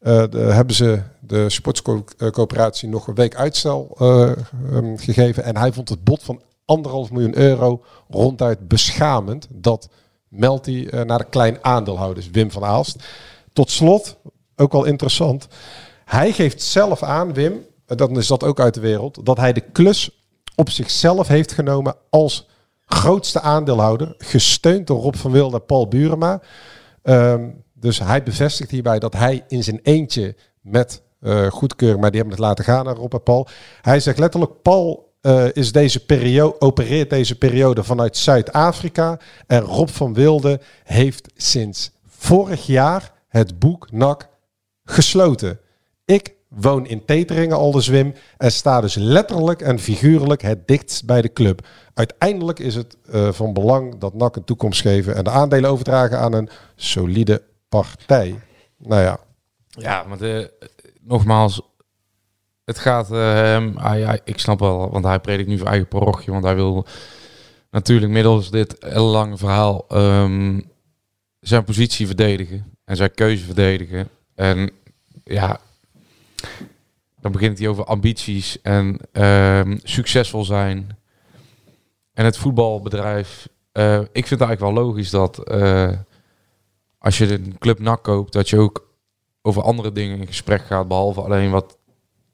uh, 0.00 0.22
de, 0.30 0.38
hebben 0.38 0.74
ze 0.74 1.02
de 1.20 1.50
sportscoöperatie 1.50 2.88
nog 2.88 3.06
een 3.06 3.14
week 3.14 3.34
uitstel 3.34 3.96
uh, 4.00 4.32
um, 4.72 4.98
gegeven. 4.98 5.44
En 5.44 5.56
hij 5.56 5.72
vond 5.72 5.88
het 5.88 6.04
bod 6.04 6.22
van 6.22 6.42
anderhalf 6.64 7.10
miljoen 7.10 7.38
euro 7.38 7.84
ronduit 8.08 8.68
beschamend. 8.68 9.46
Dat 9.50 9.88
meldt 10.28 10.66
hij 10.66 10.74
uh, 10.74 11.00
naar 11.00 11.18
de 11.18 11.24
klein 11.24 11.58
aandeelhouders, 11.60 12.30
Wim 12.30 12.50
van 12.50 12.64
Aalst. 12.64 13.04
Tot 13.52 13.70
slot, 13.70 14.16
ook 14.56 14.72
wel 14.72 14.84
interessant. 14.84 15.48
Hij 16.04 16.32
geeft 16.32 16.62
zelf 16.62 17.02
aan, 17.02 17.32
Wim, 17.32 17.66
en 17.86 17.96
dan 17.96 18.18
is 18.18 18.26
dat 18.26 18.44
ook 18.44 18.60
uit 18.60 18.74
de 18.74 18.80
wereld, 18.80 19.26
dat 19.26 19.36
hij 19.36 19.52
de 19.52 19.60
klus 19.60 20.24
op 20.54 20.70
zichzelf 20.70 21.28
heeft 21.28 21.52
genomen 21.52 21.94
als 22.10 22.48
grootste 22.86 23.40
aandeelhouder, 23.40 24.14
gesteund 24.18 24.86
door 24.86 25.00
Rob 25.00 25.14
van 25.14 25.30
Wilde 25.30 25.56
en 25.56 25.66
Paul 25.66 25.88
Burema. 25.88 26.40
Ehm, 27.02 27.48
dus 27.82 27.98
hij 27.98 28.22
bevestigt 28.22 28.70
hierbij 28.70 28.98
dat 28.98 29.12
hij 29.12 29.44
in 29.48 29.62
zijn 29.62 29.80
eentje 29.82 30.36
met 30.60 31.02
uh, 31.20 31.46
goedkeuring, 31.46 32.00
maar 32.00 32.10
die 32.10 32.20
hebben 32.20 32.38
het 32.38 32.46
laten 32.46 32.64
gaan 32.64 32.84
naar 32.84 32.94
Rob 32.94 33.14
en 33.14 33.22
Paul. 33.22 33.48
Hij 33.80 34.00
zegt 34.00 34.18
letterlijk, 34.18 34.62
Paul 34.62 35.14
uh, 35.22 35.44
is 35.52 35.72
deze 35.72 36.04
periode, 36.04 36.60
opereert 36.60 37.10
deze 37.10 37.38
periode 37.38 37.84
vanuit 37.84 38.16
Zuid-Afrika. 38.16 39.18
En 39.46 39.60
Rob 39.60 39.88
van 39.88 40.14
Wilde 40.14 40.60
heeft 40.84 41.32
sinds 41.36 41.90
vorig 42.06 42.66
jaar 42.66 43.12
het 43.28 43.58
boek 43.58 43.92
NAC 43.92 44.28
gesloten. 44.84 45.58
Ik 46.04 46.34
woon 46.48 46.86
in 46.86 47.04
Teteringen, 47.04 47.56
al 47.56 47.70
de 47.70 47.80
zwim, 47.80 48.14
en 48.36 48.52
sta 48.52 48.80
dus 48.80 48.94
letterlijk 48.94 49.60
en 49.60 49.78
figuurlijk 49.78 50.42
het 50.42 50.66
dichtst 50.66 51.04
bij 51.04 51.22
de 51.22 51.32
club. 51.32 51.66
Uiteindelijk 51.94 52.58
is 52.58 52.74
het 52.74 52.96
uh, 53.14 53.32
van 53.32 53.52
belang 53.52 53.98
dat 53.98 54.14
NAC 54.14 54.36
een 54.36 54.44
toekomst 54.44 54.80
geven 54.80 55.14
en 55.14 55.24
de 55.24 55.30
aandelen 55.30 55.70
overdragen 55.70 56.18
aan 56.18 56.32
een 56.32 56.48
solide 56.76 57.42
partij. 57.80 58.40
Nou 58.76 59.02
ja. 59.02 59.18
Ja, 59.68 60.02
maar 60.02 60.18
de, 60.18 60.52
nogmaals, 61.00 61.62
het 62.64 62.78
gaat 62.78 63.10
uh, 63.12 64.12
ik 64.24 64.38
snap 64.38 64.58
wel, 64.58 64.90
want 64.90 65.04
hij 65.04 65.20
predikt 65.20 65.48
nu 65.48 65.58
voor 65.58 65.66
eigen 65.66 65.88
parochie, 65.88 66.32
want 66.32 66.44
hij 66.44 66.54
wil 66.54 66.86
natuurlijk 67.70 68.12
middels 68.12 68.50
dit 68.50 68.76
lange 68.94 69.36
verhaal 69.36 69.84
um, 69.92 70.70
zijn 71.40 71.64
positie 71.64 72.06
verdedigen 72.06 72.76
en 72.84 72.96
zijn 72.96 73.14
keuze 73.14 73.44
verdedigen. 73.44 74.08
En 74.34 74.70
ja, 75.24 75.60
dan 77.20 77.32
begint 77.32 77.58
hij 77.58 77.68
over 77.68 77.84
ambities 77.84 78.60
en 78.62 78.98
um, 79.12 79.80
succesvol 79.82 80.44
zijn. 80.44 80.96
En 82.12 82.24
het 82.24 82.36
voetbalbedrijf. 82.36 83.48
Uh, 83.72 84.00
ik 84.00 84.26
vind 84.26 84.40
het 84.40 84.48
eigenlijk 84.48 84.60
wel 84.60 84.84
logisch 84.84 85.10
dat 85.10 85.50
uh, 85.50 85.90
als 87.02 87.18
je 87.18 87.32
een 87.32 87.56
club 87.58 87.78
nak 87.78 88.02
koopt, 88.02 88.32
dat 88.32 88.48
je 88.48 88.58
ook 88.58 88.88
over 89.42 89.62
andere 89.62 89.92
dingen 89.92 90.18
in 90.18 90.26
gesprek 90.26 90.62
gaat, 90.66 90.88
behalve 90.88 91.20
alleen 91.20 91.50
wat 91.50 91.78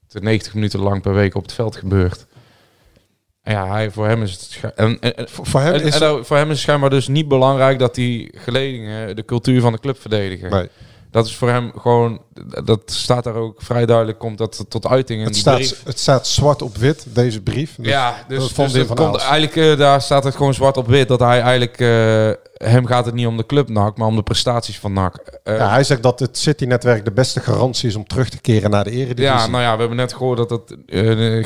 er 0.09 0.23
90 0.23 0.55
minuten 0.55 0.81
lang 0.81 1.03
per 1.03 1.15
week 1.15 1.35
op 1.35 1.43
het 1.43 1.53
veld 1.53 1.77
gebeurt. 1.77 2.27
En 3.43 3.53
ja, 3.53 3.69
hij, 3.69 3.91
voor 3.91 4.07
hem 4.07 4.23
is 4.23 4.33
het 4.33 4.75
en, 4.75 5.01
en, 5.01 5.29
voor, 5.29 5.61
hem 5.61 5.75
is 5.75 6.01
en, 6.01 6.25
voor 6.25 6.37
hem 6.37 6.47
is 6.47 6.53
het 6.53 6.59
schijnbaar 6.59 6.91
dus 6.91 7.09
niet 7.09 7.29
belangrijk 7.29 7.79
dat 7.79 7.95
die 7.95 8.31
geledingen 8.37 9.17
de 9.17 9.25
cultuur 9.25 9.61
van 9.61 9.73
de 9.73 9.81
club 9.81 10.01
verdedigen. 10.01 10.51
Nee 10.51 10.69
dat 11.11 11.27
is 11.27 11.37
voor 11.37 11.49
hem 11.49 11.73
gewoon, 11.77 12.21
dat 12.65 12.81
staat 12.85 13.25
daar 13.25 13.35
ook 13.35 13.63
vrij 13.63 13.87
duidelijk, 13.87 14.19
komt 14.19 14.39
dat 14.39 14.65
tot 14.69 14.87
uiting 14.87 15.19
in 15.19 15.25
het 15.25 15.33
die 15.33 15.43
staat, 15.43 15.55
brief. 15.55 15.83
Het 15.85 15.99
staat 15.99 16.27
zwart 16.27 16.63
op 16.63 16.77
wit, 16.77 17.07
deze 17.09 17.41
brief. 17.41 17.75
Dus 17.77 17.87
ja, 17.87 18.25
dus, 18.29 18.55
dus 18.55 18.73
het 18.73 18.95
komt, 18.95 19.17
eigenlijk 19.17 19.57
uh, 19.57 19.79
daar 19.79 20.03
staat 20.03 20.25
het 20.25 20.37
gewoon 20.37 20.55
zwart 20.55 20.77
op 20.77 20.87
wit, 20.87 21.09
dat 21.09 21.21
hij 21.21 21.41
eigenlijk, 21.41 21.81
uh, 21.81 22.31
hem 22.55 22.87
gaat 22.87 23.05
het 23.05 23.15
niet 23.15 23.27
om 23.27 23.37
de 23.37 23.47
club 23.47 23.69
NAC, 23.69 23.97
maar 23.97 24.07
om 24.07 24.17
de 24.17 24.23
prestaties 24.23 24.79
van 24.79 24.93
NAC. 24.93 25.41
Uh, 25.45 25.57
ja, 25.57 25.71
hij 25.71 25.85
zegt 25.85 26.03
dat 26.03 26.21
het 26.21 26.39
City-netwerk 26.39 27.05
de 27.05 27.13
beste 27.13 27.41
garantie 27.41 27.89
is 27.89 27.97
om 27.97 28.07
terug 28.07 28.29
te 28.29 28.41
keren 28.41 28.71
naar 28.71 28.85
de 28.85 28.91
eredivisie. 28.91 29.37
Ja, 29.37 29.47
nou 29.47 29.63
ja, 29.63 29.73
we 29.73 29.79
hebben 29.79 29.97
net 29.97 30.13
gehoord 30.13 30.39
dat 30.39 30.49
dat 30.49 30.77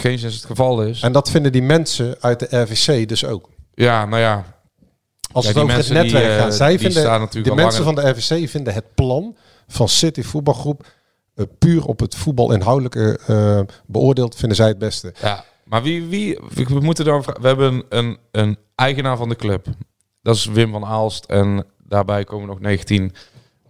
geen 0.01 0.19
zin 0.19 0.31
het 0.31 0.45
geval 0.45 0.83
is. 0.83 1.03
En 1.03 1.13
dat 1.13 1.31
vinden 1.31 1.53
die 1.53 1.63
mensen 1.63 2.17
uit 2.21 2.39
de 2.41 2.61
RVC 2.61 3.09
dus 3.09 3.25
ook. 3.25 3.49
Ja, 3.75 4.05
nou 4.05 4.23
ja. 4.23 4.45
Als 5.33 5.45
ja, 5.45 5.51
het 5.51 5.63
over 5.63 5.77
het 5.77 5.89
netwerk 5.89 6.25
die, 6.25 6.39
gaat, 6.39 6.55
zij 6.55 6.79
vinden, 6.79 7.29
de 7.43 7.55
mensen 7.55 7.85
van 7.85 7.95
de 7.95 8.09
RVC 8.09 8.49
vinden 8.49 8.75
het 8.75 8.95
plan 8.95 9.37
van 9.67 9.89
City 9.89 10.23
voetbalgroep 10.23 10.87
uh, 11.35 11.47
puur 11.59 11.85
op 11.85 12.01
het 12.01 12.15
voetbal 12.15 12.53
inhoudelijke 12.53 13.21
uh, 13.31 13.61
beoordeeld, 13.87 14.37
vinden 14.37 14.57
zij 14.57 14.69
het 14.69 14.79
beste. 14.79 15.15
Ja, 15.21 15.45
maar 15.65 15.83
wie, 15.83 16.07
wie 16.07 16.39
we 16.55 16.81
moeten 16.81 17.05
dan, 17.05 17.23
we 17.41 17.47
hebben 17.47 17.85
een, 17.89 18.19
een 18.31 18.59
eigenaar 18.75 19.17
van 19.17 19.29
de 19.29 19.37
club. 19.37 19.67
Dat 20.23 20.35
is 20.37 20.45
Wim 20.45 20.73
van 20.73 20.85
Aalst 20.85 21.25
en 21.25 21.65
daarbij 21.79 22.25
komen 22.25 22.49
nog 22.49 22.61
19 22.61 23.13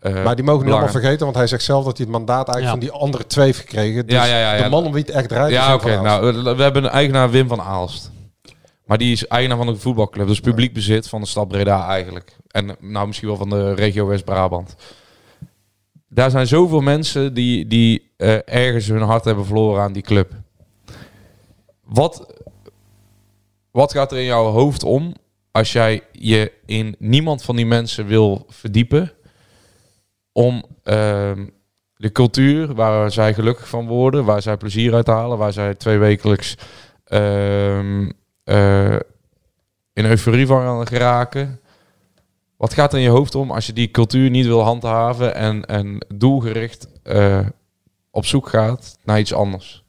uh, 0.02 0.24
maar 0.24 0.37
die 0.37 0.44
mogen 0.44 0.64
niet 0.64 0.72
allemaal 0.72 0.90
vergeten, 0.90 1.24
want 1.24 1.37
hij 1.37 1.46
zegt 1.46 1.62
zelf 1.62 1.85
dat 1.85 1.96
hij 1.96 2.07
het 2.07 2.16
mandaat 2.16 2.48
eigenlijk 2.48 2.64
ja. 2.64 2.70
van 2.70 2.81
die 2.81 3.07
andere 3.07 3.26
twee 3.26 3.44
heeft 3.44 3.59
gekregen. 3.59 4.07
Dus 4.07 4.14
ja, 4.14 4.24
ja, 4.24 4.55
ja, 4.55 4.62
de 4.62 4.68
man 4.68 4.85
om 4.85 4.92
wie 4.92 5.02
het 5.02 5.11
echt 5.11 5.28
draait. 5.28 5.52
Ja, 5.52 5.74
oké. 5.74 5.87
Okay, 5.87 6.02
nou, 6.02 6.42
we 6.57 6.62
hebben 6.62 6.85
een 6.85 6.90
eigenaar 6.90 7.31
Wim 7.31 7.48
van 7.48 7.61
Aalst. 7.61 8.11
Maar 8.85 8.98
die 8.98 9.12
is 9.12 9.26
eigenaar 9.26 9.57
van 9.57 9.66
de 9.66 9.76
voetbalclub. 9.76 10.26
Dus 10.26 10.40
publiek 10.40 10.72
bezit 10.72 11.09
van 11.09 11.20
de 11.20 11.26
stad 11.26 11.48
Breda 11.48 11.87
eigenlijk. 11.87 12.37
En 12.48 12.76
nou 12.81 13.07
misschien 13.07 13.28
wel 13.28 13.37
van 13.37 13.48
de 13.48 13.74
regio 13.74 14.07
West-Brabant 14.07 14.74
daar 16.14 16.31
zijn 16.31 16.46
zoveel 16.46 16.81
mensen 16.81 17.35
die, 17.35 17.66
die 17.66 18.12
uh, 18.16 18.38
ergens 18.44 18.87
hun 18.87 19.03
hart 19.03 19.25
hebben 19.25 19.46
verloren 19.46 19.83
aan 19.83 19.92
die 19.92 20.03
club. 20.03 20.33
Wat, 21.85 22.42
wat 23.70 23.92
gaat 23.92 24.12
er 24.12 24.18
in 24.18 24.25
jouw 24.25 24.44
hoofd 24.44 24.83
om 24.83 25.14
als 25.51 25.72
jij 25.72 26.03
je 26.12 26.53
in 26.66 26.96
niemand 26.98 27.42
van 27.42 27.57
die 27.57 27.66
mensen 27.66 28.07
wil 28.07 28.46
verdiepen 28.48 29.12
om 30.33 30.55
uh, 30.85 31.33
de 31.94 32.12
cultuur 32.12 32.75
waar 32.75 33.11
zij 33.11 33.35
gelukkig 33.35 33.68
van 33.68 33.87
worden, 33.87 34.25
waar 34.25 34.42
zij 34.42 34.57
plezier 34.57 34.94
uit 34.94 35.07
halen, 35.07 35.38
waar 35.38 35.53
zij 35.53 35.75
twee 35.75 35.98
wekelijks 35.98 36.55
uh, 37.09 37.79
in 39.92 40.05
euforie 40.05 40.46
van 40.46 40.87
geraken, 40.87 41.61
wat 42.62 42.75
gaat 42.75 42.92
er 42.92 42.98
in 42.98 43.05
je 43.05 43.11
hoofd 43.11 43.35
om 43.35 43.51
als 43.51 43.66
je 43.66 43.72
die 43.72 43.90
cultuur 43.90 44.31
niet 44.31 44.46
wil 44.46 44.61
handhaven 44.61 45.35
en, 45.35 45.64
en 45.64 46.07
doelgericht 46.14 46.88
uh, 47.05 47.38
op 48.11 48.25
zoek 48.25 48.48
gaat 48.48 48.98
naar 49.05 49.18
iets 49.18 49.35
anders? 49.35 49.85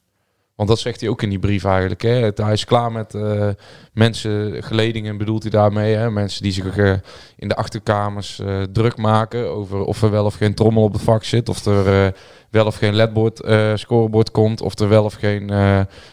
Want 0.56 0.68
dat 0.68 0.78
zegt 0.78 1.00
hij 1.00 1.08
ook 1.08 1.22
in 1.22 1.28
die 1.28 1.38
brief 1.38 1.64
eigenlijk. 1.64 2.02
Hè? 2.02 2.30
Hij 2.34 2.52
is 2.52 2.64
klaar 2.64 2.92
met 2.92 3.14
uh, 3.14 3.48
mensen, 3.92 4.62
geledingen 4.62 5.16
bedoelt 5.16 5.42
hij 5.42 5.50
daarmee. 5.50 5.94
Hè? 5.94 6.10
Mensen 6.10 6.42
die 6.42 6.52
zich 6.52 6.76
uh, 6.76 6.92
in 7.36 7.48
de 7.48 7.56
achterkamers 7.56 8.40
druk 8.72 8.96
maken 8.96 9.50
over 9.50 9.84
of 9.84 10.02
er 10.02 10.10
wel 10.10 10.24
of 10.24 10.34
geen 10.34 10.54
trommel 10.54 10.82
op 10.82 10.92
het 10.92 11.02
vak 11.02 11.24
zit. 11.24 11.48
Of 11.48 11.64
er 11.64 12.14
wel 12.50 12.66
of 12.66 12.76
geen 12.76 12.94
ledbord, 12.94 13.40
scorebord 13.74 14.30
komt. 14.30 14.60
Of 14.60 14.78
er 14.78 14.88
wel 14.88 15.04
of 15.04 15.14
geen 15.14 15.52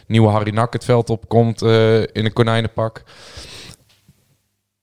nieuwe 0.06 0.28
Harry 0.28 0.54
Nak 0.54 0.72
het 0.72 0.84
veld 0.84 1.10
op 1.10 1.28
komt 1.28 1.62
in 2.12 2.24
een 2.24 2.32
konijnenpak 2.32 3.02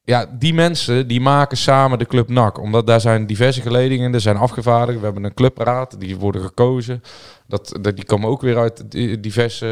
ja, 0.10 0.26
die 0.40 0.54
mensen 0.54 1.08
die 1.08 1.22
maken 1.22 1.58
samen 1.58 2.00
de 2.00 2.06
club 2.06 2.30
NAC. 2.30 2.60
Omdat 2.60 2.88
daar 2.88 3.02
zijn 3.02 3.26
diverse 3.26 3.62
geledingen, 3.62 4.14
er 4.14 4.22
zijn 4.22 4.38
afgevaardigd. 4.38 5.00
We 5.00 5.06
hebben 5.06 5.24
een 5.24 5.34
clubraad, 5.34 6.00
die 6.00 6.18
worden 6.18 6.42
gekozen. 6.42 7.04
Dat, 7.48 7.78
dat, 7.82 7.96
die 7.96 8.06
komen 8.06 8.30
ook 8.30 8.42
weer 8.42 8.58
uit 8.58 8.92
diverse 9.24 9.66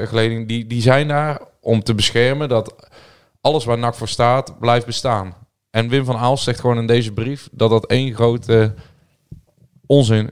uh, 0.00 0.08
geledingen. 0.08 0.46
Die, 0.46 0.66
die 0.66 0.82
zijn 0.82 1.08
daar 1.08 1.40
om 1.60 1.82
te 1.82 1.94
beschermen 1.94 2.48
dat 2.48 2.74
alles 3.40 3.64
waar 3.64 3.78
NAC 3.78 3.94
voor 3.94 4.08
staat, 4.08 4.58
blijft 4.58 4.86
bestaan. 4.86 5.34
En 5.70 5.88
Wim 5.88 6.04
van 6.04 6.16
Aals 6.16 6.44
zegt 6.44 6.60
gewoon 6.60 6.78
in 6.78 6.86
deze 6.86 7.12
brief 7.12 7.48
dat 7.52 7.70
dat 7.70 7.86
één 7.86 8.14
grote 8.14 8.74
onzin, 9.86 10.30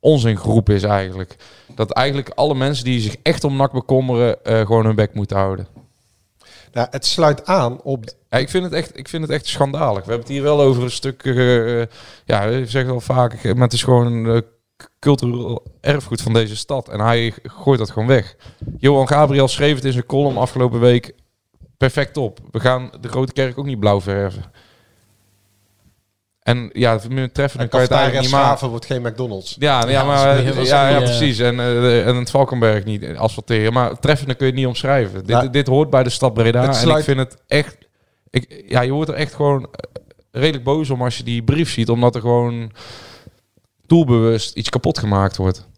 onzingroep 0.00 0.70
is 0.70 0.82
eigenlijk. 0.82 1.36
Dat 1.74 1.90
eigenlijk 1.90 2.28
alle 2.28 2.54
mensen 2.54 2.84
die 2.84 3.00
zich 3.00 3.16
echt 3.22 3.44
om 3.44 3.56
NAC 3.56 3.72
bekommeren, 3.72 4.36
uh, 4.44 4.60
gewoon 4.60 4.84
hun 4.84 4.96
bek 4.96 5.14
moeten 5.14 5.36
houden. 5.36 5.77
Nou, 6.72 6.86
het 6.90 7.06
sluit 7.06 7.46
aan 7.46 7.82
op. 7.82 8.04
Ik, 8.30 8.48
vind 8.48 8.64
het 8.64 8.72
echt, 8.72 8.98
ik 8.98 9.08
vind 9.08 9.22
het 9.22 9.32
echt 9.32 9.46
schandalig. 9.46 10.04
We 10.04 10.10
hebben 10.10 10.26
het 10.26 10.28
hier 10.28 10.42
wel 10.42 10.60
over 10.60 10.82
een 10.82 10.90
stuk. 10.90 11.24
Uh, 11.24 11.82
ja, 12.24 12.42
ik 12.42 12.70
zeg 12.70 12.86
wel 12.86 13.00
vaak, 13.00 13.42
maar 13.42 13.62
het 13.62 13.72
is 13.72 13.82
gewoon 13.82 14.26
uh, 14.26 14.38
cultureel 14.98 15.62
erfgoed 15.80 16.22
van 16.22 16.32
deze 16.32 16.56
stad. 16.56 16.88
En 16.88 17.00
hij 17.00 17.34
gooit 17.42 17.78
dat 17.78 17.90
gewoon 17.90 18.08
weg. 18.08 18.36
Johan 18.78 19.08
Gabriel 19.08 19.48
schreef 19.48 19.74
het 19.74 19.84
in 19.84 19.92
zijn 19.92 20.06
column 20.06 20.36
afgelopen 20.36 20.80
week 20.80 21.14
perfect 21.76 22.16
op. 22.16 22.38
We 22.50 22.60
gaan 22.60 22.90
de 23.00 23.08
grote 23.08 23.32
kerk 23.32 23.58
ook 23.58 23.66
niet 23.66 23.80
blauw 23.80 24.00
verven. 24.00 24.42
En 26.48 26.70
ja, 26.72 27.00
meer 27.08 27.32
treffen 27.32 27.58
dan 27.58 27.68
kan 27.68 27.80
je 27.80 27.86
het 27.86 27.94
eigenlijk 27.94 28.24
niet 28.24 28.34
maken. 28.34 28.68
wordt 28.68 28.86
geen 28.86 29.02
McDonald's. 29.02 29.56
Ja, 29.58 29.80
ja, 29.80 29.90
ja 29.90 30.04
maar, 30.04 30.64
ja, 30.64 30.88
ja, 30.88 30.98
precies. 30.98 31.38
En, 31.38 31.54
uh, 31.54 32.06
en 32.06 32.16
het 32.16 32.30
Valkenberg 32.30 32.84
niet 32.84 33.16
asfalteren. 33.16 33.72
Maar 33.72 33.98
treffende 33.98 34.34
kun 34.34 34.46
je 34.46 34.52
het 34.52 34.60
niet 34.60 34.68
omschrijven. 34.68 35.22
Nou, 35.26 35.42
dit, 35.42 35.52
dit 35.52 35.66
hoort 35.66 35.90
bij 35.90 36.02
de 36.02 36.10
stad 36.10 36.34
Breda. 36.34 36.80
En 36.80 36.88
ik 36.96 37.04
vind 37.04 37.18
het 37.18 37.36
echt... 37.46 37.76
Ik, 38.30 38.64
ja, 38.68 38.80
je 38.80 38.92
wordt 38.92 39.10
er 39.10 39.16
echt 39.16 39.34
gewoon 39.34 39.68
redelijk 40.30 40.64
boos 40.64 40.90
om 40.90 41.02
als 41.02 41.16
je 41.16 41.22
die 41.22 41.42
brief 41.42 41.70
ziet. 41.70 41.88
Omdat 41.88 42.14
er 42.14 42.20
gewoon 42.20 42.72
doelbewust 43.86 44.56
iets 44.56 44.68
kapot 44.68 44.98
gemaakt 44.98 45.36
wordt. 45.36 45.68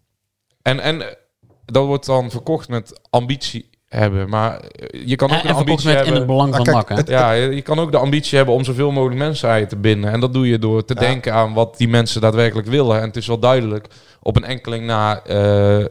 En, 0.62 0.80
en 0.80 1.16
dat 1.64 1.87
wordt 1.87 2.06
dan 2.06 2.30
verkocht 2.30 2.68
met 2.68 3.00
ambitie, 3.11 3.69
hebben. 3.91 4.28
Maar 4.28 4.61
eh, 4.61 5.03
je 5.07 5.16
kan 5.16 5.30
ook 5.30 5.36
En, 5.43 5.47
de 5.47 5.53
ambitie 5.53 5.86
met 5.86 5.95
in 5.97 6.03
hebben... 6.03 6.14
het 6.18 6.26
belang 6.26 6.55
van 6.57 6.66
Ah, 6.66 6.72
kijk, 6.74 6.88
hè? 6.88 6.95
het- 6.95 7.09
Ja, 7.09 7.32
je 7.32 7.55
je 7.55 7.62
kan 7.62 7.78
ook 7.78 7.91
de 7.93 7.99
ambitie 7.99 8.36
hebben 8.36 8.55
om 8.55 8.64
zoveel 8.64 8.91
mogelijk 8.91 9.18
mensen 9.18 9.49
aan 9.49 9.59
je 9.59 9.66
te 9.66 9.76
binden. 9.76 10.11
En 10.12 10.20
dat 10.20 10.32
doe 10.32 10.49
je 10.49 10.59
door 10.59 10.84
te 10.84 10.95
Ja. 10.95 11.01
denken 11.01 11.32
aan 11.34 11.53
wat 11.55 11.76
die 11.76 11.88
mensen 11.88 12.20
daadwerkelijk 12.20 12.68
willen. 12.68 12.97
En 13.01 13.07
het 13.07 13.16
is 13.16 13.26
wel 13.26 13.38
duidelijk 13.38 13.86
op 14.22 14.36
een 14.36 14.45
enkeling 14.45 14.86
na 14.86 15.22
eh, 15.24 15.84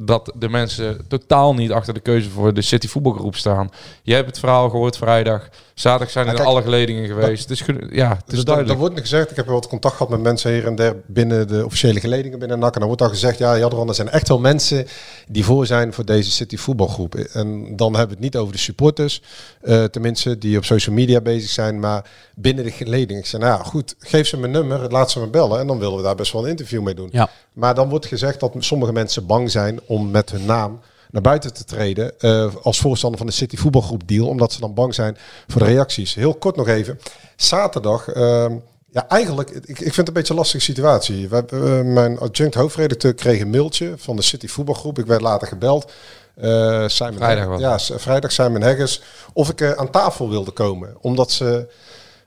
dat 0.00 0.32
de 0.34 0.48
mensen 0.48 1.04
totaal 1.08 1.54
niet 1.54 1.72
achter 1.72 1.94
de 1.94 2.00
keuze 2.00 2.30
voor 2.30 2.54
de 2.54 2.62
City 2.62 2.88
voetbalgroep 2.88 3.36
staan. 3.36 3.70
Je 4.02 4.14
hebt 4.14 4.26
het 4.26 4.38
verhaal 4.38 4.70
gehoord 4.70 4.96
vrijdag. 4.96 5.48
Zaterdag 5.74 6.10
zijn 6.10 6.24
Ja, 6.24 6.30
er 6.30 6.36
kijk, 6.36 6.48
alle 6.48 6.62
geledingen 6.62 7.06
geweest. 7.06 7.48
Het 7.48 7.60
is, 7.60 7.66
ja, 7.90 8.08
het 8.08 8.18
is 8.18 8.24
Dus 8.26 8.38
er 8.38 8.44
duidelijk. 8.44 8.78
wordt 8.78 8.94
nu 8.94 9.00
gezegd, 9.00 9.30
ik 9.30 9.36
heb 9.36 9.46
wel 9.46 9.54
wat 9.54 9.68
contact 9.68 9.96
gehad 9.96 10.12
met 10.12 10.20
mensen 10.20 10.52
hier 10.52 10.66
en 10.66 10.74
daar 10.74 10.94
binnen 11.06 11.48
de 11.48 11.64
officiële 11.64 12.00
geledingen 12.00 12.38
binnen 12.38 12.58
NAC. 12.58 12.72
En 12.72 12.78
dan 12.78 12.86
wordt 12.86 13.02
dan 13.02 13.10
gezegd, 13.10 13.38
ja 13.38 13.58
Jadran, 13.58 13.88
er 13.88 13.94
zijn 13.94 14.08
echt 14.08 14.28
wel 14.28 14.38
mensen 14.38 14.86
die 15.28 15.44
voor 15.44 15.66
zijn 15.66 15.92
voor 15.92 16.04
deze 16.04 16.30
City 16.30 16.56
voetbalgroep. 16.56 17.14
En 17.14 17.76
dan 17.76 17.88
hebben 17.92 18.08
we 18.08 18.22
het 18.22 18.32
niet 18.32 18.36
over 18.36 18.52
de 18.52 18.58
supporters, 18.58 19.22
eh, 19.60 19.84
tenminste, 19.84 20.38
die 20.38 20.56
op 20.56 20.64
social 20.64 20.94
media 20.94 21.20
bezig 21.20 21.50
zijn, 21.50 21.80
maar 21.80 22.10
binnen 22.34 22.64
de 22.64 22.70
geledingen. 22.70 23.22
Ik 23.22 23.26
zei, 23.28 23.42
nou 23.42 23.58
ja, 23.58 23.64
goed, 23.64 23.94
geef 23.98 24.26
ze 24.26 24.36
mijn 24.36 24.52
nummer, 24.52 24.90
laat 24.90 25.10
ze 25.10 25.20
me 25.20 25.26
bellen 25.26 25.60
en 25.60 25.66
dan 25.66 25.78
willen 25.78 25.96
we 25.96 26.02
daar 26.02 26.14
best 26.14 26.32
wel 26.32 26.42
een 26.44 26.50
interview 26.50 26.82
mee 26.82 26.94
doen. 26.94 27.08
Ja. 27.12 27.28
Maar 27.52 27.74
dan 27.74 27.88
wordt 27.88 28.06
gezegd 28.06 28.40
dat 28.40 28.52
sommige 28.58 28.92
mensen 28.92 29.26
bang 29.26 29.50
zijn 29.50 29.80
om 29.86 30.10
met 30.10 30.30
hun 30.30 30.44
naam 30.44 30.80
naar 31.10 31.22
buiten 31.22 31.54
te 31.54 31.64
treden 31.64 32.20
eh, 32.20 32.54
als 32.62 32.78
voorstander 32.78 33.18
van 33.18 33.26
de 33.26 33.32
City 33.32 33.56
voetbalgroep 33.56 34.08
deal, 34.08 34.28
omdat 34.28 34.52
ze 34.52 34.60
dan 34.60 34.74
bang 34.74 34.94
zijn 34.94 35.16
voor 35.48 35.60
de 35.60 35.66
reacties. 35.66 36.14
Heel 36.14 36.34
kort 36.34 36.56
nog 36.56 36.68
even. 36.68 37.00
Zaterdag, 37.36 38.08
ehm, 38.08 38.56
ja 38.90 39.08
eigenlijk, 39.08 39.50
ik, 39.50 39.68
ik 39.68 39.76
vind 39.76 39.96
het 39.96 40.08
een 40.08 40.12
beetje 40.12 40.32
een 40.32 40.38
lastige 40.38 40.64
situatie. 40.64 41.28
We, 41.28 41.44
eh, 41.46 41.82
mijn 41.82 42.18
adjunct 42.18 42.54
hoofdredacteur 42.54 43.14
kreeg 43.14 43.40
een 43.40 43.50
mailtje 43.50 43.94
van 43.96 44.16
de 44.16 44.22
City 44.22 44.46
voetbalgroep. 44.46 44.98
Ik 44.98 45.06
werd 45.06 45.20
later 45.20 45.48
gebeld. 45.48 45.92
Eh 46.34 46.84
Simon 46.86 47.16
Vrijdag 47.16 47.58
ja, 47.58 47.78
vrijdag 47.78 48.32
Simon 48.32 48.60
Heggers. 48.60 49.02
Of 49.32 49.48
ik 49.48 49.76
aan 49.76 49.90
tafel 49.90 50.28
wilde 50.28 50.50
komen. 50.50 50.96
Omdat 51.00 51.30
ze 51.30 51.68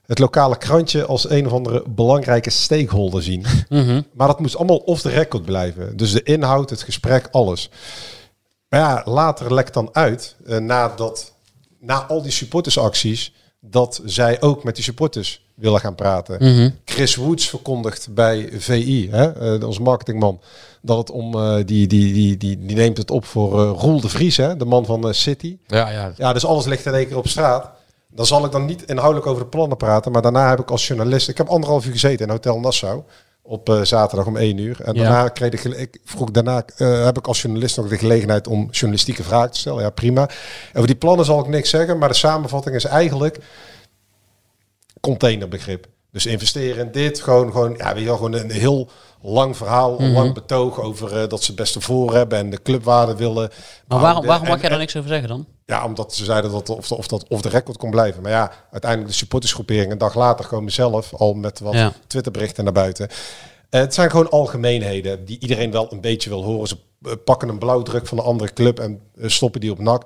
het 0.10 0.20
lokale 0.20 0.58
krantje 0.58 1.06
als 1.06 1.30
een 1.30 1.46
of 1.46 1.52
andere 1.52 1.84
belangrijke 1.88 2.50
stakeholder 2.50 3.24
zien. 3.24 3.46
Mhm. 3.70 4.02
Maar 4.14 4.28
dat 4.28 4.40
moest 4.40 4.56
allemaal 4.56 4.78
off 4.78 5.02
the 5.02 5.10
record 5.10 5.46
blijven. 5.46 5.98
Dus 5.98 6.12
de 6.12 6.24
inhoud, 6.24 6.70
het 6.70 6.82
gesprek, 6.82 7.28
alles. 7.32 7.70
Maar 8.70 8.80
ja, 8.80 9.02
later 9.06 9.54
lekt 9.54 9.74
dan 9.74 9.90
uit, 9.92 10.36
eh, 10.46 10.58
nadat, 10.58 11.34
na 11.80 12.06
al 12.06 12.22
die 12.22 12.32
supportersacties, 12.32 13.34
dat 13.60 14.02
zij 14.06 14.42
ook 14.42 14.64
met 14.64 14.76
die 14.76 14.84
supporters 14.84 15.46
willen 15.56 15.80
gaan 15.80 15.96
praten. 15.96 16.38
Mhm. 16.40 16.70
Chris 16.86 17.16
Woods 17.16 17.50
verkondigt 17.50 18.14
bij 18.14 18.50
VI, 18.52 19.10
hè, 19.12 19.56
eh, 19.58 19.68
onze 19.68 19.82
marketingman, 19.82 20.42
dat 20.82 20.98
het 20.98 21.12
om, 21.12 21.34
eh, 21.34 21.56
die, 21.56 21.88
die, 21.88 22.14
die, 22.14 22.38
die, 22.38 22.66
die 22.66 22.76
neemt 22.76 22.98
het 22.98 23.12
op 23.12 23.26
voor 23.26 23.62
eh 23.62 23.80
Roel 23.80 24.02
de 24.02 24.10
Vries, 24.10 24.38
hè, 24.38 24.58
de 24.58 24.66
man 24.66 24.86
van 24.86 25.08
eh, 25.08 25.14
City. 25.14 25.58
Ja, 25.68 25.90
ja. 25.90 26.14
Ja, 26.18 26.34
dus 26.34 26.46
alles 26.46 26.66
ligt 26.66 26.86
in 26.86 26.94
één 26.94 27.08
keer 27.08 27.18
op 27.18 27.28
straat. 27.28 27.78
Dan 28.14 28.26
zal 28.26 28.46
ik 28.46 28.52
dan 28.52 28.66
niet 28.66 28.84
inhoudelijk 28.84 29.28
over 29.28 29.44
de 29.44 29.50
plannen 29.50 29.78
praten. 29.78 30.12
Maar 30.12 30.22
daarna 30.22 30.50
heb 30.50 30.60
ik 30.60 30.72
als 30.72 30.88
journalist... 30.88 31.30
Ik 31.30 31.38
heb 31.38 31.48
anderhalf 31.48 31.86
uur 31.86 31.92
gezeten 31.92 32.26
in 32.26 32.32
Hotel 32.32 32.60
Nassau. 32.60 33.04
Op 33.42 33.70
eh, 33.70 33.82
zaterdag 33.82 34.28
om 34.28 34.38
één 34.38 34.58
uur. 34.58 34.82
En 34.82 34.94
Ja. 34.94 35.02
daarna, 35.02 35.28
kreeg 35.28 35.52
ik, 35.52 35.64
ik 35.64 36.00
vroeg, 36.06 36.32
daarna 36.32 36.64
eh, 36.78 37.06
heb 37.06 37.18
ik 37.18 37.28
als 37.28 37.42
journalist 37.42 37.78
nog 37.78 37.88
de 37.88 37.98
gelegenheid 37.98 38.48
om 38.48 38.68
journalistieke 38.72 39.24
vragen 39.24 39.52
te 39.52 39.60
stellen. 39.60 39.84
Ja, 39.84 39.90
prima. 39.90 40.30
Over 40.74 40.88
die 40.88 40.96
plannen 40.96 41.26
zal 41.26 41.40
ik 41.40 41.48
niks 41.48 41.70
zeggen. 41.70 41.98
Maar 41.98 42.10
de 42.10 42.16
samenvatting 42.16 42.76
is 42.76 42.86
eigenlijk 42.86 43.40
containerbegrip. 45.02 45.88
Dus 46.12 46.26
investeren 46.26 46.86
in 46.86 46.92
dit. 46.92 47.22
Gewoon, 47.22 47.52
gewoon, 47.52 47.76
ja, 47.78 47.94
weet 47.94 48.00
je 48.02 48.06
wel, 48.08 48.16
gewoon 48.16 48.34
een 48.34 48.52
heel 48.52 48.90
lang 49.22 49.58
verhaal. 49.58 49.94
Mhm. 50.00 50.12
lang 50.12 50.34
betoog 50.34 50.80
over 50.82 51.22
eh, 51.22 51.28
dat 51.30 51.40
ze 51.42 51.48
het 51.48 51.56
beste 51.56 51.82
voor 51.82 52.14
hebben. 52.14 52.38
En 52.38 52.50
de 52.50 52.62
clubwaarde 52.62 53.16
willen. 53.16 53.36
Maar 53.36 53.50
waarom, 53.88 54.02
houden. 54.04 54.26
waarom 54.30 54.46
mag 54.48 54.56
En- 54.56 54.62
jij 54.62 54.70
daar 54.70 54.80
niks 54.80 54.96
over 54.96 55.10
zeggen 55.10 55.28
dan? 55.28 55.46
ja, 55.66 55.86
omdat 55.86 56.14
ze 56.14 56.26
zeiden 56.26 56.52
dat 56.52 56.70
of, 56.70 56.88
de, 56.88 56.98
of 56.98 57.08
dat 57.08 57.26
of 57.28 57.42
de 57.42 57.50
record 57.50 57.78
kon 57.78 57.90
blijven. 57.92 58.22
Maar 58.22 58.32
ja, 58.32 58.52
uiteindelijk 58.72 59.12
de 59.12 59.18
supportersgroepering 59.18 59.92
een 59.92 59.98
dag 59.98 60.16
later 60.16 60.48
komen 60.48 60.72
zelf 60.72 61.14
al 61.14 61.34
met 61.34 61.60
wat 61.60 61.74
Ja. 61.74 61.92
Twitterberichten 62.08 62.64
naar 62.64 62.74
buiten. 62.74 63.08
Eh, 63.70 63.80
het 63.82 63.94
zijn 63.94 64.10
gewoon 64.10 64.30
algemeenheden 64.30 65.26
die 65.26 65.40
iedereen 65.40 65.72
wel 65.72 65.92
een 65.94 66.02
beetje 66.02 66.30
wil 66.30 66.44
horen. 66.44 66.68
Ze 66.68 66.78
eh, 67.04 67.12
pakken 67.26 67.50
een 67.50 67.58
blauwdruk 67.60 68.08
van 68.08 68.18
een 68.18 68.24
andere 68.24 68.54
club 68.54 68.80
en 68.80 69.02
stoppen 69.18 69.62
die 69.62 69.72
op 69.72 69.80
NAC. 69.80 70.06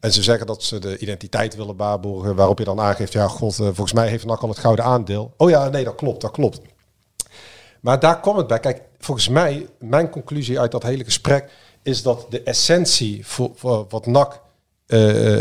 En 0.00 0.12
ze 0.12 0.22
zeggen 0.22 0.46
dat 0.46 0.62
ze 0.62 0.78
de 0.78 0.98
identiteit 0.98 1.56
willen 1.56 1.76
waarborgen. 1.76 2.34
Waarop 2.34 2.58
je 2.58 2.64
dan 2.64 2.80
aangeeft, 2.80 3.12
ja 3.12 3.28
god, 3.28 3.54
volgens 3.54 3.92
mij 3.92 4.08
heeft 4.08 4.24
NAC 4.24 4.42
al 4.42 4.48
het 4.48 4.58
gouden 4.58 4.84
aandeel. 4.84 5.32
Oh 5.36 5.50
ja, 5.50 5.68
nee, 5.68 5.84
dat 5.84 5.94
klopt, 5.94 6.20
dat 6.20 6.30
klopt. 6.30 6.60
Maar 7.80 8.00
daar 8.00 8.20
komt 8.20 8.36
het 8.36 8.46
bij. 8.46 8.60
Kijk, 8.60 8.82
volgens 8.98 9.28
mij, 9.28 9.66
mijn 9.78 10.10
conclusie 10.10 10.60
uit 10.60 10.70
dat 10.70 10.82
hele 10.82 11.04
gesprek 11.04 11.50
is 11.82 12.02
dat 12.02 12.26
de 12.30 12.42
essentie 12.42 13.26
voor, 13.26 13.86
wat 13.88 14.06
NAC 14.06 14.40
eh, 14.86 15.40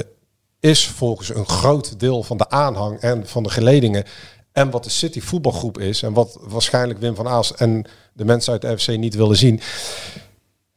is 0.60 0.88
volgens 0.88 1.30
een 1.30 1.48
groot 1.48 2.00
deel 2.00 2.24
van 2.24 2.38
de 2.38 2.50
aanhang 2.50 3.00
en 3.00 3.28
van 3.28 3.44
de 3.44 3.50
geledingen 3.50 4.04
en 4.52 4.70
wat 4.70 4.84
de 4.84 4.90
City 4.90 5.22
voetbalgroep 5.22 5.80
is 5.80 6.04
en 6.04 6.14
wat 6.14 6.38
waarschijnlijk 6.42 7.00
Wim 7.00 7.16
van 7.16 7.28
Aas 7.28 7.56
en 7.56 7.86
de 8.14 8.26
mensen 8.26 8.52
uit 8.52 8.62
de 8.62 8.78
FC 8.78 8.88
niet 8.88 9.16
willen 9.16 9.38
zien, 9.38 9.62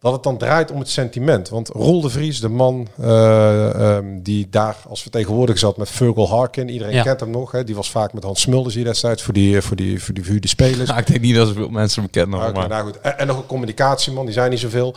dat 0.01 0.13
het 0.13 0.23
dan 0.23 0.39
draait 0.39 0.71
om 0.71 0.79
het 0.79 0.89
sentiment. 0.89 1.49
Want 1.49 1.69
Roel 1.69 2.01
de 2.01 2.11
Vries, 2.11 2.41
de 2.41 2.49
man 2.49 2.89
eh, 3.01 3.97
ehm, 3.97 4.05
die 4.23 4.49
daar 4.51 4.77
als 4.89 5.03
vertegenwoordiger 5.03 5.61
zat 5.61 5.77
met 5.77 5.91
Virgil 5.91 6.29
Harkin, 6.29 6.69
iedereen 6.69 6.95
Ja. 6.95 7.03
kent 7.03 7.21
hem 7.21 7.31
nog, 7.31 7.53
hè, 7.53 7.65
die 7.65 7.75
was 7.75 7.91
vaak 7.91 8.13
met 8.13 8.23
Hans 8.25 8.41
Smulders 8.41 8.75
hier 8.75 8.85
destijds 8.85 9.23
voor 9.23 9.35
die, 9.35 9.63
voor 9.63 9.77
die, 9.77 10.03
voor 10.03 10.15
die 10.15 10.23
verhuurde 10.23 10.49
spelers. 10.49 10.89
Nou, 10.89 11.01
ik 11.01 11.07
denk 11.07 11.21
niet 11.21 11.35
dat 11.35 11.49
zoveel 11.49 11.69
mensen 11.69 12.03
hem 12.03 12.11
kennen. 12.11 12.41
Oké, 12.43 12.53
maar... 12.53 12.69
nou 12.69 12.85
goed. 12.85 13.01
En, 13.01 13.19
en 13.19 13.27
nog 13.27 13.37
een 13.37 13.47
communicatieman, 13.47 14.25
die 14.25 14.35
zijn 14.35 14.51
niet 14.51 14.61
zoveel. 14.61 14.95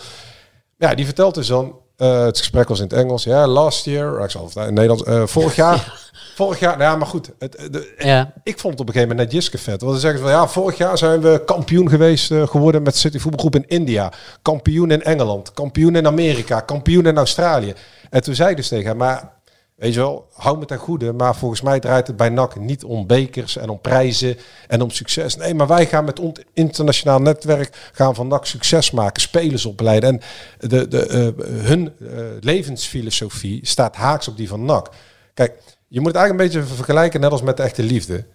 Ja, 0.78 0.96
die 0.96 1.06
vertelt 1.06 1.36
dus 1.36 1.48
dan, 1.48 1.76
eh, 1.98 2.24
het 2.24 2.38
gesprek 2.38 2.68
was 2.68 2.78
in 2.80 2.84
het 2.84 2.94
Engels. 2.94 3.24
Ja, 3.24 3.48
last 3.48 3.86
year, 3.86 4.24
ik 4.24 4.30
zal 4.30 4.46
het 4.46 4.56
in 4.68 4.74
Nederlands, 4.74 5.04
eh, 5.04 5.24
vorig 5.26 5.56
jaar. 5.66 6.03
Vorig 6.36 6.60
jaar, 6.60 6.78
nou 6.78 6.92
ja, 6.92 6.96
maar 6.96 7.08
goed. 7.08 7.32
Het, 7.40 7.68
de, 7.72 7.94
Ja. 7.98 8.34
ik 8.44 8.60
vond 8.60 8.74
het 8.74 8.82
op 8.82 8.88
een 8.88 8.94
gegeven 8.94 9.16
moment 9.16 9.34
net 9.34 9.42
Jiske 9.42 9.58
vet. 9.58 9.82
Want 9.82 9.92
dan 9.92 10.02
zeggen 10.02 10.20
ze 10.20 10.26
van, 10.26 10.34
ja, 10.34 10.48
vorig 10.48 10.78
jaar 10.78 10.98
zijn 10.98 11.22
we 11.22 11.42
kampioen 11.46 11.90
geweest 11.90 12.32
eh, 12.32 12.48
geworden 12.48 12.84
met 12.84 12.98
City 12.98 13.20
voetbalgroep 13.20 13.56
in 13.56 13.68
India. 13.68 14.12
Kampioen 14.42 14.92
in 14.92 15.04
Engeland, 15.04 15.54
kampioen 15.54 15.96
in 15.96 16.08
Amerika, 16.08 16.60
kampioen 16.60 17.06
in 17.06 17.18
Australië. 17.18 17.74
En 18.10 18.24
toen 18.24 18.36
zei 18.36 18.50
ik 18.50 18.56
dus 18.56 18.68
tegen 18.68 18.88
hem, 18.88 18.98
maar 18.98 19.32
weet 19.76 19.94
je 19.94 20.00
wel, 20.00 20.28
hou 20.34 20.58
me 20.58 20.66
ten 20.66 20.78
goede. 20.78 21.14
Maar 21.14 21.36
volgens 21.36 21.62
mij 21.62 21.80
draait 21.80 22.08
het 22.08 22.18
bij 22.18 22.30
NAC 22.30 22.60
niet 22.60 22.84
om 22.84 23.08
bekers 23.08 23.58
en 23.58 23.70
om 23.70 23.82
prijzen 23.82 24.38
en 24.68 24.82
om 24.82 24.90
succes. 24.90 25.36
Nee, 25.36 25.54
maar 25.54 25.68
wij 25.68 25.86
gaan 25.86 26.06
met 26.06 26.20
ons 26.20 26.40
internationaal 26.54 27.20
netwerk 27.20 27.90
gaan 27.94 28.16
van 28.16 28.28
NAC 28.28 28.46
succes 28.46 28.92
maken, 28.92 29.22
spelers 29.22 29.66
opleiden. 29.66 30.10
En 30.10 30.22
de, 30.70 30.88
de, 30.88 31.06
eh, 31.08 31.46
hun 31.66 31.94
eh, 32.00 32.08
levensfilosofie 32.40 33.60
staat 33.68 33.96
haaks 33.96 34.28
op 34.28 34.38
die 34.38 34.48
van 34.48 34.66
NAC. 34.66 34.90
Kijk, 35.34 35.54
je 35.94 36.00
moet 36.02 36.08
het 36.08 36.18
eigenlijk 36.18 36.54
een 36.56 36.62
beetje 36.62 36.76
vergelijken 36.76 37.20
net 37.20 37.32
als 37.32 37.42
met 37.42 37.58
de 37.58 37.64
echte 37.64 37.84
liefde. 37.84 38.26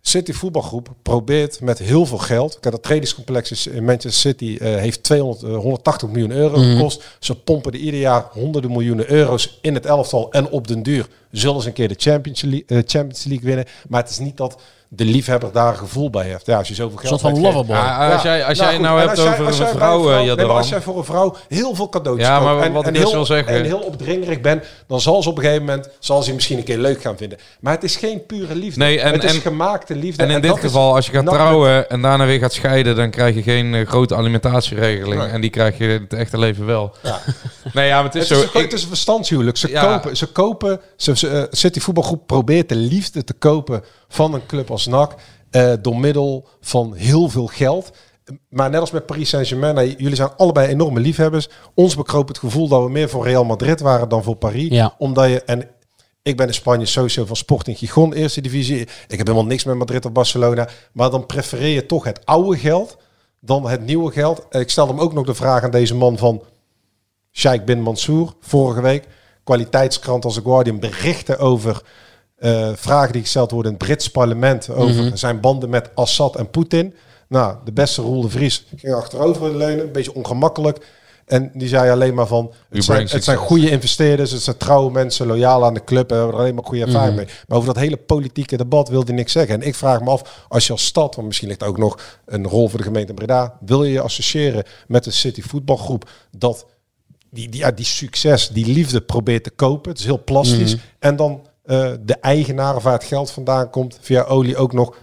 City 0.00 0.32
voetbalgroep 0.32 0.88
probeert 1.02 1.60
met 1.60 1.78
heel 1.78 2.06
veel 2.06 2.18
geld. 2.18 2.58
Kijk, 2.60 2.74
dat 2.74 2.82
trainingscomplex 2.82 3.66
in 3.66 3.84
Manchester 3.84 4.12
City 4.30 4.56
eh, 4.60 4.74
heeft 4.76 5.02
200, 5.02 5.42
eh, 5.42 5.56
180 5.56 6.08
miljoen 6.08 6.30
euro 6.30 6.58
Mhm. 6.58 6.76
gekost. 6.76 7.02
Ze 7.18 7.34
pompen 7.34 7.72
er 7.72 7.78
ieder 7.78 8.00
jaar 8.00 8.24
honderden 8.32 8.70
miljoenen 8.70 9.10
euro's 9.10 9.58
in 9.62 9.74
het 9.74 9.86
elftal. 9.86 10.32
En 10.32 10.48
op 10.50 10.68
den 10.68 10.82
duur 10.82 11.08
zullen 11.38 11.60
ze 11.62 11.68
een 11.68 11.74
keer 11.74 11.88
de 11.88 11.94
Champions 11.98 12.42
League, 12.42 12.64
eh, 12.66 12.76
Champions 12.86 13.24
League 13.24 13.46
winnen. 13.46 13.64
Maar 13.88 14.00
het 14.00 14.10
is 14.10 14.18
niet 14.18 14.36
dat 14.36 14.60
de 14.88 15.04
liefhebber 15.04 15.52
daar 15.52 15.68
een 15.68 15.76
gevoel 15.78 16.10
bij 16.10 16.24
heeft. 16.26 16.46
Ja, 16.46 16.58
als 16.58 16.68
je 16.68 16.74
zoveel 16.74 16.98
geld 16.98 17.20
van 17.20 17.40
loverboy. 17.40 17.76
Ja, 17.76 18.12
als 18.12 18.22
jij, 18.22 18.44
als 18.44 18.58
jij 18.58 18.72
goed, 18.72 18.80
nou 18.80 19.00
en 19.00 19.06
hebt 19.06 19.18
als 19.18 19.20
jij- 19.28 19.32
over 19.32 19.46
als 19.46 19.58
een 19.58 19.64
jij 19.64 19.74
vrouw, 19.74 20.10
eh, 20.10 20.16
nee, 20.34 20.36
maar 20.46 20.56
als 20.56 20.68
jij 20.68 20.80
voor 20.80 20.98
een 20.98 21.04
vrouw 21.04 21.36
heel 21.48 21.74
veel 21.74 21.88
cadeautjes 21.88 22.28
Ja, 22.28 22.40
maar 22.40 22.52
koopt 22.52 22.64
en, 22.66 22.72
wat 22.72 22.82
en 22.82 22.88
ik 22.88 22.94
dus 22.94 23.02
heel, 23.04 23.12
wil 23.12 23.24
zeggen- 23.26 23.54
en 23.54 23.64
heel 23.64 23.78
opdringerig 23.78 24.40
bent, 24.40 24.64
dan 24.86 25.00
zal 25.00 25.22
ze 25.22 25.28
op 25.28 25.36
een 25.36 25.42
gegeven 25.42 25.64
moment 25.64 25.88
zal 25.98 26.22
ze 26.22 26.28
je 26.28 26.34
misschien 26.34 26.58
een 26.58 26.64
keer 26.64 26.78
leuk 26.78 27.00
gaan 27.02 27.16
vinden. 27.16 27.38
Maar 27.60 27.72
het 27.72 27.82
is 27.84 27.96
geen 27.96 28.26
pure 28.26 28.54
liefde. 28.54 28.78
Nee, 28.80 29.00
en- 29.00 29.12
het 29.12 29.24
is 29.24 29.34
en- 29.34 29.40
gemaakte 29.40 29.96
liefde. 29.96 30.22
En 30.22 30.30
in 30.30 30.40
dit 30.40 30.58
geval, 30.58 30.94
als 30.94 31.06
je 31.06 31.12
gaat 31.12 31.26
trouwen 31.26 31.90
en 31.90 32.02
daarna 32.02 32.26
weer 32.26 32.38
gaat 32.38 32.52
scheiden, 32.52 32.96
dan 32.96 33.10
krijg 33.10 33.34
je 33.34 33.42
geen 33.42 33.74
eh, 33.74 33.86
grote 33.86 34.14
alimentatieregeling. 34.14 35.20
Nee. 35.22 35.30
En 35.30 35.40
die 35.40 35.50
krijg 35.50 35.78
je 35.78 35.84
in 35.88 36.00
het 36.02 36.12
echte 36.12 36.38
leven 36.38 36.66
wel. 36.66 36.94
Ja. 37.02 37.20
Nee, 37.72 37.86
ja, 37.86 37.94
maar 37.94 38.04
het 38.04 38.14
is 38.14 38.28
Het 38.28 38.38
zo. 38.38 38.44
is, 38.44 38.50
een, 38.54 38.60
ik- 38.60 38.64
het 38.64 38.72
is 38.72 38.82
een 38.82 38.88
verstandshuwelijk. 38.88 39.56
Ze 39.56 39.68
Ja. 39.70 39.84
kopen, 39.96 40.16
ze 40.16 40.26
kopen, 40.26 40.80
ze, 40.96 41.16
eh, 41.28 41.42
City 41.50 41.80
voetbalgroep 41.80 42.26
probeert 42.26 42.68
de 42.68 42.74
liefde 42.74 43.24
te 43.24 43.32
kopen 43.32 43.82
van 44.08 44.34
een 44.34 44.46
club 44.46 44.70
als 44.70 44.86
NAC 44.86 45.14
eh, 45.50 45.72
door 45.82 45.98
middel 45.98 46.48
van 46.60 46.94
heel 46.94 47.28
veel 47.28 47.46
geld. 47.46 47.90
Maar 48.48 48.70
net 48.70 48.80
als 48.80 48.90
met 48.90 49.06
Paris 49.06 49.28
Saint-Germain, 49.28 49.74
nou, 49.74 49.94
jullie 49.98 50.16
zijn 50.16 50.36
allebei 50.36 50.68
enorme 50.68 51.00
liefhebbers. 51.00 51.48
Ons 51.74 51.96
bekroop 51.96 52.28
het 52.28 52.38
gevoel 52.38 52.68
dat 52.68 52.82
we 52.82 52.90
meer 52.90 53.08
voor 53.08 53.24
Real 53.24 53.44
Madrid 53.44 53.80
waren 53.80 54.08
dan 54.08 54.22
voor 54.22 54.36
Paris. 54.36 54.68
Ja. 54.68 54.94
Omdat 54.98 55.28
je, 55.28 55.42
en 55.42 55.68
ik 56.22 56.36
ben 56.36 56.46
in 56.46 56.54
Spanje 56.54 56.86
sowieso 56.86 57.24
van 57.24 57.36
Sporting 57.36 57.78
Gijon, 57.78 58.12
eerste 58.12 58.40
divisie. 58.40 58.80
Ik 58.80 59.18
heb 59.18 59.26
helemaal 59.26 59.46
niks 59.46 59.64
met 59.64 59.76
Madrid 59.76 60.04
of 60.04 60.12
Barcelona. 60.12 60.68
Maar 60.92 61.10
dan 61.10 61.26
prefereer 61.26 61.74
je 61.74 61.86
toch 61.86 62.04
het 62.04 62.26
oude 62.26 62.58
geld 62.58 62.96
dan 63.40 63.68
het 63.68 63.86
nieuwe 63.86 64.12
geld. 64.12 64.46
Ik 64.50 64.70
stelde 64.70 64.92
hem 64.92 65.00
ook 65.00 65.12
nog 65.12 65.26
de 65.26 65.34
vraag 65.34 65.62
aan 65.62 65.70
deze 65.70 65.94
man 65.94 66.18
van 66.18 66.42
Sheikh 67.32 67.64
bin 67.64 67.82
Mansour 67.82 68.34
vorige 68.40 68.80
week. 68.80 69.04
Kwaliteitskrant 69.44 70.24
als 70.24 70.34
The 70.34 70.40
Guardian 70.42 70.78
berichten 70.78 71.38
over 71.38 71.82
eh, 72.36 72.70
vragen 72.74 73.12
die 73.12 73.22
gesteld 73.22 73.50
worden 73.50 73.72
in 73.72 73.78
het 73.78 73.86
Brits 73.86 74.10
parlement 74.10 74.70
over 74.70 75.10
zijn 75.18 75.40
banden 75.40 75.70
met 75.70 75.90
Assad 75.94 76.36
en 76.36 76.50
Poetin. 76.50 76.94
Nou, 77.28 77.56
de 77.64 77.72
beste 77.72 78.02
Roel 78.02 78.20
de 78.22 78.28
Vries 78.28 78.66
ging 78.76 78.94
achterover 78.94 79.56
leunen, 79.56 79.84
een 79.84 79.92
beetje 79.92 80.14
ongemakkelijk. 80.14 80.86
En 81.24 81.50
die 81.54 81.68
zei 81.68 81.90
alleen 81.90 82.14
maar 82.14 82.26
van, 82.26 82.52
het 82.70 82.84
zijn, 82.84 83.08
het 83.08 83.24
zijn 83.24 83.36
goede 83.36 83.70
investeerders, 83.70 84.30
het 84.30 84.42
zijn 84.42 84.56
trouwe 84.56 84.90
mensen, 84.90 85.26
loyaal 85.26 85.64
aan 85.64 85.74
de 85.74 85.84
club 85.84 86.10
en 86.10 86.16
we 86.16 86.22
hebben 86.22 86.34
er 86.34 86.40
alleen 86.42 86.54
maar 86.54 86.64
goede 86.64 86.84
ervaring 86.84 87.16
Mhm. 87.16 87.24
mee. 87.24 87.34
Maar 87.48 87.56
over 87.58 87.74
dat 87.74 87.82
hele 87.82 87.96
politieke 87.96 88.56
debat 88.56 88.88
wilde 88.88 89.06
hij 89.06 89.14
niks 89.14 89.32
zeggen. 89.32 89.54
En 89.54 89.66
ik 89.66 89.74
vraag 89.74 90.00
me 90.00 90.10
af, 90.10 90.44
als 90.48 90.66
je 90.66 90.72
als 90.72 90.84
stad, 90.84 91.14
want 91.14 91.26
misschien 91.26 91.48
ligt 91.48 91.62
ook 91.62 91.78
nog 91.78 91.98
een 92.26 92.46
rol 92.46 92.68
voor 92.68 92.78
de 92.78 92.84
gemeente 92.84 93.14
Breda, 93.14 93.56
wil 93.60 93.84
je 93.84 93.92
je 93.92 94.00
associëren 94.00 94.64
met 94.86 95.04
de 95.04 95.10
City 95.10 95.42
voetbalgroep 95.42 96.10
dat 96.30 96.66
die, 97.34 97.48
die, 97.48 97.60
ja, 97.60 97.70
die 97.70 97.84
succes, 97.84 98.48
die 98.48 98.66
liefde 98.66 99.00
probeert 99.00 99.44
te 99.44 99.50
kopen. 99.50 99.90
Het 99.90 99.98
is 99.98 100.04
heel 100.04 100.24
plastisch. 100.24 100.76
En 100.98 101.16
dan 101.16 101.46
eh, 101.64 101.90
de 102.00 102.14
eigenaar 102.14 102.76
of 102.76 102.82
waar 102.82 102.92
het 102.92 103.04
geld 103.04 103.30
vandaan 103.30 103.70
komt, 103.70 103.98
via 104.00 104.22
olie 104.22 104.56
ook 104.56 104.72
nog 104.72 104.96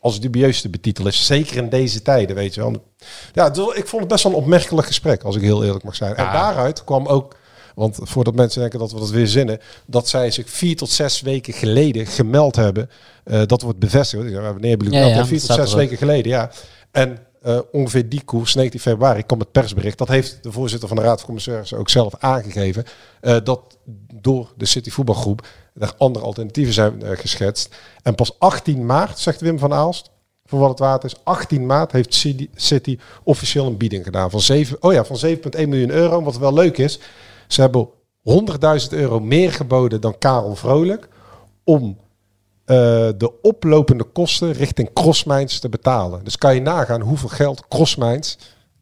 als 0.00 0.20
dubieus 0.20 0.60
te 0.60 0.68
betitelen. 0.68 1.12
is. 1.12 1.26
Zeker 1.26 1.56
in 1.56 1.68
deze 1.68 2.02
tijden, 2.02 2.36
weet 2.36 2.54
je 2.54 2.60
wel. 2.60 2.84
Ja, 3.32 3.46
ik 3.74 3.86
vond 3.86 4.00
het 4.02 4.08
best 4.08 4.22
wel 4.22 4.32
een 4.32 4.38
opmerkelijk 4.38 4.86
gesprek, 4.86 5.22
als 5.22 5.36
ik 5.36 5.42
heel 5.42 5.64
eerlijk 5.64 5.84
mag 5.84 5.94
zijn. 5.96 6.14
En 6.16 6.24
daaruit 6.32 6.84
kwam 6.84 7.06
ook, 7.06 7.36
want 7.74 7.98
voordat 8.02 8.34
mensen 8.34 8.60
denken 8.60 8.78
dat 8.78 8.92
we 8.92 8.98
dat 8.98 9.10
weer 9.10 9.26
zinnen, 9.26 9.58
dat 9.86 10.08
zij 10.08 10.30
zich 10.30 10.50
vier 10.50 10.76
tot 10.76 10.90
zes 10.90 11.20
weken 11.20 11.52
geleden 11.52 12.06
gemeld 12.06 12.56
hebben. 12.56 12.90
eh, 13.24 13.42
dat 13.46 13.62
wordt 13.62 13.78
bevestigd. 13.78 14.22
Wanneer 14.22 14.42
hebben 14.42 14.62
jullie 14.62 14.84
Ja, 14.92 14.98
gemeld? 14.98 15.12
ja, 15.14 15.20
Ja, 15.20 15.26
vier 15.26 15.40
tot 15.40 15.56
zes 15.56 15.74
weken 15.74 15.96
geleden, 15.96 16.32
ja. 16.32 16.50
En 16.90 17.18
eh, 17.40 17.58
ongeveer 17.72 18.08
die 18.08 18.24
koers, 18.24 18.54
19 18.54 18.80
februari, 18.80 19.22
kwam 19.22 19.38
het 19.38 19.52
persbericht. 19.52 19.98
Dat 19.98 20.08
heeft 20.08 20.42
de 20.42 20.52
voorzitter 20.52 20.88
van 20.88 20.96
de 20.96 21.02
Raad 21.02 21.16
van 21.16 21.26
Commissarissen 21.26 21.78
ook 21.78 21.88
zelf 21.88 22.14
aangegeven. 22.18 22.84
eh, 23.20 23.36
dat 23.44 23.78
door 24.14 24.52
de 24.56 24.66
City 24.66 24.90
voetbalgroep 24.90 25.46
er 25.74 25.94
andere 25.98 26.24
alternatieven 26.24 26.74
zijn 26.74 27.02
eh, 27.02 27.18
geschetst. 27.18 27.76
En 28.02 28.14
pas 28.14 28.38
18 28.38 28.86
maart, 28.86 29.18
zegt 29.18 29.40
Wim 29.40 29.58
van 29.58 29.72
Aalst, 29.72 30.10
voor 30.44 30.58
wat 30.58 30.68
het 30.68 30.78
waard 30.78 31.04
is, 31.04 31.14
18 31.24 31.66
maart 31.66 31.92
heeft 31.92 32.14
City, 32.14 32.48
City 32.54 32.98
officieel 33.22 33.66
een 33.66 33.76
bieding 33.76 34.04
gedaan 34.04 34.30
van 34.30 34.40
7, 34.40 34.76
oh 34.80 34.92
ja, 34.92 35.04
van 35.04 35.18
7,1 35.26 35.68
miljoen 35.68 35.90
euro. 35.90 36.22
Wat 36.22 36.38
wel 36.38 36.52
leuk 36.52 36.78
is, 36.78 36.98
ze 37.48 37.60
hebben 37.60 37.88
100.000 38.22 38.88
euro 38.90 39.20
meer 39.20 39.52
geboden 39.52 40.00
dan 40.00 40.18
Karel 40.18 40.56
Vrolijk 40.56 41.08
om 41.64 41.98
de 43.16 43.32
oplopende 43.42 44.04
kosten 44.04 44.52
richting 44.52 44.92
Crossmijns 44.92 45.58
te 45.58 45.68
betalen. 45.68 46.24
Dus 46.24 46.38
kan 46.38 46.54
je 46.54 46.60
nagaan 46.60 47.00
hoeveel 47.00 47.28
geld 47.28 47.64
Crossmijns, 47.68 48.38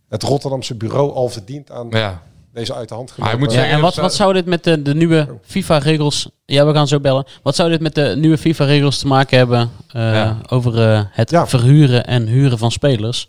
het 0.09 0.23
Rotterdamse 0.23 0.75
bureau, 0.75 1.13
al 1.13 1.29
verdient 1.29 1.71
aan 1.71 1.87
Ja. 1.91 2.23
deze 2.53 2.75
uit 2.75 2.89
de 2.89 2.95
hand 2.95 3.09
Maar 3.09 3.29
gelopen. 3.29 3.39
moet 3.39 3.53
Ja, 3.53 3.65
en 3.65 3.81
wat, 3.81 3.95
wat 3.95 4.15
zou 4.15 4.33
dit 4.33 4.47
met 4.47 4.65
de, 4.65 4.83
de 4.83 4.95
nieuwe 4.95 5.29
FIFA-regels... 5.43 6.29
Ja, 6.47 6.67
we 6.67 6.73
gaan 6.75 6.89
zo 6.89 7.01
bellen. 7.01 7.27
Wat 7.43 7.55
zou 7.57 7.71
dit 7.71 7.81
met 7.81 7.95
de 7.95 8.15
nieuwe 8.19 8.39
FIFA-regels 8.39 8.99
te 8.99 9.07
maken 9.07 9.39
hebben... 9.39 9.71
eh, 9.93 10.13
Ja. 10.15 10.37
over 10.49 10.91
eh, 10.91 11.01
het 11.11 11.31
Ja. 11.31 11.47
verhuren 11.47 12.07
en 12.07 12.27
huren 12.27 12.59
van 12.59 12.71
spelers? 12.71 13.29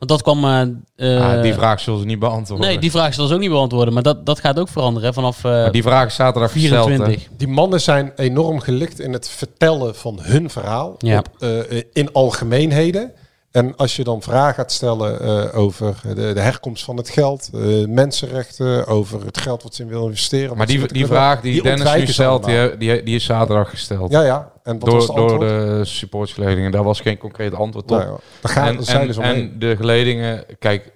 Want 0.00 0.10
dat 0.10 0.22
kwam... 0.22 0.44
eh, 0.44 1.16
eh, 1.16 1.36
Ah, 1.36 1.42
die 1.42 1.54
vraag 1.54 1.80
zullen 1.80 2.00
ze 2.00 2.06
niet 2.06 2.18
beantwoorden. 2.18 2.66
Nee, 2.66 2.78
die 2.78 2.90
vraag 2.90 3.14
zal 3.14 3.26
ze 3.26 3.34
ook 3.34 3.40
niet 3.40 3.50
beantwoorden. 3.50 3.94
Maar 3.94 4.02
dat, 4.02 4.26
dat 4.26 4.40
gaat 4.40 4.58
ook 4.58 4.68
veranderen 4.68 5.08
hè, 5.08 5.14
vanaf 5.14 5.44
eh, 5.44 5.50
Maar 5.50 5.72
die 5.72 5.82
vraag 5.82 6.06
is 6.06 6.14
zaterdag 6.14 6.52
gesteld. 6.52 6.88
hè. 6.88 6.94
24. 6.96 7.28
Die 7.36 7.48
mannen 7.48 7.80
zijn 7.80 8.12
enorm 8.16 8.60
gelikt 8.60 9.00
in 9.00 9.12
het 9.12 9.28
vertellen 9.28 9.94
van 9.94 10.18
hun 10.22 10.50
verhaal 10.50 10.94
Ja. 10.98 11.18
op, 11.18 11.28
eh, 11.38 11.82
in 11.92 12.12
algemeenheden. 12.12 13.12
En 13.50 13.76
als 13.76 13.96
je 13.96 14.04
dan 14.04 14.22
vragen 14.22 14.54
gaat 14.54 14.72
stellen 14.72 15.20
eh, 15.20 15.58
over 15.58 15.94
de, 16.02 16.32
de 16.32 16.40
herkomst 16.40 16.84
van 16.84 16.96
het 16.96 17.08
geld, 17.08 17.50
eh, 17.54 17.86
mensenrechten, 17.86 18.86
over 18.86 19.24
het 19.24 19.38
geld 19.38 19.62
wat 19.62 19.74
ze 19.74 19.82
in 19.82 19.88
willen 19.88 20.04
investeren. 20.04 20.56
Maar 20.56 20.66
die, 20.66 20.92
die 20.92 21.06
vraag 21.06 21.40
die, 21.40 21.62
Dennis 21.62 21.94
nu 21.94 22.06
stelt, 22.06 22.44
die, 22.44 22.76
die, 22.76 23.02
die 23.02 23.14
is 23.14 23.24
zaterdag 23.24 23.70
gesteld. 23.70 24.12
Ja, 24.12 24.22
ja. 24.22 24.52
En 24.62 24.78
wat 24.78 24.92
was 24.92 25.06
door, 25.06 25.16
de 25.16 25.26
door 25.26 25.38
de 25.38 25.84
supportsgeledingen. 25.84 26.70
Daar 26.70 26.84
was 26.84 27.00
geen 27.00 27.18
concreet 27.18 27.54
antwoord 27.54 27.84
op. 27.84 27.90
Nou 27.90 28.02
ja, 28.02 28.18
daar 28.40 28.52
gaan 28.52 28.86
en, 28.86 29.06
dus 29.06 29.16
omheen. 29.16 29.34
en 29.34 29.58
de 29.58 29.76
geledingen, 29.76 30.44
kijk, 30.58 30.92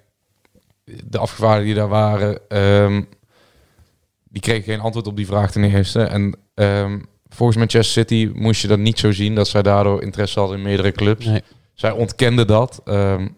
de 0.84 1.18
afgevaardigden 1.18 1.66
die 1.66 1.74
daar 1.74 1.88
waren, 1.88 2.38
ehm, 2.48 3.02
die 4.24 4.42
kregen 4.42 4.62
geen 4.62 4.80
antwoord 4.80 5.06
op 5.06 5.16
die 5.16 5.26
vraag 5.26 5.50
ten 5.50 5.64
eerste. 5.64 6.02
En 6.02 6.36
ehm, 6.54 6.98
volgens 7.28 7.58
Manchester 7.58 7.92
City 7.92 8.30
moest 8.34 8.62
je 8.62 8.68
dat 8.68 8.78
niet 8.78 8.98
zo 8.98 9.12
zien 9.12 9.34
dat 9.34 9.48
zij 9.48 9.62
daardoor 9.62 10.02
interesse 10.02 10.38
hadden 10.38 10.56
in 10.58 10.64
meerdere 10.64 10.92
clubs. 10.92 11.26
Nee. 11.26 11.42
Zij 11.74 11.90
ontkenden 11.90 12.46
dat. 12.46 12.80
Ehm, 12.84 13.28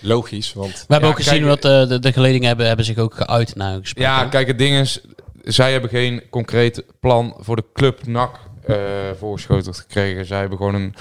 Logisch, 0.00 0.52
want 0.52 0.72
We 0.72 0.78
hebben 0.88 1.08
Ja, 1.08 1.14
ook 1.14 1.22
gezien 1.22 1.44
kijk, 1.44 1.62
wat 1.62 1.64
eh, 1.64 1.88
de, 1.88 1.98
de 1.98 2.12
geledingen 2.12 2.48
hebben, 2.48 2.66
hebben 2.66 2.84
zich 2.84 2.98
ook 2.98 3.14
geuit 3.14 3.54
na 3.54 3.70
hun 3.70 3.80
gesprek. 3.80 4.04
ja, 4.04 4.22
hè? 4.22 4.28
kijk, 4.28 4.46
het 4.46 4.58
ding 4.58 4.76
is, 4.76 5.00
zij 5.42 5.72
hebben 5.72 5.90
geen 5.90 6.22
concreet 6.30 6.84
plan 7.00 7.34
voor 7.38 7.56
de 7.56 7.64
club 7.72 8.06
NAC 8.06 8.38
eh 8.66 8.76
voorgeschoteld 9.18 9.78
gekregen. 9.78 10.26
Zij 10.26 10.38
hebben 10.38 10.56
gewoon 10.58 10.74
een, 10.74 10.94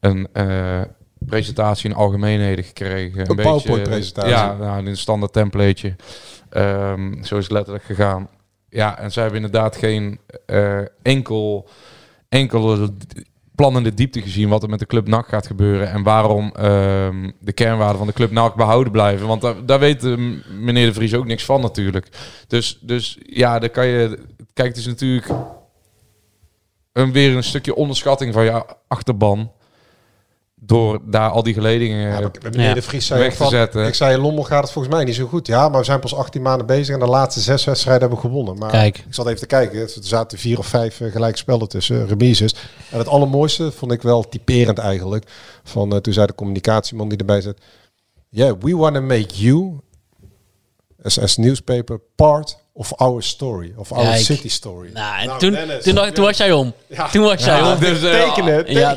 een 0.00 0.28
eh, 0.32 0.80
presentatie 1.18 1.90
in 1.90 1.96
algemeenheden 1.96 2.64
gekregen. 2.64 3.30
Een 3.30 3.36
PowerPoint-presentatie. 3.36 4.30
Ja, 4.30 4.56
nou, 4.56 4.86
een 4.86 4.96
standaard 4.96 5.32
templateje. 5.32 5.96
Ehm, 6.50 7.22
zo 7.22 7.36
is 7.36 7.42
het 7.42 7.52
letterlijk 7.52 7.84
gegaan. 7.84 8.28
Ja, 8.68 8.98
en 8.98 9.12
zij 9.12 9.22
hebben 9.22 9.42
inderdaad 9.42 9.76
geen 9.76 10.20
eh, 10.46 10.78
enkel, 11.02 11.68
enkele 12.28 12.92
plan 13.56 13.76
in 13.76 13.82
de 13.82 13.94
diepte 13.94 14.22
gezien 14.22 14.48
wat 14.48 14.62
er 14.62 14.68
met 14.68 14.78
de 14.78 14.86
club 14.86 15.08
NAC 15.08 15.28
gaat 15.28 15.46
gebeuren 15.46 15.90
en 15.90 16.02
waarom 16.02 16.52
ehm, 16.54 17.30
de 17.40 17.52
kernwaarden 17.52 17.98
van 17.98 18.06
de 18.06 18.12
club 18.12 18.30
NAC 18.30 18.54
behouden 18.54 18.92
blijven. 18.92 19.26
Want 19.26 19.40
daar, 19.40 19.66
daar 19.66 19.78
weet 19.78 20.04
eh, 20.04 20.16
m- 20.16 20.42
meneer 20.60 20.86
De 20.86 20.92
Vries 20.92 21.14
ook 21.14 21.26
niks 21.26 21.44
van 21.44 21.60
natuurlijk. 21.60 22.08
Dus, 22.48 22.78
dus 22.80 23.18
ja, 23.22 23.58
dan 23.58 23.70
kan 23.70 23.86
je... 23.86 24.18
Kijk, 24.52 24.68
het 24.68 24.76
is 24.76 24.86
natuurlijk 24.86 25.28
een, 26.92 27.12
weer 27.12 27.36
een 27.36 27.42
stukje 27.44 27.74
onderschatting 27.74 28.32
van 28.32 28.44
je 28.44 28.64
achterban 28.88 29.52
door 30.66 31.00
daar 31.04 31.30
al 31.30 31.42
die 31.42 31.54
geledingen... 31.54 32.30
Ja, 32.52 32.74
de 32.74 32.82
Vries 32.82 33.06
zei 33.06 33.20
Weg 33.20 33.30
te 33.30 33.36
van, 33.36 33.48
zetten. 33.48 33.86
ik 33.86 33.94
zei, 33.94 34.16
Lommel 34.16 34.44
gaat 34.44 34.62
het 34.62 34.72
volgens 34.72 34.94
mij 34.94 35.04
niet 35.04 35.14
zo 35.14 35.26
goed. 35.26 35.46
Ja, 35.46 35.68
maar 35.68 35.78
we 35.78 35.84
zijn 35.84 36.00
pas 36.00 36.14
18 36.14 36.42
maanden 36.42 36.66
bezig 36.66 36.94
en 36.94 37.00
de 37.00 37.06
laatste 37.06 37.40
zes 37.40 37.64
wedstrijden 37.64 38.08
hebben 38.08 38.22
we 38.22 38.28
gewonnen. 38.28 38.58
Maar 38.58 38.70
Kijk. 38.70 38.98
ik 38.98 39.14
zat 39.14 39.26
even 39.26 39.40
te 39.40 39.46
kijken, 39.46 39.80
er 39.80 39.90
zaten 40.00 40.38
vier 40.38 40.58
of 40.58 40.66
vijf 40.66 41.00
eh, 41.00 41.12
gelijke 41.12 41.38
spellen 41.38 41.68
tussen, 41.68 42.02
eh, 42.02 42.08
remises. 42.08 42.54
En 42.90 42.98
het 42.98 43.08
allermooiste 43.08 43.72
vond 43.72 43.92
ik 43.92 44.02
wel 44.02 44.28
typerend 44.28 44.78
eigenlijk, 44.78 45.30
van 45.64 45.92
eh, 45.92 45.98
toen 45.98 46.12
zei 46.12 46.26
de 46.26 46.34
communicatieman 46.34 47.08
die 47.08 47.18
erbij 47.18 47.40
zat, 47.40 47.58
yeah, 48.28 48.54
we 48.60 48.76
want 48.76 48.94
to 48.94 49.02
make 49.02 49.34
you, 49.34 49.80
as, 51.02 51.20
as 51.20 51.36
newspaper, 51.36 52.00
part 52.14 52.64
of 52.78 52.92
our 52.96 53.22
story, 53.22 53.72
of 53.76 53.92
our 53.92 54.04
Kijk. 54.04 54.24
city 54.24 54.48
story. 54.48 54.90
Nou, 54.92 55.20
en 55.20 55.26
Nou, 55.26 55.38
toen, 55.38 55.50
Dennis. 55.52 55.82
toen, 55.84 56.12
toen 56.12 56.24
was 56.24 56.36
jij 56.36 56.52
om. 56.52 56.72
Ja. 56.86 57.08
Toen 57.08 57.22
was 57.22 57.44
jij 57.44 57.56
Ja, 57.56 57.72
om. 57.72 57.78
dus, 57.78 58.02
eh, 58.02 58.22
tekenen, 58.22 58.54
Ja, 58.72 58.94
tekenen. 58.94 58.96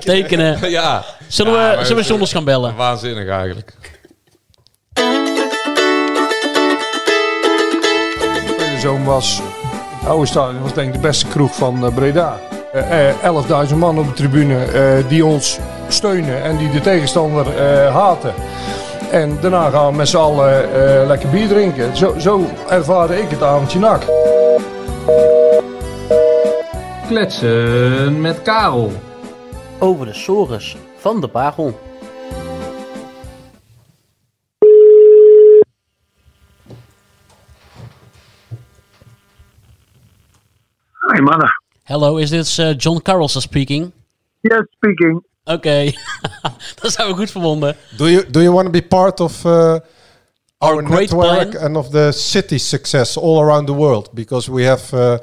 tekenen. 0.57 0.69
ja. 0.79 1.03
Zullen 1.27 1.53
Ja, 1.53 1.69
we, 1.69 1.75
maar 1.75 1.85
zullen 1.85 2.03
we 2.03 2.09
John 2.09 2.23
gaan 2.25 2.43
bellen? 2.43 2.75
Waanzinnig 2.75 3.27
eigenlijk. 3.27 3.73
Zoon 8.79 9.03
was, 9.03 9.41
het 9.99 10.07
oude 10.09 10.25
stadion 10.25 10.61
was 10.61 10.73
denk 10.73 10.87
ik 10.87 10.93
de 10.93 10.99
beste 11.07 11.25
kroeg 11.27 11.55
van 11.55 11.85
eh, 11.85 11.93
Breda. 11.95 12.39
Eh, 12.73 13.09
eh, 13.09 13.15
11.000 13.69 13.75
man 13.77 13.99
op 13.99 14.07
de 14.07 14.13
tribune 14.13 14.63
eh, 14.65 15.09
die 15.09 15.25
ons 15.25 15.57
steunen 15.87 16.43
en 16.43 16.57
die 16.57 16.71
de 16.71 16.81
tegenstander 16.81 17.57
eh, 17.57 17.93
haten. 17.95 18.33
En 19.11 19.37
daarna 19.41 19.69
gaan 19.69 19.91
we 19.91 19.97
met 19.97 20.07
z'n 20.07 20.17
allen 20.17 20.73
eh, 20.73 21.07
lekker 21.07 21.29
bier 21.29 21.47
drinken. 21.47 21.97
Zo, 21.97 22.19
zo 22.19 22.45
ervaarde 22.69 23.21
ik 23.21 23.29
het 23.29 23.43
avondje 23.43 23.79
nak. 23.79 24.03
Kletsen 27.07 28.21
met 28.21 28.41
Karel. 28.41 28.91
Over 29.79 30.05
de 30.05 30.13
sores 30.13 30.77
van 30.97 31.21
de 31.21 31.27
Parel. 31.27 31.79
Hi 41.13 41.21
mannen. 41.21 41.61
Hello, 41.83 42.17
is 42.17 42.29
dit 42.29 42.57
uh, 42.57 42.73
John 42.77 43.01
Carlson 43.01 43.41
speaking? 43.41 43.91
Yes, 44.41 44.63
speaking. 44.69 45.23
Oké, 45.49 45.91
dat 46.81 46.91
zijn 46.91 47.07
we 47.07 47.13
goed 47.13 47.31
verbonden. 47.31 47.75
Do 47.97 48.09
you 48.09 48.29
do 48.29 48.41
you 48.41 48.53
want 48.53 48.65
to 48.65 48.71
be 48.71 48.81
part 48.81 49.19
of 49.19 49.45
uh, 49.45 49.75
our, 50.57 50.83
great 50.85 51.11
network 51.11 51.49
plan? 51.49 51.63
and 51.63 51.77
of 51.77 51.89
the 51.89 52.11
city 52.11 52.57
success 52.57 53.17
all 53.17 53.41
around 53.41 53.67
the 53.67 53.73
world? 53.73 54.09
Because 54.13 54.51
we 54.51 54.63
have 54.65 54.95
uh, 54.95 55.17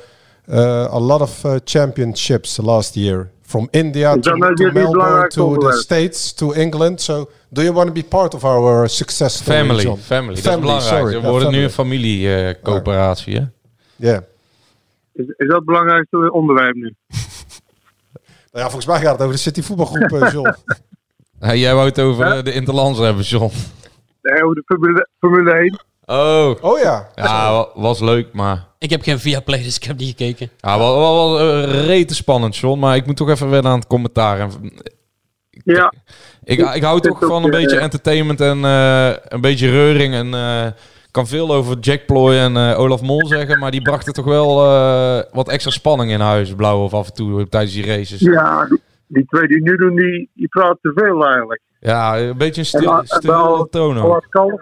uh, 0.48 0.94
a 0.94 1.00
lot 1.00 1.20
of 1.20 1.44
uh, 1.44 1.54
championships 1.64 2.58
last 2.58 2.96
year, 2.96 3.30
from 3.42 3.68
India 3.70 4.16
to, 4.18 4.36
Melbourne 4.36 5.30
to 5.30 5.56
the? 5.58 5.72
States 5.72 6.32
to 6.32 6.54
England. 6.54 7.00
So, 7.00 7.28
do 7.48 7.62
you 7.62 7.74
want 7.74 7.88
to 7.88 7.94
be 7.94 8.02
part 8.02 8.34
of 8.34 8.44
our 8.44 8.88
success 8.88 9.34
story, 9.34 9.58
Family, 9.58 9.84
John? 9.84 9.98
family, 9.98 10.34
dat 10.42 10.54
is 10.54 10.60
belangrijk. 10.60 10.98
sorry. 10.98 11.20
We 11.20 11.28
worden 11.28 11.50
nu 11.50 11.54
family. 11.54 11.64
een 11.64 11.70
familiecoöperatie, 11.70 13.36
hè? 13.36 13.44
Ja. 13.96 14.24
Is, 15.12 15.24
is 15.36 15.46
dat 15.46 15.56
het 15.56 15.64
belangrijkste 15.64 16.32
onderwerp 16.32 16.74
nu? 16.74 16.94
Nou 18.56 18.68
ja, 18.68 18.74
volgens 18.74 18.86
mij 18.86 19.00
gaat 19.00 19.12
het 19.12 19.20
over 19.20 19.34
de 19.34 19.40
City 19.40 19.62
voetbalgroep, 19.62 20.12
eh, 20.12 20.32
John. 20.32 20.54
Hey, 21.38 21.58
jij 21.58 21.74
wou 21.74 21.86
het 21.88 22.00
over 22.00 22.26
Huh? 22.26 22.38
eh, 22.38 22.44
de 22.44 22.52
Interlands 22.52 22.98
hebben, 22.98 23.24
John. 23.24 23.52
Nee, 24.22 24.42
over 24.42 24.54
de 24.54 24.62
Formule, 24.66 25.08
Formule 25.18 25.52
1. 25.52 25.80
Oh. 26.04 26.54
Oh 26.60 26.78
ja. 26.78 27.08
Ja, 27.14 27.52
wa- 27.52 27.68
was 27.74 28.00
leuk, 28.00 28.32
maar... 28.32 28.66
Ik 28.78 28.90
heb 28.90 29.02
geen 29.02 29.18
Viaplay, 29.18 29.62
dus 29.62 29.76
ik 29.76 29.84
heb 29.84 29.96
niet 29.98 30.08
gekeken. 30.08 30.50
Ja, 30.60 30.78
wel, 30.78 30.98
wel, 30.98 31.32
wel 31.32 31.40
eh, 31.64 31.84
rete 31.86 32.14
spannend, 32.14 32.56
John. 32.56 32.78
Maar 32.78 32.96
ik 32.96 33.06
moet 33.06 33.16
toch 33.16 33.28
even 33.30 33.50
wennen 33.50 33.72
aan 33.72 33.78
het 33.78 33.86
commentaar. 33.88 34.38
En, 34.40 34.50
Ja. 35.64 35.92
ik, 36.44 36.74
ik 36.74 36.82
hou 36.82 37.00
toch 37.00 37.18
van 37.20 37.44
een 37.44 37.50
beetje 37.50 37.78
entertainment 37.78 38.40
en 38.40 38.64
eh, 38.64 39.10
een 39.28 39.40
beetje 39.40 39.70
reuring. 39.70 40.14
En 40.14 40.34
eh, 40.34 40.66
kan 41.16 41.26
veel 41.26 41.54
over 41.54 41.78
Jack 41.78 42.06
Ploy 42.06 42.34
en 42.36 42.56
eh, 42.56 42.78
Olaf 42.78 43.02
Mol 43.02 43.26
zeggen, 43.26 43.58
maar 43.58 43.70
die 43.70 43.82
brachten 43.82 44.12
toch 44.12 44.24
wel 44.24 44.64
eh, 44.64 45.22
wat 45.32 45.48
extra 45.48 45.70
spanning 45.70 46.10
in 46.10 46.20
huis, 46.20 46.54
Blauw 46.54 46.82
of 46.82 46.94
af 46.94 47.06
en 47.06 47.14
toe 47.14 47.48
tijdens 47.48 47.72
die 47.74 47.86
races. 47.86 48.20
Ja, 48.20 48.66
die, 48.66 48.80
die 49.06 49.24
twee 49.26 49.46
die 49.48 49.62
nu 49.62 49.76
doen, 49.76 49.94
die, 49.96 50.30
die 50.34 50.48
praten 50.48 50.78
te 50.80 50.92
veel 50.94 51.26
eigenlijk. 51.26 51.60
Ja, 51.80 52.18
een 52.18 52.36
beetje 52.38 52.60
een 52.78 52.84
En 52.88 53.04
stil, 53.06 53.18
stil 53.18 53.32
al- 53.34 53.64
toon 53.70 53.98
Al 53.98 54.08
ook. 54.08 54.14
het 54.22 54.30
kalf, 54.30 54.60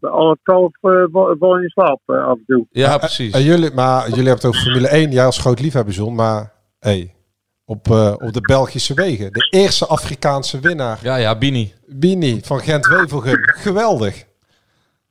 al 0.00 0.30
het 0.30 0.38
kalf 0.42 0.70
eh, 0.80 1.04
val 1.38 1.56
in 1.58 1.68
slaap 1.68 2.00
af 2.06 2.36
en 2.36 2.44
toe. 2.46 2.66
Ja, 2.70 2.98
precies. 2.98 3.32
En 3.34 3.42
jullie, 3.42 3.70
maar 3.74 4.00
jullie 4.08 4.14
hebben 4.28 4.34
het 4.34 4.46
over 4.46 4.60
Formule 4.60 4.88
1, 4.88 5.10
jij 5.10 5.24
als 5.24 5.38
groot 5.38 5.60
liefhebber, 5.60 5.94
John. 5.94 6.14
Maar 6.14 6.52
hey, 6.78 7.14
op, 7.64 7.90
eh, 7.90 8.12
op 8.18 8.32
de 8.32 8.40
Belgische 8.40 8.94
wegen. 8.94 9.32
De 9.32 9.46
eerste 9.50 9.86
Afrikaanse 9.86 10.60
winnaar. 10.60 10.98
Ja, 11.02 11.16
ja, 11.16 11.38
Bini. 11.38 11.72
Bini 11.86 12.40
van 12.44 12.60
Gent-Wevelgem. 12.60 13.38
Geweldig. 13.42 14.24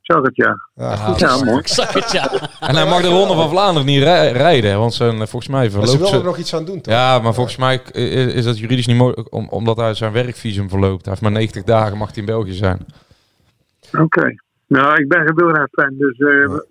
Zag 0.02 0.22
het, 0.22 0.36
ja. 0.36 0.56
Ja, 0.74 0.96
goed. 0.96 1.18
Ja, 1.24 1.44
mooi. 1.44 1.58
Ik 1.58 1.68
zag 1.80 1.92
het, 1.92 2.10
ja. 2.12 2.30
En 2.60 2.74
hij 2.74 2.86
mag 2.86 3.02
de 3.02 3.08
Ronde 3.08 3.34
van 3.34 3.48
Vlaanderen 3.50 3.86
niet 3.86 4.02
rij- 4.02 4.32
rijden, 4.32 4.78
want 4.78 4.94
zijn, 4.94 5.12
eh, 5.20 5.26
volgens 5.26 5.48
mij 5.48 5.64
ze 5.64 5.70
verloopt 5.70 5.90
wilden 5.92 6.08
ze... 6.08 6.16
er 6.18 6.24
nog 6.24 6.38
iets 6.38 6.54
aan 6.54 6.64
doen, 6.64 6.80
toch? 6.80 6.94
Ja, 6.94 7.18
maar 7.18 7.34
volgens 7.34 7.56
mij 7.56 7.80
is, 7.92 8.32
is 8.34 8.44
dat 8.44 8.58
juridisch 8.58 8.86
niet 8.86 8.96
mogelijk, 8.96 9.32
om, 9.34 9.48
omdat 9.48 9.76
hij 9.76 9.94
zijn 9.94 10.12
werkvisum 10.12 10.68
verloopt. 10.68 11.00
Hij 11.04 11.10
heeft 11.10 11.20
maar 11.22 11.32
90 11.32 11.62
dagen, 11.64 11.96
mag 11.96 12.08
hij 12.08 12.18
in 12.18 12.24
België 12.24 12.52
zijn. 12.52 12.86
Oké. 13.98 14.34
Nou, 14.66 14.94
ik 15.02 15.08
ben 15.08 15.26
geen 15.26 15.34
wielrenfan, 15.34 15.94
dus 15.98 16.18
eh, 16.18 16.26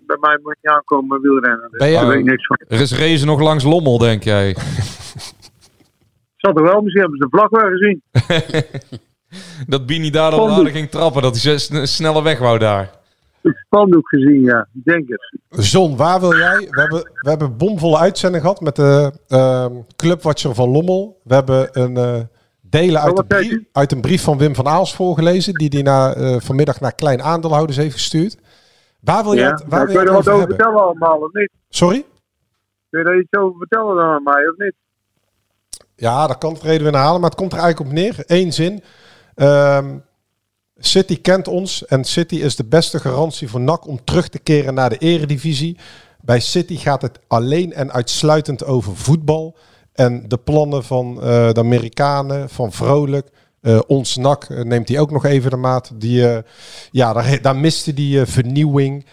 bij 0.06 0.16
mij 0.20 0.38
moet 0.42 0.52
je 0.52 0.58
niet 0.62 0.72
aankomen 0.72 1.20
wielrennen. 1.20 1.68
Dus 1.70 1.78
Ben 1.78 1.90
jij- 1.90 2.00
daar 2.00 2.08
weet 2.10 2.18
ik 2.18 2.24
niks 2.24 2.46
van. 2.46 2.56
Er 2.68 2.80
is 2.80 2.98
race 2.98 3.24
nog 3.24 3.40
langs 3.40 3.64
Lommel, 3.64 3.98
denk 3.98 4.22
jij? 4.22 4.56
Zat 6.42 6.56
er 6.56 6.62
wel, 6.62 6.80
misschien 6.80 7.00
hebben 7.02 7.18
ze 7.18 7.28
de 7.30 7.36
vlag 7.36 7.50
wel 7.50 7.70
gezien. 7.70 8.02
Dat 9.66 9.86
Bini 9.86 10.10
daar 10.10 10.30
dan 10.30 10.32
Spandoek. 10.38 10.54
harder 10.56 10.72
ging 10.72 10.90
trappen, 10.90 11.22
dat 11.22 11.42
hij 11.42 11.58
sn- 11.58 11.84
sneller 11.84 12.22
weg 12.22 12.38
wou 12.38 12.58
daar. 12.58 12.90
Het 13.42 13.56
spandoek 13.66 14.08
gezien, 14.08 14.40
ja. 14.40 14.68
Ik 14.74 14.84
denk 14.84 15.08
het. 15.08 15.38
John, 15.70 15.96
waar 15.96 16.20
wil 16.20 16.36
jij? 16.36 16.56
We 16.70 16.80
hebben, 16.80 16.98
we 17.14 17.28
hebben 17.30 17.48
een 17.48 17.56
bomvolle 17.56 17.98
uitzending 17.98 18.42
gehad 18.42 18.60
met 18.60 18.76
de 18.76 19.12
ehm, 19.28 19.72
clubwatcher 19.96 20.54
van 20.54 20.68
Lommel. 20.68 21.20
We 21.24 21.34
hebben 21.34 21.68
een 21.80 21.96
eh, 21.96 22.20
delen 22.60 23.00
uit, 23.00 23.18
Oh, 23.18 23.24
zei 23.28 23.48
brief, 23.48 23.62
uit 23.72 23.92
een 23.92 24.00
brief 24.00 24.22
van 24.22 24.38
Wim 24.38 24.54
van 24.54 24.66
Aals 24.66 24.94
voorgelezen, 24.94 25.54
die 25.54 25.68
hij 25.72 25.82
na, 25.82 26.14
eh, 26.14 26.36
vanmiddag 26.40 26.80
naar 26.80 26.94
klein 26.94 27.22
aandeelhouders 27.22 27.76
heeft 27.78 27.92
gestuurd. 27.94 28.36
Waar 29.00 29.22
wil 29.22 29.34
jij 29.34 29.44
Ja. 29.44 29.50
het, 29.50 29.64
waar 29.68 29.84
Nou, 29.84 29.92
wil 29.92 30.00
je 30.02 30.06
er 30.06 30.12
wat 30.12 30.20
over 30.28 30.38
hebben? 30.38 30.56
vertellen 30.56 30.82
allemaal, 30.82 31.18
of 31.18 31.32
niet? 31.32 31.50
Sorry? 31.68 32.04
Kun 32.90 32.98
je 32.98 33.04
daar 33.04 33.18
iets 33.18 33.32
over 33.38 33.58
vertellen 33.58 33.96
dan 33.96 34.04
aan 34.10 34.22
mij, 34.22 34.48
of 34.48 34.56
niet? 34.56 34.74
Ja, 35.96 36.26
dat 36.26 36.38
kan 36.38 36.52
het 36.52 36.62
reden 36.62 36.82
weer 36.92 37.00
halen, 37.00 37.20
maar 37.20 37.30
het 37.30 37.38
komt 37.38 37.52
er 37.52 37.58
eigenlijk 37.58 37.90
op 37.90 37.96
neer. 37.96 38.14
Eén 38.26 38.52
zin. 38.52 38.82
Ehm, 39.34 39.98
City 40.84 41.20
kent 41.20 41.48
ons 41.48 41.84
en 41.86 42.04
City 42.04 42.34
is 42.34 42.56
de 42.56 42.64
beste 42.64 42.98
garantie 42.98 43.48
voor 43.48 43.60
NAC 43.60 43.86
om 43.86 44.04
terug 44.04 44.28
te 44.28 44.38
keren 44.38 44.74
naar 44.74 44.90
de 44.90 44.98
eredivisie. 44.98 45.76
Bij 46.20 46.40
City 46.40 46.76
gaat 46.76 47.02
het 47.02 47.18
alleen 47.26 47.72
en 47.72 47.92
uitsluitend 47.92 48.64
over 48.64 48.96
voetbal. 48.96 49.56
En 49.92 50.24
de 50.28 50.36
plannen 50.36 50.84
van 50.84 51.22
eh, 51.22 51.52
de 51.52 51.60
Amerikanen, 51.60 52.48
van 52.48 52.72
Vrolijk, 52.72 53.28
eh, 53.60 53.80
ons 53.86 54.16
NAC, 54.16 54.44
eh, 54.44 54.62
neemt 54.62 54.88
hij 54.88 54.98
ook 54.98 55.10
nog 55.10 55.24
even 55.24 55.50
de 55.50 55.56
maat. 55.56 55.90
Die, 55.94 56.42
ja, 56.90 57.12
daar, 57.12 57.42
daar 57.42 57.56
miste 57.56 57.94
die 57.94 58.26
vernieuwing. 58.26 59.04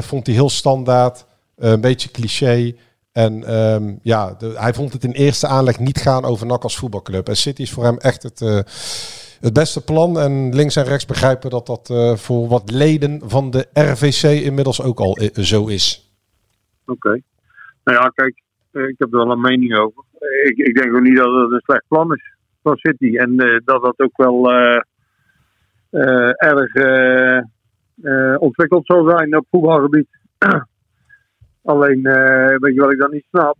vond 0.00 0.26
hij 0.26 0.34
heel 0.34 0.50
standaard, 0.50 1.24
een 1.56 1.80
beetje 1.80 2.10
cliché. 2.10 2.74
En 3.12 3.44
ehm, 3.44 3.94
ja, 4.02 4.36
hij 4.54 4.74
vond 4.74 4.92
het 4.92 5.04
in 5.04 5.12
eerste 5.12 5.46
aanleg 5.46 5.78
niet 5.78 5.98
gaan 5.98 6.24
over 6.24 6.46
NAC 6.46 6.62
als 6.62 6.76
voetbalclub. 6.76 7.28
En 7.28 7.36
City 7.36 7.62
is 7.62 7.70
voor 7.70 7.84
hem 7.84 7.98
echt 7.98 8.22
het, 8.22 8.40
het 9.40 9.52
beste 9.52 9.84
plan. 9.84 10.18
En 10.18 10.54
links 10.54 10.76
en 10.76 10.84
rechts 10.84 11.06
begrijpen 11.06 11.50
dat 11.50 11.66
dat 11.66 11.90
eh, 11.90 12.14
voor 12.14 12.48
wat 12.48 12.70
leden 12.70 13.20
van 13.24 13.50
de 13.50 13.66
RVC 13.72 14.44
inmiddels 14.44 14.82
ook 14.82 14.98
al 14.98 15.16
eh, 15.16 15.42
zo 15.42 15.66
is. 15.66 16.14
Oké. 16.86 17.20
Nou 17.84 17.98
ja, 17.98 18.08
kijk, 18.14 18.42
eh, 18.70 18.82
ik 18.82 18.94
heb 18.98 19.12
er 19.12 19.18
wel 19.18 19.30
een 19.30 19.40
mening 19.40 19.78
over. 19.78 20.04
Ik, 20.42 20.56
ik 20.56 20.74
denk 20.74 20.94
ook 20.94 21.02
niet 21.02 21.16
dat 21.16 21.42
het 21.42 21.50
een 21.50 21.60
slecht 21.60 21.84
plan 21.88 22.14
is 22.14 22.34
van 22.62 22.76
City. 22.76 23.16
En 23.16 23.36
dat 23.64 23.82
dat 23.82 24.00
ook 24.00 24.16
wel 24.16 24.52
erg 26.36 26.74
ontwikkeld 28.38 28.86
zal 28.86 29.08
zijn 29.08 29.36
op 29.36 29.46
voetbalgebied. 29.50 30.08
Alleen, 31.64 32.02
weet 32.58 32.74
je 32.74 32.80
wat 32.80 32.92
ik 32.92 32.98
dan 32.98 33.10
niet 33.10 33.26
snap? 33.30 33.56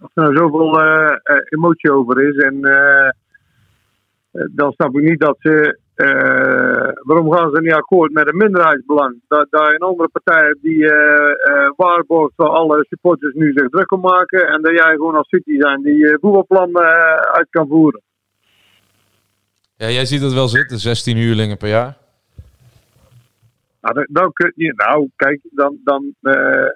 Als 0.00 0.10
er 0.14 0.22
nou 0.22 0.36
zoveel 0.36 0.80
emotie 1.50 1.92
over 1.92 2.28
is 2.28 2.36
en 2.36 2.60
dan 4.30 4.72
snap 4.72 4.96
ik 4.98 5.08
niet 5.08 5.20
dat 5.20 5.36
ze. 5.38 5.78
eh, 5.94 6.92
waarom 7.02 7.32
gaan 7.32 7.50
ze 7.54 7.60
niet 7.60 7.72
akkoord 7.72 8.12
met 8.12 8.28
een 8.28 8.36
minderheidsbelang? 8.36 9.20
Dat, 9.28 9.46
dat 9.50 9.72
een 9.72 9.78
andere 9.78 10.08
partij 10.08 10.46
hebt 10.46 10.62
die 10.62 10.90
eh, 10.90 11.30
eh, 11.30 11.70
waarborgt 11.76 12.32
waar 12.36 12.48
alle 12.48 12.86
supporters 12.88 13.34
nu 13.34 13.52
zich 13.52 13.68
druk 13.68 13.92
om 13.92 14.00
maken. 14.00 14.48
En 14.48 14.62
dat 14.62 14.72
jij 14.72 14.94
gewoon 14.94 15.14
als 15.16 15.28
City 15.28 15.60
zijn 15.60 15.82
die 15.82 16.08
eh, 16.08 16.16
voetbalplan 16.20 16.74
eh, 16.74 17.14
uit 17.14 17.46
kan 17.50 17.68
voeren. 17.68 18.00
Ja, 19.76 19.88
jij 19.90 20.04
ziet 20.04 20.22
het 20.22 20.32
wel 20.32 20.48
zitten, 20.48 20.78
16 20.78 21.16
huurlingen 21.16 21.56
per 21.56 21.68
jaar. 21.68 21.96
Nou, 23.80 23.94
dan, 23.94 24.06
dan 24.08 24.32
kun 24.32 24.52
je, 24.54 24.72
nou 24.76 25.08
kijk, 25.16 25.40
dan, 25.50 25.78
dan 25.84 26.14
eh, 26.20 26.66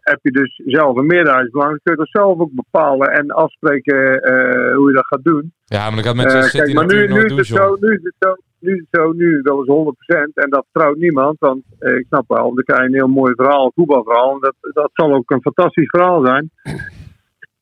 heb 0.00 0.18
je 0.22 0.30
dus 0.30 0.62
zelf 0.64 0.96
een 0.96 1.06
meerderheidsbelang. 1.06 1.70
Dan 1.70 1.80
kun 1.82 1.92
je 1.92 1.98
dat 1.98 2.22
zelf 2.22 2.38
ook 2.38 2.52
bepalen 2.52 3.12
en 3.12 3.30
afspreken 3.30 4.22
eh, 4.22 4.74
hoe 4.74 4.88
je 4.88 4.94
dat 4.94 5.06
gaat 5.06 5.24
doen. 5.24 5.52
Ja, 5.64 5.86
maar 5.86 5.96
dat 5.96 6.06
gaat 6.06 6.16
met 6.16 6.32
Eh, 6.32 6.40
16 6.40 6.60
kijk, 6.62 6.74
maar 6.74 6.86
nu, 6.86 7.24
is 7.24 7.36
het 7.36 7.46
zo, 7.46 7.76
nu 7.80 7.88
is 7.94 8.02
het 8.02 8.14
zo, 8.18 8.36
nu 8.58 8.72
is 8.72 8.78
het 8.78 9.00
zo, 9.00 9.12
nu 9.12 9.40
eens 9.44 9.68
100%. 9.68 10.34
En 10.34 10.50
dat 10.50 10.66
vertrouwt 10.72 10.96
niemand, 10.96 11.38
want 11.38 11.62
eh, 11.78 11.96
ik 11.96 12.06
snap 12.06 12.24
wel, 12.28 12.54
dan 12.54 12.64
krijg 12.64 12.80
je 12.80 12.86
een 12.86 12.94
heel 12.94 13.08
mooi 13.08 13.32
verhaal, 13.34 13.64
een 13.64 13.72
voetbalverhaal. 13.74 14.32
En 14.32 14.40
dat, 14.40 14.54
dat 14.60 14.90
zal 14.92 15.14
ook 15.14 15.30
een 15.30 15.42
fantastisch 15.42 15.88
verhaal 15.88 16.24
zijn. 16.24 16.50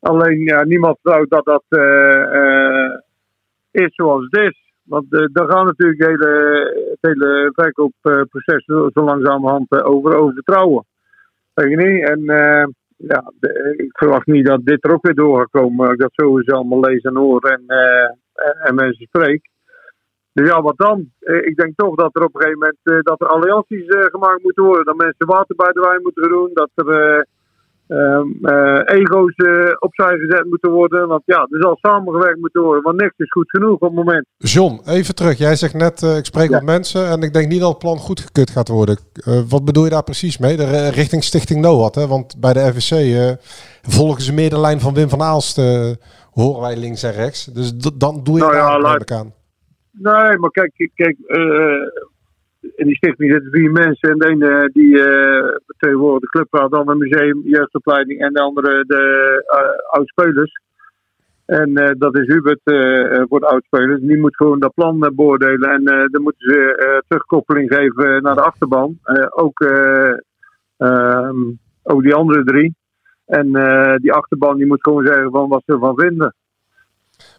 Alleen, 0.00 0.38
ja, 0.38 0.64
niemand 0.64 0.98
vertrouwt 1.02 1.30
dat 1.30 1.44
dat 1.44 1.64
is 3.70 3.94
zoals 3.94 4.26
het 4.30 4.40
is. 4.40 4.66
Want 4.88 5.10
daar 5.10 5.50
gaan 5.50 5.64
natuurlijk 5.64 6.00
het 6.00 6.08
hele, 6.08 6.30
het 6.90 6.98
hele 7.00 7.50
verkoopproces 7.54 8.64
zo, 8.64 8.90
langzamerhand 8.92 9.84
over, 9.84 10.16
over 10.16 10.34
vertrouwen. 10.34 10.84
Weet 11.58 11.76
niet? 11.76 12.08
En 12.08 12.28
eh, 12.28 12.66
ja, 12.96 13.32
ik 13.76 13.90
verwacht 13.92 14.26
niet 14.26 14.46
dat 14.46 14.64
dit 14.64 14.84
er 14.84 14.92
ook 14.92 15.04
weer 15.04 15.14
door 15.14 15.38
gaat 15.38 15.50
komen. 15.50 15.90
Ik 15.92 15.98
dat 15.98 16.12
sowieso 16.12 16.52
allemaal 16.52 16.80
lees 16.80 17.02
en 17.02 17.16
hoor 17.16 17.40
en, 17.40 17.62
eh, 17.66 18.04
en, 18.34 18.54
en 18.62 18.74
mensen 18.74 19.06
spreek. 19.06 19.48
Dus 20.32 20.48
ja, 20.48 20.62
wat 20.62 20.76
dan? 20.78 21.12
Eh, 21.20 21.36
Ik 21.36 21.56
denk 21.56 21.72
toch 21.76 21.94
dat 21.94 22.16
er 22.16 22.24
op 22.24 22.34
een 22.34 22.40
gegeven 22.40 22.58
moment 22.58 23.06
dat 23.06 23.20
er 23.20 23.26
allianties 23.26 23.84
gemaakt 23.86 24.42
moeten 24.42 24.64
worden. 24.64 24.84
Dat 24.84 24.96
mensen 24.96 25.26
water 25.26 25.56
bij 25.56 25.72
de 25.72 25.80
wijn 25.80 26.02
moeten 26.02 26.28
doen. 26.28 26.50
Dat 26.52 26.70
er 26.74 27.26
eh, 27.88 27.96
ehm, 27.98 28.44
eh, 28.44 28.98
ego's 28.98 29.34
eh, 29.34 29.72
opzij 29.78 30.18
gezet 30.18 30.44
moeten 30.44 30.70
worden. 30.70 31.08
Want 31.08 31.22
ja, 31.24 31.46
er 31.50 31.60
zal 31.60 31.78
samengewerkt 31.80 32.40
moeten 32.40 32.62
worden. 32.62 32.82
Want 32.82 33.00
niks 33.00 33.14
is 33.16 33.30
goed 33.30 33.50
genoeg 33.50 33.72
op 33.72 33.80
het 33.80 33.92
moment. 33.92 34.26
John, 34.36 34.80
even 34.86 35.14
terug. 35.14 35.38
Jij 35.38 35.56
zegt 35.56 35.74
net, 35.74 36.02
eh, 36.02 36.16
ik 36.16 36.24
spreek 36.24 36.50
met 36.50 36.62
mensen 36.62 37.08
en 37.08 37.22
ik 37.22 37.32
denk 37.32 37.48
niet 37.48 37.60
dat 37.60 37.68
het 37.68 37.78
plan 37.78 37.96
goedgekeurd 37.96 38.50
gaat 38.50 38.68
worden. 38.68 38.98
Wat 39.48 39.64
bedoel 39.64 39.84
je 39.84 39.90
daar 39.90 40.02
precies 40.02 40.38
mee? 40.38 40.56
De, 40.56 40.88
richting 40.88 41.24
Stichting 41.24 41.60
NOAD, 41.60 41.94
hè? 41.94 42.06
Want 42.06 42.40
bij 42.40 42.52
de 42.52 42.60
eh, 42.60 43.32
volgen 43.82 44.22
ze 44.22 44.32
meer 44.32 44.50
de 44.50 44.60
lijn 44.60 44.80
van 44.80 44.94
Wim 44.94 45.08
van 45.08 45.22
Aalst, 45.22 45.56
horen 46.30 46.60
wij 46.60 46.76
links 46.76 47.02
en 47.02 47.12
rechts. 47.12 47.44
Dus 47.44 47.72
dan 47.94 48.20
doe 48.24 48.34
je 48.34 48.40
Nou 48.40 48.54
ja, 48.54 48.78
daar 48.78 49.00
ik 49.00 49.12
aan. 49.12 49.32
Nee, 49.92 50.38
maar 50.38 50.50
kijk, 50.50 50.90
kijk 50.94 51.16
in 52.76 52.86
die 52.86 52.96
stichting 52.96 53.32
zitten 53.32 53.50
vier 53.50 53.70
mensen. 53.70 54.10
En 54.10 54.18
de 54.18 54.28
ene 54.28 54.70
die 54.72 55.02
eh 55.02 55.56
vertegenwoordigt 55.66 56.22
de 56.22 56.28
clubraad, 56.28 56.70
de 56.70 56.76
andere 56.76 56.98
museum, 56.98 57.40
jeugdopleiding 57.44 58.20
en 58.20 58.32
de 58.32 58.40
andere 58.40 58.84
de 58.86 59.02
uh, 59.46 59.92
oudspelers. 59.92 60.52
En 61.48 61.76
eh, 61.76 61.90
dat 61.98 62.18
is 62.18 62.26
Hubert 62.26 62.60
eh, 62.64 63.16
eh, 63.16 63.24
voor 63.28 63.40
de 63.40 63.46
oudspelers. 63.46 64.00
Die 64.00 64.18
moet 64.18 64.36
gewoon 64.36 64.58
dat 64.58 64.74
plan 64.74 65.04
eh, 65.04 65.10
beoordelen. 65.14 65.70
En 65.70 65.86
eh, 65.86 66.04
dan 66.10 66.22
moeten 66.22 66.50
ze 66.50 66.76
eh, 66.76 66.98
terugkoppeling 67.06 67.74
geven 67.74 68.22
naar 68.22 68.34
de 68.34 68.42
achterban. 68.42 68.98
Eh, 69.02 69.26
ook, 69.30 69.60
eh, 69.60 70.12
ehm, 70.76 71.36
ook 71.82 72.02
die 72.02 72.14
andere 72.14 72.44
drie. 72.44 72.74
En 73.26 73.56
eh, 73.56 73.96
die 73.96 74.12
achterban 74.12 74.56
die 74.56 74.66
moet 74.66 74.82
gewoon 74.82 75.06
zeggen 75.06 75.30
van 75.30 75.48
wat 75.48 75.62
ze 75.66 75.72
ervan 75.72 75.98
vinden. 75.98 76.34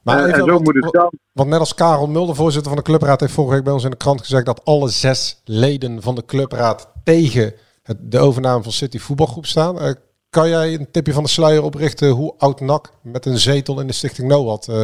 Maar 0.03 0.17
even, 0.17 0.33
en 0.33 0.39
zo 0.39 0.45
want- 0.45 0.63
moet 0.63 0.75
het 0.75 0.97
gaan. 0.97 1.09
Want 1.31 1.49
net 1.49 1.59
als 1.59 1.73
Karel 1.75 2.07
Mulder, 2.07 2.35
voorzitter 2.35 2.71
van 2.71 2.77
de 2.79 2.85
clubraad, 2.89 3.19
heeft 3.19 3.33
vorige 3.33 3.53
week 3.53 3.63
bij 3.63 3.73
ons 3.73 3.83
in 3.83 3.89
de 3.89 3.97
krant 3.97 4.19
gezegd 4.19 4.45
dat 4.45 4.65
alle 4.65 4.89
zes 4.89 5.41
leden 5.45 6.01
van 6.01 6.15
de 6.15 6.25
clubraad 6.25 6.91
tegen 7.03 7.53
het, 7.83 8.11
de 8.11 8.19
overname 8.19 8.63
van 8.63 8.71
City 8.71 8.99
Voetbalgroep 8.99 9.45
staan. 9.45 9.79
Eh, 9.79 9.91
kan 10.29 10.49
jij 10.49 10.73
een 10.73 10.91
tipje 10.91 11.13
van 11.13 11.23
de 11.23 11.29
sluier 11.29 11.63
oprichten 11.63 12.09
hoe 12.09 12.33
oud 12.37 12.59
NAC 12.59 12.91
met 13.03 13.25
een 13.25 13.37
zetel 13.37 13.79
in 13.79 13.87
de 13.87 13.93
Stichting 13.93 14.27
NOAD 14.27 14.67
eh 14.67 14.83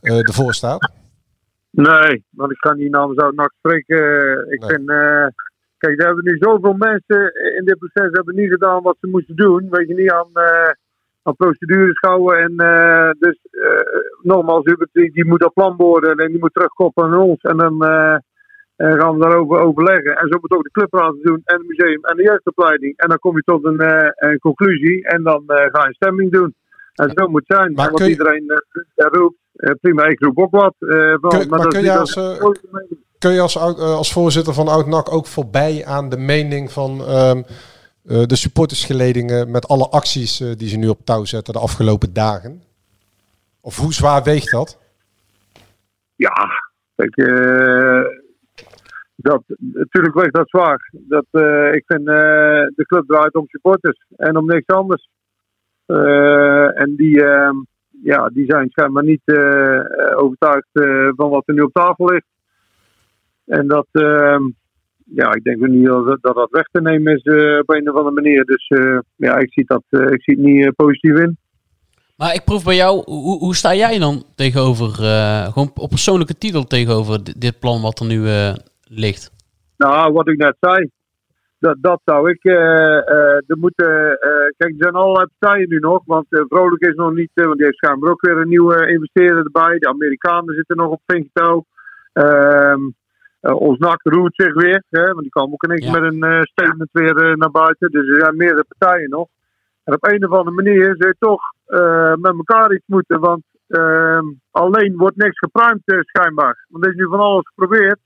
eh, 0.00 0.18
ervoor 0.18 0.54
staat? 0.54 0.92
Nee, 1.70 2.24
want 2.30 2.50
ik 2.50 2.56
ga 2.58 2.72
niet 2.72 2.90
namens 2.90 3.18
oud 3.18 3.34
NAC 3.34 3.52
spreken. 3.58 4.06
Ik 4.50 4.64
vind, 4.64 4.86
kijk, 5.78 6.00
er 6.00 6.06
hebben 6.06 6.24
nu 6.24 6.36
zoveel 6.38 6.72
mensen 6.72 7.32
in 7.58 7.64
dit 7.64 7.78
proces 7.78 8.12
hebben 8.12 8.34
niet 8.34 8.50
gedaan 8.50 8.82
wat 8.82 8.96
ze 9.00 9.06
moesten 9.06 9.36
doen. 9.36 9.66
Weet 9.70 9.88
je 9.88 9.94
niet 9.94 10.10
aan, 10.10 10.30
aan 11.28 11.36
procedures 11.36 11.98
houden. 12.00 12.38
En 12.38 12.54
eh, 12.56 13.10
dus 13.18 13.38
eh, 13.50 14.00
nogmaals, 14.22 14.64
Hubert, 14.64 14.90
die, 14.92 15.12
die 15.12 15.26
moet 15.26 15.40
dat 15.40 15.52
plan 15.52 15.76
beoordelen 15.76 16.24
en 16.24 16.30
die 16.30 16.38
moet 16.40 16.54
terugkoppelen 16.54 17.10
aan 17.10 17.18
ons. 17.18 17.40
En 17.42 17.56
dan, 17.56 17.84
eh, 17.84 18.16
gaan 18.76 19.14
we 19.14 19.20
daarover 19.20 19.58
overleggen. 19.60 20.16
En 20.16 20.28
zo 20.28 20.38
moet 20.40 20.50
ook 20.52 20.62
de 20.62 20.70
clubraad 20.70 21.14
doen 21.22 21.40
en 21.44 21.56
het 21.58 21.66
museum 21.68 22.04
en 22.04 22.16
de 22.16 22.22
jeugdopleiding. 22.22 22.96
En 22.96 23.08
dan 23.08 23.18
kom 23.18 23.36
je 23.36 23.42
tot 23.42 23.64
een, 23.64 23.82
een 24.16 24.38
conclusie 24.38 25.04
en 25.08 25.22
dan 25.22 25.42
ga 25.46 25.86
je 25.86 25.94
stemming 25.94 26.32
doen. 26.32 26.54
En 26.94 27.10
zo 27.14 27.28
moet 27.28 27.42
het 27.46 27.58
zijn. 27.58 27.72
Maar 27.72 27.86
En 27.86 27.92
wat 27.92 28.00
je- 28.00 28.08
iedereen 28.08 28.44
roept, 28.94 29.36
prima, 29.80 30.04
ik 30.04 30.20
roep 30.24 30.38
ook 30.38 30.50
wat. 30.50 30.74
van, 31.20 31.30
Kun- 31.30 31.48
maar 31.48 31.66
kun 31.68 31.82
je 31.82 31.98
als, 31.98 32.14
dat- 32.14 32.60
Kun 33.18 33.32
je 33.32 33.40
als, 33.40 33.58
oud- 33.58 33.78
als 33.78 34.12
voorzitter 34.12 34.54
van 34.54 34.68
Oud-NAC 34.68 35.12
ook 35.12 35.26
voorbij 35.26 35.84
aan 35.86 36.08
de 36.08 36.16
mening 36.18 36.70
van 36.72 37.00
ehm, 37.00 37.42
eh, 38.08 38.22
de 38.22 38.36
supportersgeledingen 38.36 39.50
met 39.50 39.68
alle 39.68 39.88
acties 39.88 40.40
eh, 40.40 40.52
die 40.56 40.68
ze 40.68 40.76
nu 40.76 40.88
op 40.88 41.04
touw 41.04 41.24
zetten 41.24 41.52
de 41.52 41.60
afgelopen 41.60 42.12
dagen? 42.12 42.62
Of 43.60 43.76
hoe 43.76 43.92
zwaar 43.92 44.22
weegt 44.22 44.50
dat? 44.50 44.78
Ja, 46.16 46.48
kijk, 46.96 47.16
eh, 47.16 48.02
dat, 49.16 49.42
natuurlijk 49.58 50.14
weegt 50.14 50.34
dat 50.34 50.48
zwaar. 50.48 50.90
Dat, 50.92 51.26
ik 51.74 51.84
vind 51.86 52.06
de 52.06 52.84
club 52.86 53.06
draait 53.06 53.34
om 53.34 53.46
supporters 53.48 54.06
en 54.16 54.36
om 54.36 54.46
niks 54.46 54.66
anders. 54.66 55.08
En 56.74 56.94
die, 56.96 57.24
eh, 57.24 57.50
ja, 58.02 58.28
die 58.28 58.44
zijn 58.48 58.68
schijnbaar 58.70 59.04
niet 59.04 59.22
overtuigd 60.14 60.68
van 61.16 61.30
wat 61.30 61.42
er 61.46 61.54
nu 61.54 61.60
op 61.60 61.72
tafel 61.72 62.06
ligt. 62.06 62.26
En 63.48 63.68
dat, 63.68 63.86
eh, 63.92 64.38
ja, 65.14 65.34
ik 65.34 65.44
denk 65.44 65.66
niet 65.66 65.86
dat 65.86 66.18
dat, 66.20 66.34
dat 66.34 66.50
weg 66.50 66.66
te 66.70 66.80
nemen 66.80 67.14
is 67.16 67.22
eh, 67.22 67.58
op 67.58 67.70
een 67.70 67.90
of 67.90 67.96
andere 67.96 68.14
manier. 68.14 68.44
Dus 68.44 68.66
eh, 68.68 68.98
ja, 69.16 69.36
ik 69.36 69.52
zie, 69.52 69.64
dat, 69.66 69.82
eh, 69.88 70.00
ik 70.00 70.22
zie 70.22 70.34
het 70.34 70.44
niet 70.44 70.76
positief 70.76 71.18
in. 71.18 71.36
Maar 72.16 72.34
ik 72.34 72.44
proef 72.44 72.64
bij 72.64 72.76
jou, 72.76 73.02
hoe, 73.04 73.38
hoe 73.38 73.54
sta 73.54 73.74
jij 73.74 73.98
dan 73.98 74.24
tegenover, 74.34 74.88
gewoon 75.52 75.70
op 75.74 75.88
persoonlijke 75.88 76.38
titel 76.38 76.64
tegenover 76.64 77.24
di- 77.24 77.32
dit 77.38 77.58
plan 77.58 77.82
wat 77.82 78.00
er 78.00 78.06
nu 78.06 78.20
ligt? 78.88 79.30
Nou, 79.76 80.12
wat 80.12 80.28
ik 80.28 80.36
net 80.36 80.56
zei. 80.60 80.90
Dat, 81.58 81.76
dat 81.80 82.00
zou 82.04 82.30
ik. 82.30 82.44
er 82.44 83.56
moeten, 83.58 84.18
kijk, 84.56 84.72
er 84.72 84.76
zijn 84.78 84.94
allerlei 84.94 85.26
partijen 85.38 85.68
nu 85.68 85.78
nog. 85.78 86.02
Want 86.04 86.26
Vrolijk 86.28 86.82
is 86.82 86.94
nog 86.94 87.12
niet. 87.14 87.30
want 87.34 87.56
die 87.56 87.64
heeft 87.64 87.76
schijnbaar 87.76 88.10
ook 88.10 88.20
weer 88.26 88.36
een 88.36 88.48
nieuwe 88.48 88.88
investeerder 88.88 89.44
erbij. 89.44 89.78
De 89.78 89.88
Amerikanen 89.88 90.54
zitten 90.54 90.76
nog 90.76 90.90
op 90.90 91.00
vinktoe. 91.06 91.64
Eh, 93.40 93.60
ons 93.60 93.78
NAC 93.78 94.00
roert 94.02 94.34
zich 94.34 94.54
weer. 94.54 94.82
Hè, 94.90 95.04
want 95.04 95.20
die 95.20 95.30
kwam 95.30 95.52
ook 95.52 95.64
ineens 95.64 95.84
Ja. 95.84 96.00
met 96.00 96.12
een 96.12 96.22
eh, 96.22 96.40
statement 96.42 96.88
weer 96.92 97.16
eh, 97.16 97.34
naar 97.34 97.50
buiten. 97.50 97.90
Dus 97.90 98.08
er 98.08 98.20
zijn 98.20 98.36
meerdere 98.36 98.64
partijen 98.78 99.10
nog. 99.10 99.28
En 99.84 99.94
op 99.94 100.04
een 100.06 100.24
of 100.24 100.30
andere 100.30 100.56
manier 100.56 100.74
je 100.74 101.14
toch 101.18 101.42
met 102.20 102.34
elkaar 102.36 102.72
iets 102.72 102.86
moeten. 102.86 103.20
Want 103.20 103.42
ehm, 103.68 104.24
alleen 104.50 104.96
wordt 104.96 105.16
niks 105.16 105.38
gepruimd 105.38 105.82
schijnbaar. 105.84 106.66
Want 106.68 106.84
er 106.84 106.90
is 106.90 106.96
nu 106.96 107.06
van 107.06 107.18
alles 107.20 107.46
geprobeerd. 107.46 107.98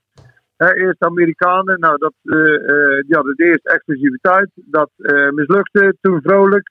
Eerst 0.57 0.99
de 0.99 1.05
Amerikanen, 1.05 1.79
nou, 1.79 1.97
dat, 1.97 2.13
die 2.21 3.15
hadden 3.15 3.35
de 3.35 3.43
eerste 3.43 3.69
exclusiviteit. 3.69 4.49
Dat 4.55 4.89
eh, 4.97 5.29
mislukte. 5.29 5.95
Toen 6.01 6.21
vrolijk. 6.21 6.69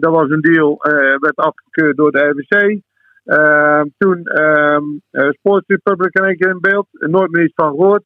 Dat 0.00 0.14
was 0.14 0.30
een 0.30 0.40
deal, 0.40 0.76
werd 1.18 1.36
afgekeurd 1.36 1.96
door 1.96 2.10
de 2.10 2.18
RWC. 2.18 2.80
Eh, 3.28 3.82
toen 3.98 4.24
ehm 4.24 4.84
eh, 5.10 5.28
Sports 5.30 5.66
Republic 5.66 6.18
in 6.18 6.24
één 6.24 6.36
keer 6.36 6.50
in 6.50 6.60
beeld. 6.60 6.86
Nooit 6.90 7.30
meer 7.30 7.44
iets 7.44 7.54
van 7.54 7.70
gehoord. 7.70 8.04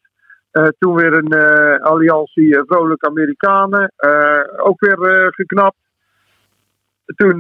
Eh, 0.53 0.67
toen 0.79 0.95
weer 0.95 1.13
een 1.13 1.33
eh, 1.33 1.85
alliantie 1.85 2.57
eh, 2.57 2.63
Vrolijk 2.67 3.05
Amerikanen. 3.07 3.93
ook 4.57 4.81
weer 4.81 5.33
geknapt. 5.35 5.77
Toen 7.17 7.39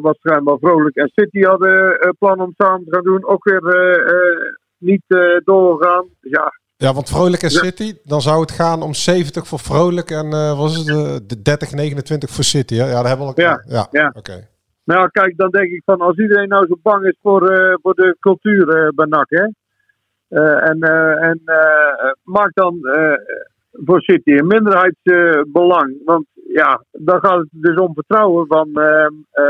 was 0.00 0.16
schijnbaar 0.18 0.58
Vrolijk 0.58 0.96
en 0.96 1.10
City 1.14 1.40
hadden 1.40 1.98
plan 2.18 2.40
om 2.40 2.54
samen 2.56 2.84
te 2.84 2.94
gaan 2.94 3.04
doen. 3.04 3.26
Ook 3.26 3.44
weer 3.44 3.62
niet 4.78 5.02
doorgegaan. 5.44 6.04
Dus 6.20 6.30
ja, 6.32 6.52
Ja, 6.76 6.92
want 6.92 7.08
Vrolijk 7.08 7.42
en. 7.42 7.50
City, 7.50 7.94
dan 8.02 8.20
zou 8.20 8.40
het 8.40 8.50
gaan 8.50 8.82
om 8.82 8.94
70 8.94 9.46
voor 9.46 9.58
Vrolijk 9.58 10.10
en 10.10 10.30
was 10.56 10.76
het 10.76 11.28
de 11.28 11.42
30, 11.42 11.72
29 11.72 12.30
voor 12.30 12.44
City. 12.44 12.74
Hè? 12.74 12.86
Ja, 12.86 12.94
dat 12.96 13.06
hebben 13.06 13.26
we 13.26 13.34
al. 13.34 13.40
Ja, 13.40 13.64
ja. 13.66 13.88
ja. 13.90 14.12
Oké. 14.16 14.48
Nou, 14.84 15.08
kijk, 15.10 15.36
dan 15.36 15.50
denk 15.50 15.70
ik 15.70 15.82
van 15.84 16.00
als 16.00 16.16
iedereen 16.16 16.48
nou 16.48 16.66
zo 16.66 16.76
bang 16.82 17.04
is 17.04 17.18
voor, 17.22 17.48
eh, 17.48 17.74
voor 17.82 17.94
de 17.94 18.16
cultuur 18.20 18.68
eh, 18.68 18.88
bij 18.94 19.06
NAC, 19.06 19.26
hè. 19.28 19.46
Eh, 20.28 20.68
en 20.68 20.82
en 21.20 21.40
maak 22.22 22.54
dan 22.54 22.78
voor 23.72 24.00
City 24.00 24.30
een 24.30 24.46
minderheidsbelang. 24.46 25.96
want 26.04 26.26
ja, 26.48 26.84
dan 26.90 27.20
gaat 27.20 27.38
het 27.38 27.48
dus 27.50 27.76
om 27.76 27.94
vertrouwen 27.94 28.46
van 28.46 28.72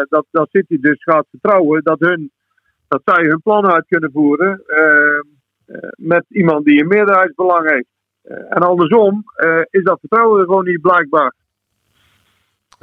dat, 0.08 0.26
dat 0.30 0.48
City 0.50 0.80
dus 0.80 1.02
gaat 1.02 1.26
vertrouwen 1.30 1.82
dat, 1.82 2.00
hun, 2.00 2.30
dat 2.88 3.00
zij 3.04 3.24
hun 3.24 3.40
plannen 3.42 3.72
uit 3.72 3.86
kunnen 3.88 4.10
voeren 4.12 4.62
met 5.96 6.24
iemand 6.28 6.64
die 6.64 6.80
een 6.80 6.88
meerderheidsbelang 6.88 7.70
heeft. 7.70 7.88
En 8.48 8.62
andersom 8.62 9.24
is 9.70 9.82
dat 9.82 10.00
vertrouwen 10.00 10.40
er 10.40 10.46
gewoon 10.46 10.64
niet 10.64 10.80
blijkbaar. 10.80 11.34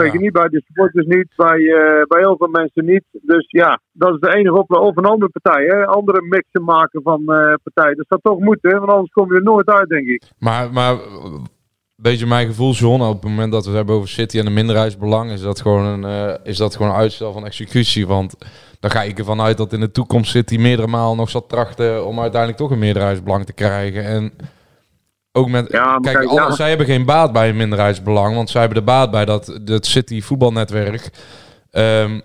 Niet 0.09 0.31
bij 0.31 0.47
de 0.47 0.63
supporters 0.65 1.05
niet, 1.05 1.27
bij, 1.35 1.59
eh, 1.59 2.05
bij 2.07 2.19
heel 2.19 2.37
veel 2.37 2.47
mensen 2.47 2.85
niet. 2.85 3.03
Dus 3.11 3.45
ja, 3.47 3.81
dat 3.91 4.13
is 4.13 4.19
de 4.19 4.35
enige 4.35 4.57
oplossing. 4.57 4.89
Of 4.89 4.97
een 4.97 5.11
andere 5.11 5.31
partij, 5.31 5.65
hè? 5.65 5.85
andere 5.85 6.21
mixen 6.21 6.63
maken 6.63 7.01
van 7.01 7.19
eh, 7.19 7.53
partijen. 7.63 7.97
Dat 7.97 8.05
zou 8.07 8.21
toch 8.21 8.39
moeten, 8.39 8.79
want 8.79 8.91
anders 8.91 9.11
kom 9.11 9.31
je 9.31 9.35
er 9.35 9.43
nooit 9.43 9.67
uit, 9.67 9.89
denk 9.89 10.07
ik. 10.07 10.23
Maar, 10.39 10.73
maar 10.73 10.95
beetje 12.01 12.25
mijn 12.25 12.47
gevoel, 12.47 12.71
John, 12.71 13.01
op 13.01 13.21
het 13.21 13.29
moment 13.29 13.51
dat 13.51 13.61
we 13.61 13.67
het 13.67 13.77
hebben 13.77 13.95
over 13.95 14.09
City 14.09 14.39
en 14.39 14.45
de 14.45 14.51
minderheidsbelang, 14.51 15.31
is 15.31 15.41
dat 15.41 15.61
gewoon 15.61 15.85
een, 15.85 16.03
eh, 16.03 16.35
is 16.43 16.57
dat 16.57 16.75
gewoon 16.75 16.91
een 16.91 16.97
uitstel 16.97 17.33
van 17.33 17.45
executie. 17.45 18.07
Want 18.07 18.35
dan 18.79 18.91
ga 18.91 19.01
ik 19.01 19.19
ervan 19.19 19.41
uit 19.41 19.57
dat 19.57 19.73
in 19.73 19.79
de 19.79 19.91
toekomst 19.91 20.31
City 20.31 20.57
meerdere 20.57 20.87
malen 20.87 21.17
nog 21.17 21.29
zal 21.29 21.45
trachten 21.45 22.05
om 22.05 22.19
uiteindelijk 22.19 22.61
toch 22.61 22.71
een 22.71 22.79
meerderheidsbelang 22.79 23.45
te 23.45 23.53
krijgen. 23.53 24.05
En 24.05 24.33
ook 25.31 25.49
met, 25.49 25.71
Ja, 25.71 25.97
kijk, 25.99 26.15
kijk, 26.17 26.29
alle- 26.29 26.39
ja. 26.41 26.51
zij 26.51 26.69
hebben 26.69 26.85
geen 26.85 27.05
baat 27.05 27.31
bij 27.33 27.49
een 27.49 27.55
minderheidsbelang, 27.57 28.35
want 28.35 28.49
zij 28.49 28.61
hebben 28.61 28.79
de 28.79 28.85
baat 28.85 29.11
bij 29.11 29.25
dat 29.25 29.59
het 29.65 29.85
City 29.85 30.21
voetbalnetwerk 30.21 31.09
ehm, 31.71 32.19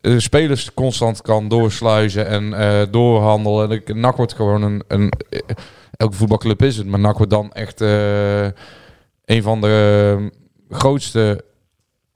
de 0.00 0.20
spelers 0.20 0.74
constant 0.74 1.22
kan 1.22 1.48
doorsluizen 1.48 2.26
en 2.26 2.52
eh, 2.54 2.80
doorhandelen. 2.90 3.70
En 3.70 3.76
ik- 3.76 3.94
NAC 3.94 4.16
wordt 4.16 4.32
gewoon 4.34 4.62
een, 4.62 4.82
een 4.88 5.12
eh, 5.30 5.40
elke 5.96 6.16
voetbalclub 6.16 6.62
is 6.62 6.76
het, 6.76 6.86
maar 6.86 7.00
NAC 7.00 7.16
wordt 7.16 7.32
dan 7.32 7.52
echt 7.52 7.80
eh, 7.80 8.44
een 9.24 9.42
van 9.42 9.60
de 9.60 10.16
eh, 10.20 10.76
grootste 10.78 11.44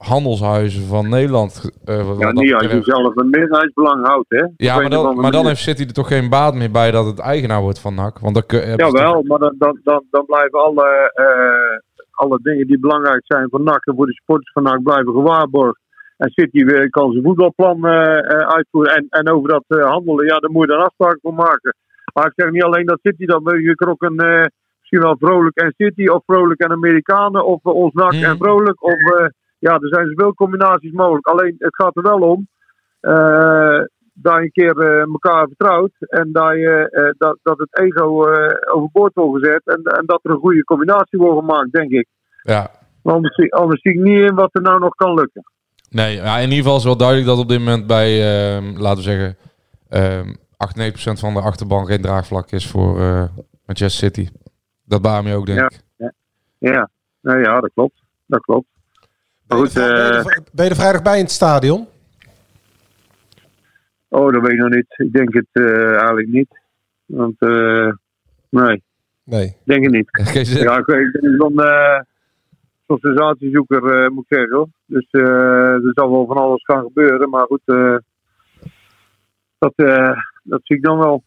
handelshuizen 0.05 0.83
van 0.87 1.09
Nederland. 1.09 1.71
eh, 1.85 1.97
Ja, 2.19 2.25
dat 2.25 2.33
niet 2.33 2.53
als 2.53 2.71
je 2.71 2.83
zelf 2.83 3.15
een 3.15 3.29
meerderheidsbelang 3.29 4.07
houdt, 4.07 4.25
hè? 4.29 4.45
Ja, 4.57 4.75
maar 4.79 4.89
dan, 4.89 5.15
maar 5.15 5.31
heeft 5.45 5.61
City 5.61 5.83
er 5.83 5.93
toch 5.93 6.07
geen 6.07 6.29
baat 6.29 6.53
meer 6.55 6.71
bij 6.71 6.91
dat 6.91 7.05
het 7.05 7.19
eigenaar 7.19 7.61
wordt 7.61 7.79
van 7.79 7.95
NAC. 7.95 8.19
Want 8.19 8.33
dan 8.33 8.43
Jawel, 8.77 9.13
toch- 9.13 9.23
maar 9.27 9.39
dan, 9.39 9.55
dan, 9.57 9.79
dan, 9.83 10.03
dan 10.09 10.25
blijven 10.25 10.59
alle, 10.63 11.11
eh, 11.13 11.77
alle 12.11 12.39
dingen 12.41 12.67
die 12.67 12.79
belangrijk 12.79 13.21
zijn 13.25 13.47
voor 13.49 13.61
NAC 13.61 13.85
en 13.85 13.95
voor 13.95 14.05
de 14.05 14.13
supporters 14.13 14.51
van 14.51 14.63
NAC 14.63 14.83
blijven 14.83 15.13
gewaarborgd. 15.13 15.79
En 16.17 16.29
City 16.29 16.63
weer 16.65 16.89
kan 16.89 17.11
zijn 17.11 17.23
voetbalplan 17.23 17.85
eh, 17.85 18.47
uitvoeren. 18.55 18.95
En, 18.95 19.05
en 19.09 19.29
over 19.29 19.49
dat 19.49 19.63
handelen, 19.67 20.25
ja, 20.25 20.37
daar 20.39 20.51
moet 20.51 20.65
je 20.67 20.75
dan 20.75 20.85
afspraken 20.85 21.19
voor 21.21 21.33
maken. 21.33 21.75
Maar 22.13 22.25
ik 22.25 22.33
zeg 22.35 22.51
niet 22.51 22.63
alleen 22.63 22.85
dat 22.85 22.99
City, 23.01 23.25
dan 23.25 23.43
wil 23.43 23.55
je 23.55 23.75
eh, 23.75 24.45
misschien 24.79 25.01
wel 25.01 25.15
vrolijk 25.19 25.57
en 25.57 25.73
City, 25.77 26.07
of 26.07 26.23
vrolijk 26.25 26.59
en 26.61 26.71
Amerikanen, 26.71 27.45
of 27.45 27.63
ons 27.63 27.93
NAC 27.93 28.13
en 28.13 28.37
vrolijk. 28.37 28.83
Of, 28.83 28.93
ja, 29.67 29.73
er 29.73 29.87
zijn 29.95 30.07
zoveel 30.07 30.33
combinaties 30.33 30.91
mogelijk. 30.91 31.27
Alleen, 31.27 31.55
het 31.57 31.75
gaat 31.75 31.95
er 31.95 32.01
wel 32.03 32.19
om 32.19 32.47
eh, 32.99 33.79
dat 34.13 34.35
je 34.35 34.41
een 34.41 34.51
keer 34.51 34.77
eh, 34.77 34.99
elkaar 34.99 35.47
vertrouwt 35.47 35.91
en 35.99 36.29
dat, 36.31 36.51
je, 36.51 36.89
eh, 36.91 37.09
dat, 37.17 37.37
dat 37.43 37.57
het 37.57 37.79
ego 37.79 38.27
overboord 38.73 39.13
wordt 39.13 39.43
gezet 39.43 39.61
en, 39.65 39.81
en 39.83 40.05
dat 40.05 40.19
er 40.23 40.31
een 40.31 40.39
goede 40.39 40.63
combinatie 40.63 41.19
wordt 41.19 41.39
gemaakt, 41.39 41.71
denk 41.71 41.91
ik. 41.91 42.07
Ja. 42.41 42.71
Anders, 43.03 43.35
zie- 43.35 43.53
anders 43.53 43.81
zie 43.81 43.91
ik 43.93 43.99
niet 43.99 44.29
in 44.29 44.35
wat 44.35 44.49
er 44.51 44.61
nou 44.61 44.79
nog 44.79 44.95
kan 44.95 45.13
lukken. 45.13 45.43
Nee, 45.89 46.15
ja, 46.15 46.35
in 46.37 46.41
ieder 46.49 46.57
geval 46.57 46.77
is 46.77 46.83
wel 46.83 46.97
duidelijk 46.97 47.27
dat 47.27 47.37
op 47.39 47.49
dit 47.49 47.59
moment 47.59 47.87
bij, 47.87 48.09
ehm, 48.21 48.77
laten 48.77 48.97
we 48.97 49.09
zeggen, 49.11 49.37
ehm 49.89 50.33
98% 50.57 51.19
van 51.19 51.33
de 51.33 51.41
achterban 51.41 51.85
geen 51.85 52.01
draagvlak 52.01 52.51
is 52.51 52.67
voor 52.71 52.95
Manchester 53.65 53.89
City. 54.09 54.29
Dat 54.85 55.01
baart 55.01 55.23
me 55.23 55.35
ook, 55.35 55.45
denk 55.45 55.59
Ja, 55.59 55.65
ik. 55.65 55.81
ja. 55.97 56.11
Ja. 56.57 56.89
Nou 57.21 57.39
ja, 57.41 57.59
dat 57.59 57.71
klopt. 57.73 58.01
Dat 58.25 58.41
klopt. 58.41 58.67
Maar 59.53 59.61
goed, 59.65 59.73
Ben 59.73 59.83
je, 59.83 59.93
eh, 59.93 60.15
er, 60.17 60.41
ben 60.51 60.65
je 60.65 60.71
er 60.71 60.77
vrijdag 60.77 61.01
bij 61.01 61.17
in 61.17 61.23
het 61.23 61.31
stadion? 61.31 61.87
oh, 64.07 64.33
dat 64.33 64.41
weet 64.41 64.51
ik 64.51 64.57
nog 64.59 64.69
niet. 64.69 64.85
Ik 64.97 65.13
denk 65.13 65.33
het 65.33 65.47
eh, 65.51 65.91
eigenlijk 65.95 66.27
niet. 66.27 66.59
Want, 67.05 67.35
eh, 67.39 67.91
nee, 68.49 68.83
Nee. 69.23 69.45
ik 69.45 69.55
denk 69.63 69.83
het 69.83 69.91
niet. 69.93 70.09
Ja, 70.59 70.77
ik, 70.77 70.85
ben 70.85 71.53
eh, 71.55 71.99
zo'n 72.87 72.97
sensatiezoeker, 72.99 74.03
eh, 74.03 74.09
moet 74.09 74.25
ik 74.29 74.37
zeggen. 74.37 74.55
Hoor. 74.55 74.67
Dus 74.85 75.07
eh, 75.09 75.21
er 75.73 75.91
zal 75.93 76.11
wel 76.11 76.25
van 76.25 76.37
alles 76.37 76.63
gaan 76.63 76.83
gebeuren. 76.83 77.29
Maar 77.29 77.45
goed, 77.45 77.61
eh, 77.65 77.95
dat, 79.57 79.73
eh, 79.75 80.17
dat 80.43 80.59
zie 80.63 80.75
ik 80.75 80.83
dan 80.83 80.97
wel. 80.97 81.23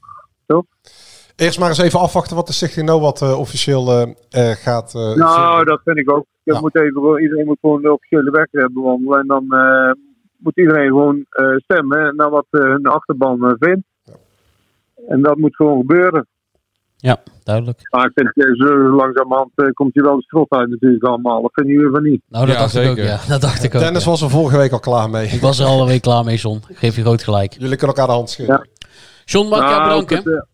Eerst 1.37 1.59
maar 1.59 1.69
eens 1.69 1.79
even 1.79 2.01
afwachten 2.01 2.37
wat 2.37 2.47
de 2.47 2.53
Stichting 2.53 2.87
No 2.87 3.01
wat 3.01 3.23
eh, 3.23 3.39
officieel 3.39 3.91
eh, 3.91 4.03
eh, 4.51 4.57
gaat 4.57 4.95
eh, 4.95 5.15
Nou, 5.15 5.65
dat 5.65 5.81
vind 5.85 5.99
ik 5.99 6.11
ook. 6.13 6.25
Dat 6.45 6.55
Ja. 6.55 6.61
moet 6.61 6.77
even, 6.77 7.23
iedereen 7.23 7.47
moet 7.47 7.59
gewoon 7.61 7.83
de 7.83 7.93
officiële 7.93 8.31
weg 8.31 8.71
bewandelen. 8.73 9.21
En 9.21 9.27
dan 9.27 9.47
eh, 9.51 9.91
moet 10.37 10.57
iedereen 10.57 10.87
gewoon 10.89 11.25
eh, 11.29 11.47
stemmen 11.57 12.17
naar 12.17 12.31
wat 12.31 12.47
hun 12.51 12.87
achterban 12.87 13.57
vindt. 13.59 13.87
En 15.09 15.23
dat 15.23 15.37
moet 15.37 15.57
gewoon 15.57 15.79
gebeuren. 15.81 16.27
Ja, 16.97 17.17
duidelijk. 17.45 17.89
Maar 17.91 18.07
ik 18.07 18.13
vind, 18.15 18.59
zo 18.59 18.75
langzamerhand 18.97 19.51
komt 19.73 19.95
hij 19.95 20.03
wel 20.03 20.17
de 20.17 20.23
strot 20.23 20.51
uit 20.51 20.69
natuurlijk 20.69 21.05
allemaal. 21.05 21.43
Dat 21.43 21.51
vind 21.53 21.69
je 21.69 21.89
van 21.93 22.03
niet. 22.03 22.23
Nou, 22.29 22.47
dat 22.47 22.55
Ja, 22.55 22.61
dacht 22.61 22.75
ik 22.75 22.89
ook, 22.91 22.97
ja. 22.97 23.19
Dat 23.29 23.41
dacht 23.41 23.63
ik 23.65 23.75
ook. 23.75 23.81
Dennis 23.81 24.05
ja. 24.05 24.11
was 24.11 24.23
er 24.23 24.31
vorige 24.31 24.57
week 24.57 24.73
al 24.73 24.81
klaar 24.81 25.11
mee. 25.11 25.27
Ik 25.29 25.41
was 25.41 25.59
er 25.59 25.67
al 25.67 25.81
een 25.81 25.87
week 25.87 26.03
klaar 26.03 26.25
mee, 26.25 26.37
John. 26.37 26.61
Ik 26.69 26.77
geef 26.77 26.97
je 26.97 27.03
groot 27.03 27.23
gelijk. 27.23 27.53
Jullie 27.53 27.77
kunnen 27.77 27.87
elkaar 27.97 28.07
de 28.07 28.13
hand 28.13 28.31
schudden. 28.31 28.69
John, 29.25 29.49
mag 29.49 29.61
ik 29.61 29.69
jou 29.69 29.81
Nou, 29.81 30.05
bedanken? 30.05 30.33
Het, 30.33 30.47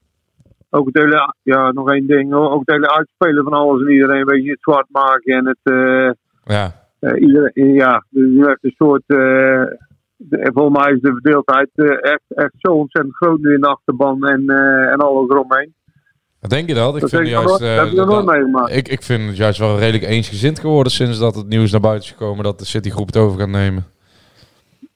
ook 0.75 0.87
het 0.87 0.97
hele, 0.97 1.35
ja, 1.43 1.73
nog 1.73 1.91
één 1.91 2.07
ding. 2.07 2.33
hoor. 2.33 2.51
Ook 2.51 2.63
het 2.65 2.71
hele 2.75 2.95
uitspelen 2.95 3.43
van 3.45 3.53
alles 3.53 3.81
en 3.83 3.91
iedereen. 3.93 4.25
Weet 4.25 4.45
je, 4.45 4.51
het 4.51 4.61
zwart 4.61 4.87
maken 4.91 5.37
en 5.37 5.47
het... 5.47 5.59
eh, 5.63 6.11
Ja, 6.57 6.75
eh, 6.99 7.21
iedereen, 7.21 7.73
ja, 7.75 8.05
dus 8.11 8.33
je 8.33 8.45
hebt 8.45 8.65
een 8.65 8.75
soort... 8.77 9.03
de- 9.07 10.51
volgens 10.55 10.79
mij 10.85 10.93
is 10.93 11.01
de 11.01 11.13
verdeeldheid 11.13 11.69
echt, 12.01 12.23
echt 12.29 12.53
zo 12.59 12.73
ontzettend 12.73 13.17
groot 13.17 13.41
nu 13.41 13.55
in 13.55 13.61
de 13.61 13.67
achterban 13.69 14.27
en, 14.27 14.49
en 14.91 14.97
alles 14.99 15.29
eromheen. 15.29 15.75
denk 16.41 16.69
je 16.69 16.75
dat? 16.75 16.95
Ik 16.95 17.01
Dat, 17.01 17.11
vind 17.11 17.29
juist, 17.29 17.49
dat 17.49 17.61
ik 17.87 17.97
dat- 17.97 18.71
ik, 18.71 18.89
ik 18.89 19.03
vind 19.03 19.27
het 19.29 19.37
juist 19.37 19.59
wel 19.59 19.79
redelijk 19.79 20.05
eensgezind 20.05 20.59
geworden 20.59 20.93
sinds 20.93 21.19
dat 21.19 21.35
het 21.35 21.47
nieuws 21.49 21.71
naar 21.73 21.81
buiten 21.81 22.05
is 22.05 22.11
gekomen 22.17 22.45
dat 22.45 22.59
de 22.59 22.65
Citygroep 22.65 23.07
het 23.07 23.17
over 23.17 23.39
gaat 23.39 23.49
nemen. 23.49 23.85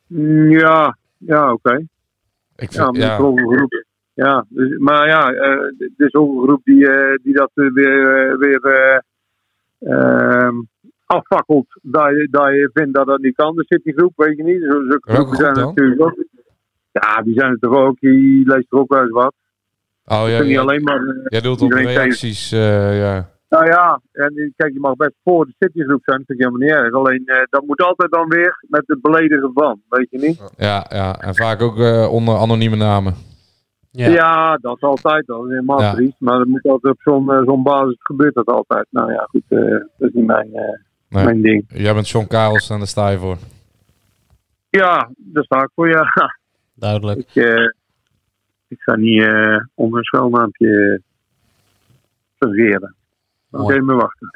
Mm, 0.07 0.51
Ja, 0.51 0.97
ja 1.19 1.53
oké. 1.53 1.85
Ik 2.57 2.73
Ja, 2.73 2.85
vind, 2.85 2.97
maar 2.99 3.07
ja, 3.07 3.17
groep. 4.17 4.27
Ja, 4.27 4.45
dus, 4.49 4.79
maar 4.79 5.09
ja, 5.09 5.33
eh, 5.33 5.61
het 5.79 5.93
is 5.97 6.15
ook 6.15 6.37
een 6.37 6.43
groep 6.43 6.61
die, 6.65 6.91
eh, 6.91 7.19
die 7.23 7.35
dat 7.35 7.51
eh, 7.55 7.73
weer, 7.73 8.39
weer 8.39 8.61
eh, 8.61 8.99
ehm, 9.93 10.55
afvakkelt. 11.07 11.67
Dat 11.83 12.09
je, 12.09 12.29
dat 12.31 12.47
je 12.47 12.71
vindt 12.73 12.95
dat 12.95 13.07
dat 13.07 13.21
niet 13.21 13.35
kan, 13.35 13.55
de 13.55 13.65
Citygroep, 13.69 14.13
weet 14.17 14.37
je 14.37 14.43
niet. 14.43 14.63
Zo, 14.63 14.99
groepen 15.01 15.37
zijn 15.37 15.55
groep 15.57 15.57
er 15.57 15.67
natuurlijk 15.67 16.03
ook. 16.03 16.25
Ja, 16.93 17.23
die 17.23 17.39
zijn 17.39 17.51
er 17.51 17.59
toch 17.59 17.77
ook, 17.77 18.01
die 18.01 18.47
leest 18.47 18.73
er 18.73 18.79
ook 18.79 18.93
wel 18.93 19.03
eens 19.03 19.11
wat. 19.11 19.35
Oh 20.05 20.25
ja, 20.29 20.43
niet 20.43 20.59
alleen 20.59 20.83
maar... 20.83 21.17
Jij 21.25 21.41
doelt 21.41 21.63
op 21.63 21.73
reacties, 21.73 22.51
ja. 22.51 23.35
Nou 23.49 23.67
ja, 23.67 24.01
en 24.13 24.53
kijk, 24.57 24.73
je 24.73 24.81
mag 24.81 24.97
best 24.97 25.15
voor 25.25 25.47
de 25.47 25.55
Citygroep 25.59 26.01
zijn, 26.05 26.19
dat 26.19 26.27
vind 26.27 26.41
ik 26.41 26.45
helemaal 26.45 26.69
niet 26.69 26.77
erg. 26.77 26.93
Alleen, 26.95 27.47
dat 27.51 27.67
moet 27.67 27.83
altijd 27.83 28.11
dan 28.11 28.29
weer 28.29 28.65
met 28.69 28.83
het 28.87 29.01
beledigen 29.01 29.51
van, 29.55 29.81
weet 29.89 30.11
je 30.11 30.19
niet? 30.19 30.43
Ja, 30.57 30.87
ja, 30.89 31.21
en 31.21 31.35
vaak 31.35 31.61
ook 31.61 31.79
onder 32.11 32.37
anonieme 32.37 32.77
namen. 32.77 33.15
Ja, 33.97 34.57
dat 34.57 34.77
is 34.77 34.83
altijd. 34.83 35.27
Dat 35.27 35.45
is 35.45 35.49
helemaal 35.51 35.81
Ja. 35.81 36.11
Maar 36.19 36.39
dat 36.39 36.47
moet 36.47 36.65
altijd 36.67 36.95
op 36.95 37.01
zo'n 37.03 37.33
eh, 37.33 37.43
zo'n 37.45 37.63
basis 37.63 37.97
gebeurt 37.99 38.35
dat 38.35 38.47
altijd. 38.47 38.87
Nou 38.91 39.13
ja, 39.13 39.27
goed, 39.31 39.43
eh, 39.49 39.59
dat 39.71 40.09
is 40.09 40.13
niet 40.13 40.27
mijn, 40.27 40.53
eh, 40.55 40.79
Nee. 41.09 41.25
mijn 41.25 41.43
ding. 41.43 41.65
Jij 41.69 41.95
bent 41.95 42.09
John 42.09 42.27
Karels 42.27 42.71
en 42.71 42.79
daar 42.79 42.87
sta 42.87 43.09
je 43.09 43.19
voor. 43.19 43.37
Ja, 44.71 45.11
daar 45.17 45.45
sta 45.45 45.63
ik 45.63 45.71
voor, 45.75 45.89
ja. 45.89 46.05
Duidelijk. 46.75 47.19
Ik, 47.19 47.35
eh, 47.45 47.65
ik 48.69 48.81
ga 48.81 48.97
niet 48.97 49.23
eh, 49.23 49.57
onder 49.75 49.99
een 49.99 50.05
schuilnaampje 50.05 51.01
vergeren. 52.39 52.95
Oké, 53.51 53.63
Mooi. 53.63 53.81
maar 53.81 53.97
wachten. 53.97 54.31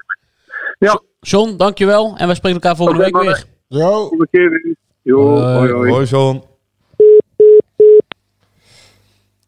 John, 1.20 1.56
dankjewel. 1.56 2.16
En 2.16 2.26
wij 2.26 2.34
spreken 2.34 2.60
elkaar 2.60 2.76
volgende 2.76 3.02
week 3.02 3.12
mannen. 3.12 3.32
weer. 3.68 3.80
Yo. 3.80 3.90
Volgende 3.90 4.28
keer 4.30 4.50
weer. 4.50 4.74
Jo, 5.02 5.18
Hoi. 5.20 5.42
hoi, 5.56 5.70
hoi. 5.72 5.90
Hoi 5.90 6.04
John. 6.04 6.42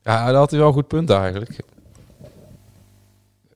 Ja, 0.04 0.24
daar 0.26 0.34
had 0.34 0.50
hij 0.50 0.58
wel 0.58 0.68
een 0.68 0.74
goed 0.74 0.88
punt 0.88 1.10
eigenlijk. 1.10 1.56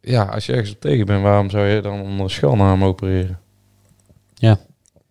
Ja, 0.00 0.22
als 0.24 0.46
je 0.46 0.52
ergens 0.52 0.70
op 0.72 0.80
tegen 0.80 1.06
bent, 1.06 1.22
waarom 1.22 1.50
zou 1.50 1.66
je 1.66 1.80
dan 1.80 2.00
onder 2.00 2.20
een 2.20 2.30
schuilnaam 2.30 2.84
opereren? 2.84 3.40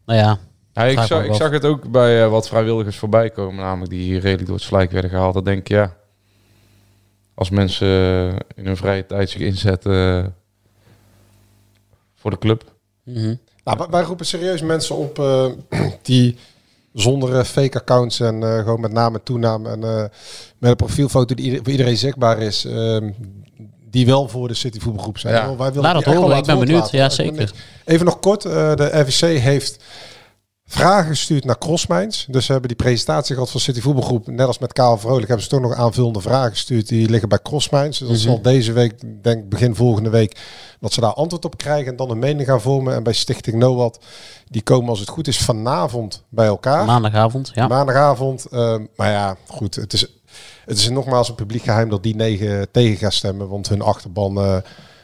Nou 0.06 0.20
ja, 0.20 0.38
Ja, 0.74 0.84
ik, 0.84 0.98
zag, 1.00 1.24
ik 1.24 1.34
zag 1.34 1.52
het 1.52 1.66
ook 1.66 1.92
bij 1.92 2.24
eh, 2.24 2.30
wat 2.30 2.48
vrijwilligers 2.48 2.98
voorbij 2.98 3.30
komen, 3.30 3.64
namelijk 3.64 3.92
die 3.92 4.02
hier 4.04 4.20
redelijk 4.20 4.46
door 4.48 4.56
het 4.56 4.66
slijk 4.66 4.92
werden 4.92 5.10
gehaald. 5.10 5.34
Dan 5.34 5.44
denk 5.44 5.60
ik, 5.60 5.68
ja, 5.68 5.96
als 7.34 7.50
mensen 7.50 7.88
eh, 7.88 8.36
in 8.56 8.66
hun 8.66 8.78
vrije 8.78 9.06
tijd 9.06 9.30
zich 9.30 9.42
inzetten 9.42 10.24
eh, 10.24 10.30
voor 12.16 12.32
de 12.32 12.38
club. 12.38 12.74
mhm. 13.04 13.36
Nou, 13.64 13.78
wij- 13.78 13.88
wij 13.90 14.04
roepen 14.04 14.26
serieus 14.26 14.62
mensen 14.62 14.96
op 14.96 15.20
eh, 15.20 15.48
die 16.02 16.38
zonder 16.96 17.38
eh, 17.38 17.44
fake 17.44 17.80
accounts 17.80 18.20
en 18.20 18.44
eh, 18.44 18.58
gewoon 18.58 18.80
met 18.80 18.92
naam 18.92 19.14
en 19.14 19.24
toenaam 19.24 19.66
en 19.66 19.84
eh, 19.84 20.04
met 20.58 20.70
een 20.70 20.76
profielfoto 20.76 21.36
die 21.36 21.58
voor 21.64 21.72
iedereen 21.72 21.98
zichtbaar 21.98 22.38
is, 22.40 22.66
ehm, 22.66 23.12
die 23.90 24.06
wel 24.06 24.28
voor 24.28 24.48
de 24.48 24.54
City 24.54 24.80
voetbalgroep 24.80 25.18
zijn. 25.18 25.34
Ja. 25.34 25.56
Wij 25.56 25.68
willen 25.68 25.94
Laat 25.94 26.06
wel 26.06 26.16
horen, 26.16 26.38
ik 26.38 26.46
ben 26.46 26.60
benieuwd. 26.60 26.92
Ja, 26.92 27.10
zeker. 27.10 27.52
Even 27.86 28.06
nog 28.06 28.20
kort, 28.20 28.46
eh, 28.46 28.76
de 28.76 29.00
RVC 29.00 29.40
heeft 29.40 29.84
vragen 30.68 31.06
gestuurd 31.10 31.46
naar 31.46 31.58
Crossminds. 31.58 32.26
Dus 32.30 32.46
ze 32.46 32.52
hebben 32.52 32.70
die 32.70 32.78
presentatie 32.78 33.34
gehad 33.34 33.52
van 33.52 33.60
City 33.60 33.82
Voetbalgroep. 33.82 34.28
Net 34.28 34.48
als 34.48 34.60
met 34.60 34.74
Kaal 34.74 34.98
Vrolijk 34.98 35.28
hebben 35.28 35.44
ze 35.44 35.50
toch 35.52 35.62
nog 35.62 35.74
aanvullende 35.74 36.22
vragen 36.22 36.52
gestuurd. 36.52 36.88
Die 36.88 37.10
liggen 37.10 37.30
bij 37.30 37.40
Crossminds. 37.44 38.00
Dus 38.00 38.08
dat 38.08 38.18
Mhm. 38.18 38.28
zal 38.28 38.42
deze 38.42 38.72
week, 38.72 39.24
denk 39.24 39.38
ik 39.44 39.50
begin 39.50 39.76
volgende 39.76 40.10
week, 40.10 40.38
dat 40.80 40.94
ze 40.94 41.02
daar 41.02 41.14
antwoord 41.14 41.46
op 41.46 41.58
krijgen. 41.58 41.92
En 41.92 41.96
dan 41.96 42.10
een 42.10 42.20
mening 42.20 42.48
gaan 42.48 42.62
vormen. 42.62 42.94
En 42.96 43.04
bij 43.04 43.14
Stichting 43.14 43.58
NOWAT, 43.58 44.00
die 44.50 44.62
komen 44.62 44.90
als 44.90 45.00
het 45.00 45.10
goed 45.10 45.28
is 45.28 45.38
vanavond 45.38 46.24
bij 46.30 46.46
elkaar. 46.48 46.86
maandagavond. 46.86 47.52
Ja. 47.54 47.68
Maandagavond. 47.68 48.46
eh, 48.46 48.78
maar 48.96 49.12
ja, 49.12 49.38
goed. 49.48 49.76
Het 49.76 49.94
is, 49.94 50.08
het 50.66 50.78
is 50.78 50.90
nogmaals 50.90 51.30
een 51.30 51.36
publiek 51.36 51.64
geheim 51.64 51.90
dat 51.90 52.04
die 52.04 52.16
negen 52.16 52.72
tegen 52.72 52.98
gaan 52.98 53.12
stemmen. 53.12 53.48
Want 53.50 53.70
hun 53.70 53.82
achterban, 53.82 54.38
eh 54.38 54.58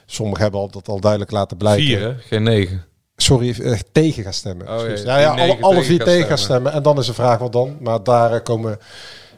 sommigen 0.05 0.41
hebben 0.41 0.59
al 0.61 0.69
dat 0.71 0.87
al 0.87 0.99
duidelijk 0.99 1.31
laten 1.31 1.57
blijken. 1.57 1.83
Vier, 1.85 2.01
hè? 2.01 2.13
Geen 2.17 2.43
negen. 2.43 2.85
Sorry, 3.21 3.61
eh, 3.61 3.79
tegen 3.91 4.23
gaan 4.23 4.33
stemmen. 4.33 4.67
Oh, 4.69 4.97
ja, 5.03 5.19
ja, 5.19 5.29
alle, 5.29 5.57
tegen 5.59 5.83
vier 5.83 5.97
gaan 5.97 6.05
tegen 6.07 6.27
gaan 6.27 6.37
stemmen. 6.37 6.37
stemmen. 6.37 6.73
En 6.73 6.83
dan 6.83 6.97
is 6.97 7.05
de 7.05 7.13
vraag 7.13 7.39
wat 7.39 7.51
dan. 7.53 7.77
Maar 7.79 8.03
daar 8.03 8.33
eh, 8.33 8.43
komen 8.43 8.77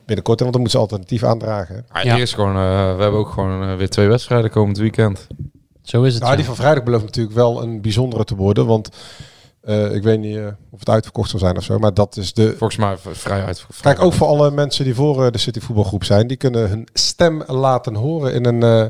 binnenkort 0.06 0.40
in, 0.40 0.44
want 0.46 0.52
dan 0.54 0.62
moeten 0.62 0.70
ze 0.72 0.78
alternatief 0.78 1.24
aandragen. 1.24 1.86
Ah, 1.90 2.04
Ja. 2.04 2.18
Eerst 2.18 2.34
gewoon, 2.34 2.56
eh, 2.56 2.96
we 2.96 3.02
hebben 3.02 3.20
ook 3.20 3.30
gewoon 3.30 3.70
eh, 3.70 3.76
weer 3.76 3.90
twee 3.90 4.08
wedstrijden 4.08 4.50
komend 4.52 4.78
weekend. 4.78 5.28
Zo 5.82 6.04
is 6.04 6.12
het. 6.14 6.22
Nou, 6.22 6.32
ja. 6.32 6.38
die 6.38 6.48
van 6.48 6.56
vrijdag 6.56 6.84
belooft 6.84 7.04
natuurlijk 7.04 7.36
wel 7.36 7.64
een 7.64 7.82
bijzondere 7.82 8.24
te 8.24 8.36
worden. 8.36 8.66
Want 8.66 8.90
eh, 9.64 9.96
ik 9.96 10.04
weet 10.04 10.20
niet 10.20 10.38
eh, 10.38 10.46
of 10.70 10.80
het 10.80 10.90
uitverkocht 10.90 11.30
zal 11.30 11.40
zijn 11.40 11.58
of 11.58 11.64
zo. 11.64 11.80
Maar 11.80 11.94
dat 11.94 12.18
is 12.18 12.34
de... 12.34 12.56
Volgens 12.58 12.78
mij 12.78 12.98
vrij 12.98 13.46
uit. 13.46 13.66
Kijk, 13.82 14.02
ook 14.02 14.14
voor 14.14 14.28
alle 14.28 14.52
mensen 14.52 14.86
die 14.86 14.96
voor 14.96 15.32
de 15.32 15.38
City 15.38 15.60
voetbalgroep 15.60 16.04
zijn. 16.04 16.28
Die 16.28 16.38
kunnen 16.38 16.70
hun 16.70 16.88
stem 16.94 17.44
laten 17.48 17.96
horen 17.96 18.34
in 18.34 18.46
een 18.46 18.64
eh, 18.64 18.90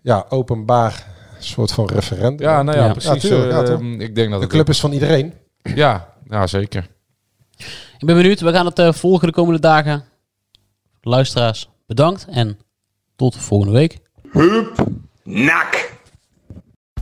ja, 0.00 0.26
openbaar 0.28 1.06
soort 1.44 1.72
van 1.72 1.86
referendum. 1.88 2.46
Ja, 2.46 2.62
nou 2.62 2.76
ja, 2.78 2.84
Ja. 2.84 2.92
precies. 2.92 3.10
Ja, 3.22 3.28
tuurlijk, 3.28 3.68
ja, 3.68 3.74
eh, 3.74 4.00
ik 4.00 4.14
denk 4.14 4.30
dat 4.30 4.40
De 4.40 4.46
club 4.46 4.68
is 4.68 4.80
van 4.80 4.92
iedereen. 4.92 5.32
Ja, 5.74 6.08
ja, 6.30 6.46
zeker. 6.46 6.88
Ik 7.98 8.06
ben 8.06 8.16
benieuwd. 8.16 8.40
We 8.40 8.52
gaan 8.52 8.66
het 8.66 8.78
eh, 8.78 8.92
volgen 8.92 9.26
de 9.26 9.32
komende 9.34 9.60
dagen. 9.60 10.04
Luisteraars, 11.00 11.68
bedankt. 11.86 12.26
En 12.30 12.58
tot 13.16 13.36
volgende 13.36 13.72
week. 13.72 13.98
Nak. 15.24 15.91